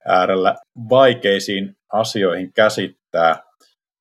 [0.09, 0.55] äärellä
[0.90, 3.43] vaikeisiin asioihin käsittää,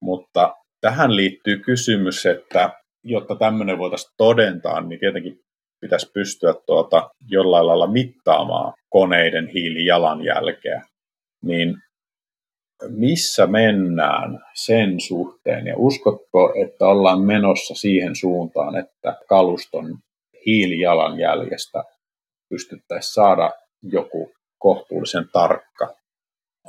[0.02, 2.69] mutta tähän liittyy kysymys, että
[3.03, 5.40] jotta tämmöinen voitaisiin todentaa, niin tietenkin
[5.82, 10.82] pitäisi pystyä tuota jollain lailla mittaamaan koneiden hiilijalanjälkeä.
[11.44, 11.78] Niin
[12.90, 19.98] missä mennään sen suhteen ja uskotko, että ollaan menossa siihen suuntaan, että kaluston
[20.45, 21.84] hiilijalanjäljestä
[22.49, 23.52] pystyttäisiin saada
[23.84, 25.95] joku kohtuullisen tarkka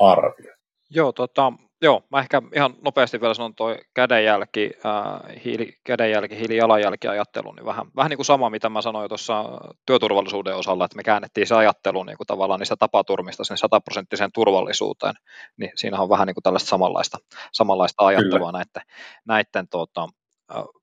[0.00, 0.52] arvio?
[0.90, 1.52] Joo, tota,
[1.82, 7.66] Joo, mä ehkä ihan nopeasti vielä sanon toi kädenjälki, äh, hiili, kädenjälki, hiilijalanjälki ajattelu, niin
[7.66, 9.44] vähän, vähän niin kuin sama, mitä mä sanoin tuossa
[9.86, 15.14] työturvallisuuden osalla, että me käännettiin se ajattelu niin kuin tavallaan niistä tapaturmista sinne sataprosenttiseen turvallisuuteen,
[15.56, 17.18] niin siinä on vähän niin kuin tällaista samanlaista,
[17.52, 18.82] samanlaista ajattelua näiden,
[19.24, 20.08] näiden tuota,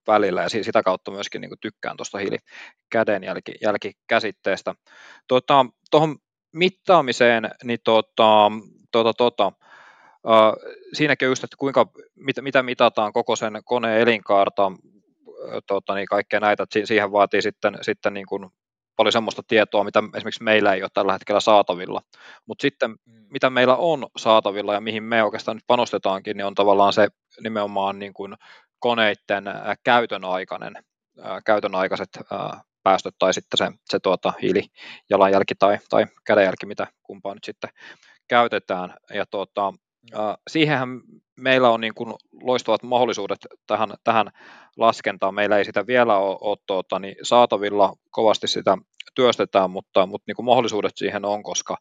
[0.08, 4.76] välillä ja sitä kautta myöskin niin kuin tykkään tuosta hiilikädenjälkikäsitteestä.
[5.28, 6.18] Tuota, tuohon
[6.54, 8.52] mittaamiseen, niin tuota,
[8.92, 9.52] tuota, tuota,
[10.94, 11.86] siinäkin just, että kuinka,
[12.16, 14.72] mitä, mitä mitataan koko sen koneen elinkaarta,
[15.68, 18.50] tota, niin kaikkea näitä, että siihen vaatii sitten, sitten niin kuin
[18.96, 22.02] paljon semmoista tietoa, mitä esimerkiksi meillä ei ole tällä hetkellä saatavilla.
[22.46, 23.26] Mutta sitten mm.
[23.30, 27.08] mitä meillä on saatavilla ja mihin me oikeastaan nyt panostetaankin, niin on tavallaan se
[27.44, 28.36] nimenomaan niin kuin
[28.80, 29.44] koneiden
[29.84, 30.74] käytön aikainen,
[31.46, 32.10] käytön aikaiset
[32.84, 37.70] päästöt tai sitten se, se tuota, hiilijalanjälki tai, tai kädenjälki, mitä kumpaa nyt sitten
[38.28, 38.94] käytetään.
[39.14, 39.74] Ja tuota,
[40.50, 41.02] siihenhän
[41.36, 44.30] meillä on niin kuin loistavat mahdollisuudet tähän, tähän
[44.78, 45.36] laskentaan.
[45.36, 48.78] Meillä ei sitä vielä ole, ole tuota, niin saatavilla, kovasti sitä
[49.16, 51.78] työstetään, mutta, mutta niin kuin mahdollisuudet siihen on, koska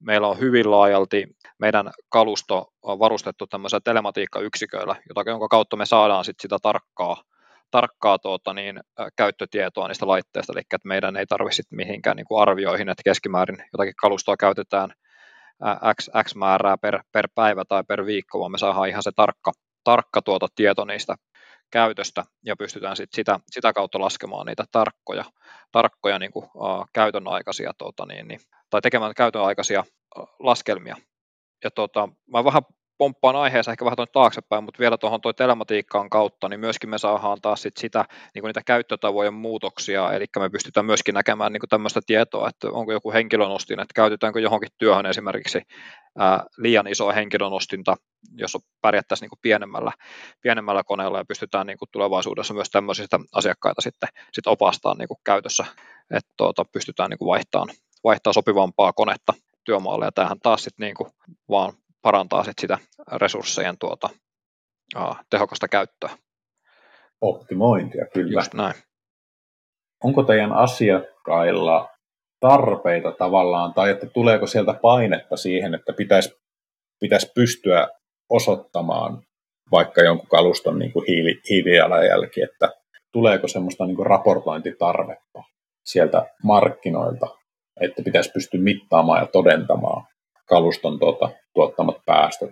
[0.00, 1.26] meillä on hyvin laajalti
[1.58, 7.22] meidän kalusto on varustettu tämmöisellä telematiikkayksiköillä, jota, jonka kautta me saadaan sit sitä tarkkaa,
[7.70, 8.80] tarkkaa tuota, niin,
[9.16, 13.94] käyttötietoa niistä laitteista, eli että meidän ei tarvitse mihinkään niin kuin arvioihin, että keskimäärin jotakin
[14.02, 14.90] kalustoa käytetään
[16.00, 19.52] X, X määrää per, per päivä tai per viikko, vaan me saadaan ihan se tarkka,
[19.84, 21.16] tarkka tuota tieto niistä
[21.70, 25.24] käytöstä ja pystytään sit sitä, sitä kautta laskemaan niitä tarkkoja,
[25.72, 29.84] tarkkoja niin kuin, uh, käytön aikaisia, tuota, niin, niin, tai tekemään käytön aikaisia
[30.38, 30.96] laskelmia.
[31.64, 32.62] Ja tuota, mä vähän
[33.02, 36.98] pomppaan aiheessa ehkä vähän tuonne taaksepäin, mutta vielä tuohon tuo telematiikkaan kautta, niin myöskin me
[36.98, 38.04] saadaan taas sit sitä,
[38.34, 43.12] niin niitä käyttötavojen muutoksia, eli me pystytään myöskin näkemään niin tämmöistä tietoa, että onko joku
[43.12, 45.62] henkilönostin, että käytetäänkö johonkin työhön esimerkiksi
[46.18, 47.96] ää, liian iso henkilönostinta,
[48.36, 49.92] jos pärjättäisiin niin pienemmällä,
[50.42, 55.64] pienemmällä koneella ja pystytään niin tulevaisuudessa myös tämmöisistä asiakkaita sitten sit opastaa niin käytössä,
[56.10, 57.68] että tuota, pystytään niin vaihtamaan,
[58.04, 59.34] vaihtaa sopivampaa konetta
[59.64, 61.12] työmaalle, ja tämähän taas sitten niin
[61.48, 61.72] vaan
[62.02, 62.78] parantaa sit sitä
[63.12, 64.08] resurssejen tuota,
[64.96, 66.10] uh, tehokasta käyttöä.
[67.20, 68.40] Optimointia, kyllä.
[68.40, 68.74] Just näin.
[70.04, 71.88] Onko teidän asiakkailla
[72.40, 76.34] tarpeita tavallaan, tai että tuleeko sieltä painetta siihen, että pitäisi,
[77.00, 77.88] pitäisi pystyä
[78.30, 79.22] osoittamaan
[79.72, 82.72] vaikka jonkun kaluston niin kuin hiili, hiilijalanjälki, että
[83.12, 85.42] tuleeko semmoista niin kuin raportointitarvetta
[85.84, 87.26] sieltä markkinoilta,
[87.80, 90.06] että pitäisi pystyä mittaamaan ja todentamaan
[90.52, 92.50] kaluston tuota, tuottamat päästöt.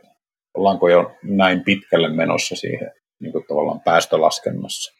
[0.55, 4.95] Ollaanko jo näin pitkälle menossa siihen niin kuin tavallaan päästölaskennassa?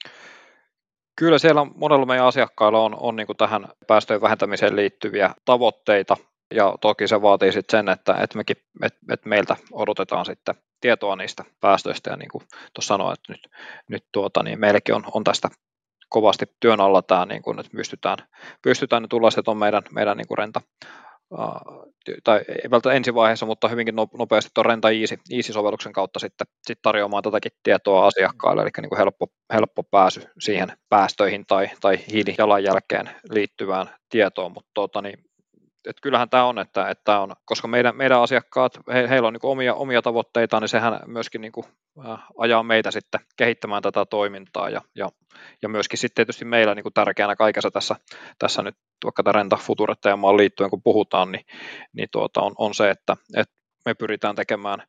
[1.19, 6.17] Kyllä siellä monella meidän asiakkailla on, on niin kuin tähän päästöjen vähentämiseen liittyviä tavoitteita,
[6.55, 11.17] ja toki se vaatii sitten sen, että, että, mekin, että, että meiltä odotetaan sitten tietoa
[11.17, 12.45] niistä päästöistä, ja niin kuin
[12.75, 13.49] tuossa sanoin, että nyt,
[13.89, 15.49] nyt tuota, niin meillekin on, on tästä
[16.09, 18.19] kovasti työn alla tämä, niin kuin, että pystytään,
[18.63, 20.61] pystytään ne tullaiset on meidän, meidän niin kuin renta,
[22.25, 27.23] tai ei välttämättä ensivaiheessa, mutta hyvinkin nopeasti tuon Renta Easy, Easy-sovelluksen kautta sitten, sitten tarjoamaan
[27.23, 33.87] tätäkin tietoa asiakkaalle, eli niin kuin helppo, helppo pääsy siihen päästöihin tai, tai hiilijalanjälkeen liittyvään
[34.09, 35.30] tietoon, mutta tuota, niin
[35.89, 39.41] että kyllähän tämä on, että, että on, koska meidän, meidän asiakkaat, he, heillä on niin
[39.43, 41.67] omia, omia tavoitteita, niin sehän myöskin niin kuin,
[42.09, 45.09] äh, ajaa meitä sitten kehittämään tätä toimintaa ja, ja,
[45.63, 47.97] ja myöskin sitten tietysti meillä niin kuin tärkeänä kaikessa tässä,
[48.39, 51.45] tässä nyt vaikka tämä Renta Future-teemaan liittyen, kun puhutaan, niin,
[51.93, 53.55] niin tuota, on, on se, että, että
[53.85, 54.83] me pyritään tekemään,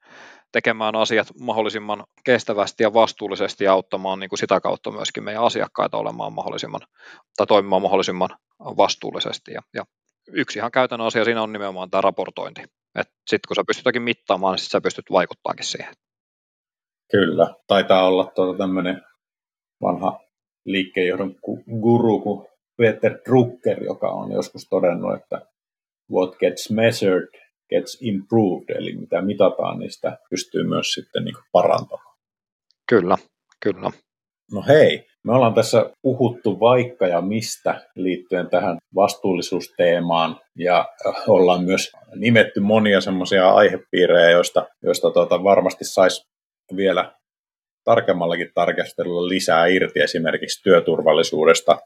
[0.52, 5.98] tekemään asiat mahdollisimman kestävästi ja vastuullisesti ja auttamaan niin kuin sitä kautta myöskin meidän asiakkaita
[5.98, 6.82] olemaan mahdollisimman
[7.38, 9.52] tai toimimaan mahdollisimman vastuullisesti.
[9.52, 9.86] Ja, ja
[10.34, 12.62] yksi ihan käytännön asia siinä on nimenomaan tämä raportointi.
[13.02, 15.94] Sitten kun sä pystyt jotakin mittaamaan, niin sit sä pystyt vaikuttaakin siihen.
[17.12, 17.56] Kyllä.
[17.68, 19.02] Taitaa olla tuota tämmöinen
[19.82, 20.20] vanha
[20.66, 21.36] liikkeenjohdon
[21.82, 22.48] guru kuin
[22.78, 25.42] Peter Drucker, joka on joskus todennut, että
[26.12, 27.28] what gets measured
[27.70, 32.18] gets improved, eli mitä mitataan, niin sitä pystyy myös sitten niin parantamaan.
[32.90, 33.18] Kyllä,
[33.64, 33.92] kyllä.
[34.52, 40.86] No hei, me ollaan tässä puhuttu vaikka ja mistä liittyen tähän vastuullisuusteemaan ja
[41.28, 46.28] ollaan myös nimetty monia semmoisia aihepiirejä, joista, joista tuota varmasti saisi
[46.76, 47.12] vielä
[47.84, 51.80] tarkemmallakin tarkastella lisää irti esimerkiksi työturvallisuudesta.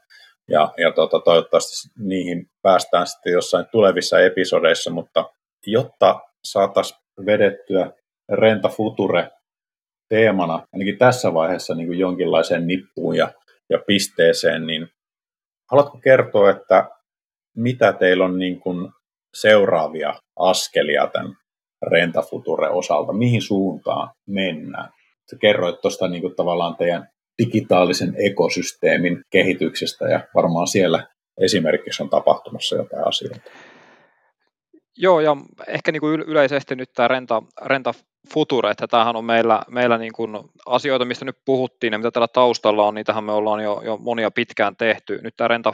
[0.48, 5.24] Ja, ja tuota, toivottavasti niihin päästään sitten jossain tulevissa episodeissa, mutta
[5.66, 7.90] jotta saataisiin vedettyä
[8.32, 9.30] Renta Future
[10.08, 13.32] teemana, ainakin tässä vaiheessa niin kuin jonkinlaiseen nippuun ja,
[13.70, 14.88] ja pisteeseen, niin
[15.70, 16.88] haluatko kertoa, että
[17.56, 18.92] mitä teillä on niin kuin
[19.34, 21.36] seuraavia askelia tämän
[21.82, 24.88] Renta Future osalta, mihin suuntaan mennään?
[25.30, 27.08] Sä kerroit tuosta niin kuin tavallaan teidän
[27.42, 31.06] digitaalisen ekosysteemin kehityksestä ja varmaan siellä
[31.40, 33.50] esimerkiksi on tapahtumassa jotain asioita.
[34.98, 35.36] Joo, ja
[35.68, 37.94] ehkä niin kuin yleisesti nyt tämä Renta, Renta
[38.32, 42.28] Future, että tämähän on meillä, meillä niin kuin asioita, mistä nyt puhuttiin ja mitä täällä
[42.28, 45.20] taustalla on, niitähän me ollaan jo, jo monia pitkään tehty.
[45.22, 45.72] Nyt tämä Renta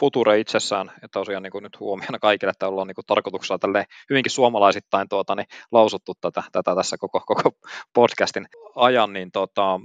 [0.00, 3.84] Future itsessään, ja tosiaan niin kuin nyt huomioon kaikille, että ollaan niin kuin tarkoituksella tälle
[4.10, 7.50] hyvinkin suomalaisittain tuota, niin lausuttu tätä, tätä tässä koko, koko
[7.94, 8.46] podcastin
[8.76, 9.80] ajan, niin tuota,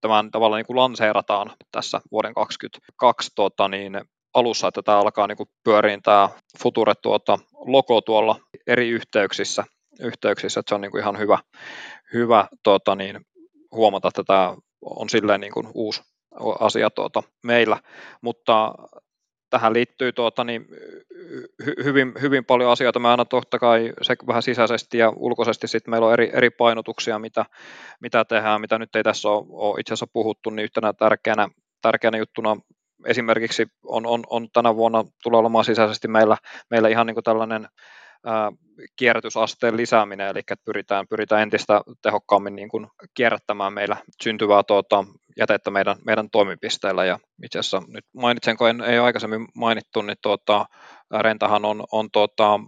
[0.00, 4.00] tämän tavallaan niin kuin lanseerataan tässä vuoden 2022 tuota, niin
[4.34, 6.28] alussa, että tämä alkaa niin kuin pyöriin tämä
[6.62, 8.36] Future tuota, logo tuolla
[8.66, 9.64] eri yhteyksissä,
[10.00, 11.38] yhteyksissä että se on niin kuin ihan hyvä,
[12.12, 13.20] hyvä tuota, niin,
[13.72, 16.02] huomata, että tämä on silleen niin kuin uusi
[16.60, 17.80] asia tuota, meillä,
[18.20, 18.74] mutta
[19.50, 20.66] tähän liittyy tuota, niin,
[21.66, 22.98] hy, hyvin, hyvin paljon asioita.
[22.98, 27.18] Me aina totta kai se vähän sisäisesti ja ulkoisesti sitten meillä on eri, eri painotuksia,
[27.18, 27.44] mitä,
[28.00, 31.48] mitä tehdään, mitä nyt ei tässä ole, ole itse asiassa puhuttu, niin yhtenä tärkeänä,
[31.82, 32.56] tärkeänä juttuna
[33.06, 36.36] esimerkiksi on, on, on tänä vuonna tulee olemaan sisäisesti meillä,
[36.70, 37.68] meillä ihan niin kuin tällainen
[38.96, 45.04] kierrätysasteen lisääminen, eli että pyritään, pyritään entistä tehokkaammin niin kuin kierrättämään meillä syntyvää tuota,
[45.38, 47.04] jätettä meidän, meidän toimipisteillä.
[47.04, 50.66] Ja itse asiassa nyt mainitsen, kun en, ei ole aikaisemmin mainittu, niin tuota,
[51.20, 52.60] Rentahan on, on tuota,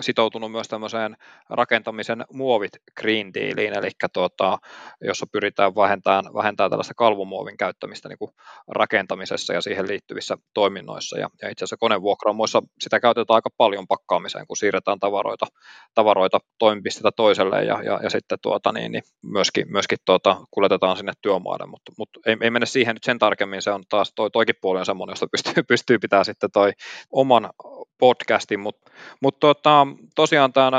[0.00, 1.16] sitoutunut myös tämmöiseen
[1.50, 4.58] rakentamisen muovit Green Dealiin, eli tuota,
[5.00, 8.30] jossa pyritään vähentämään, vähentämään tällaista kalvomuovin käyttämistä niin kuin
[8.68, 11.18] rakentamisessa ja siihen liittyvissä toiminnoissa.
[11.18, 15.46] Ja, ja itse asiassa konevuokraamoissa sitä käytetään aika paljon pakkaamiseen, kun siirretään tavaroita,
[15.94, 21.12] tavaroita toimipistetä toiselle ja, ja, ja sitten tuota, niin, niin myöskin, myöskin tuota, kuljetetaan sinne
[21.22, 24.54] työmaalle, mutta, mutta ei, ei, mennä siihen nyt sen tarkemmin, se on taas toi, toikin
[24.60, 26.72] puoli on semmoinen, josta pystyy, pystyy pitää sitten toi
[27.12, 27.50] oman
[27.98, 28.90] podcastin, mutta
[29.20, 30.72] mut tota, tosiaan tämän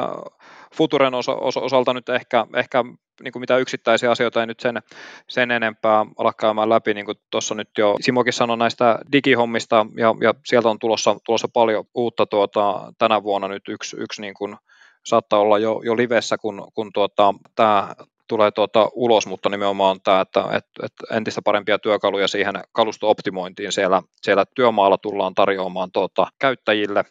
[0.76, 2.84] Futuren osa, osa, osalta nyt ehkä, ehkä
[3.24, 4.82] niin kuin mitä yksittäisiä asioita ei nyt sen,
[5.28, 10.16] sen enempää ala käymään läpi, niin kuin tuossa nyt jo Simokin sanoi näistä digihommista, ja,
[10.22, 14.56] ja sieltä on tulossa, tulossa paljon uutta tuota, tänä vuonna nyt yksi, yksi niin kuin,
[15.06, 17.96] saattaa olla jo, jo livessä, kun, kun tuota, tämä
[18.28, 24.02] tulee tuota ulos, mutta nimenomaan tämä, että, että, että entistä parempia työkaluja siihen kalusto-optimointiin siellä,
[24.22, 27.04] siellä työmaalla tullaan tarjoamaan tuota, käyttäjille,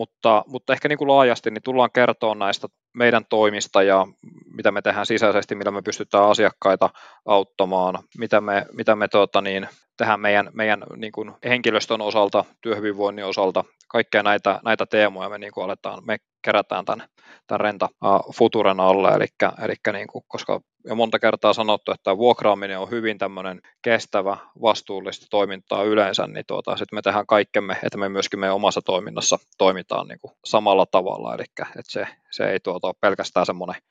[0.00, 4.06] mutta, mutta ehkä niin kuin laajasti niin tullaan kertoa näistä meidän toimista ja
[4.54, 6.90] mitä me tehdään sisäisesti, millä me pystytään asiakkaita
[7.26, 13.24] auttamaan, mitä me, mitä me tuota, niin, tehdään meidän, meidän niin kuin henkilöstön osalta, työhyvinvoinnin
[13.24, 17.08] osalta, kaikkea näitä, näitä teemoja me niin kuin aletaan, me kerätään tämän,
[17.46, 17.88] tämän Renta
[18.34, 19.26] Futuren alle, eli,
[19.64, 25.26] eli niin kuin, koska jo monta kertaa sanottu, että vuokraaminen on hyvin tämmöinen kestävä, vastuullista
[25.30, 30.08] toimintaa yleensä, niin tuota, sitten me tehdään kaikkemme, että me myöskin meidän omassa toiminnassa toimitaan
[30.08, 33.82] niin kuin samalla tavalla, eli että se, se ei tuota, ole pelkästään semmoinen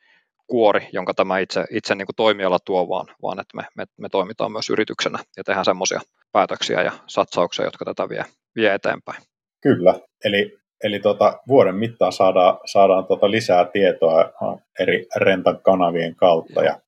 [0.47, 4.09] kuori, jonka tämä itse, itse niin kuin toimiala tuo, vaan, vaan että me, me, me
[4.09, 5.99] toimitaan myös yrityksenä ja tehdään semmoisia
[6.31, 8.25] päätöksiä ja satsauksia, jotka tätä vie,
[8.55, 9.23] vie eteenpäin.
[9.61, 14.31] Kyllä, eli, eli tota, vuoden mittaan saadaan, saadaan tota lisää tietoa
[14.79, 16.79] eri rentan kanavien kautta ja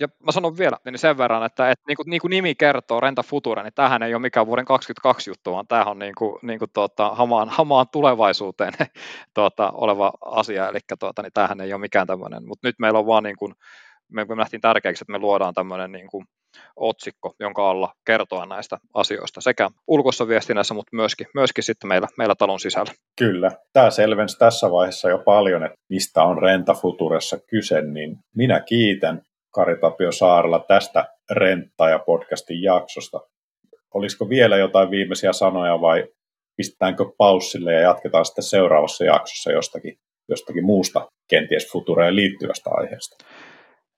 [0.00, 3.00] ja mä sanon vielä niin sen verran, että, että niin, kuin, niin kuin nimi kertoo,
[3.00, 6.38] Renta Future, niin tämähän ei ole mikään vuoden 2022 juttu, vaan tämähän on niin kuin,
[6.42, 8.72] niin kuin tuota, hamaan, hamaan tulevaisuuteen
[9.34, 13.06] tuota, oleva asia, eli tuota, niin tämähän ei ole mikään tämmöinen, mutta nyt meillä on
[13.06, 13.54] vaan niin kuin,
[14.08, 16.24] me, me nähtiin tärkeäksi, että me luodaan tämmöinen niin kuin
[16.76, 22.34] otsikko, jonka alla kertoa näistä asioista sekä ulkossa viestinnässä, mutta myöskin, myöskin sitten meillä, meillä
[22.34, 22.92] talon sisällä.
[23.18, 23.50] Kyllä.
[23.72, 29.22] Tämä selvensi tässä vaiheessa jo paljon, että mistä on Renta Futuressa kyse, niin minä kiitän
[29.56, 33.20] Kari Tapio Saarella tästä Renta- ja podcastin jaksosta.
[33.94, 36.04] Olisiko vielä jotain viimeisiä sanoja vai
[36.56, 43.24] pistetäänkö paussille ja jatketaan sitten seuraavassa jaksossa jostakin, jostakin muusta kenties Futureen liittyvästä aiheesta?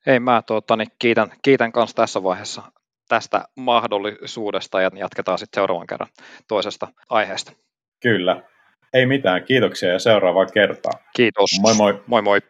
[0.06, 2.62] Ei, mä tuota, niin kiitän, kiitän kanssa tässä vaiheessa
[3.09, 6.10] tästä mahdollisuudesta ja jatketaan sitten seuraavan kerran
[6.48, 7.52] toisesta aiheesta.
[8.02, 8.43] Kyllä.
[8.94, 11.01] Ei mitään, kiitoksia ja seuraavaan kertaan.
[11.16, 11.51] Kiitos.
[11.60, 12.02] Moi moi.
[12.06, 12.40] Moi moi.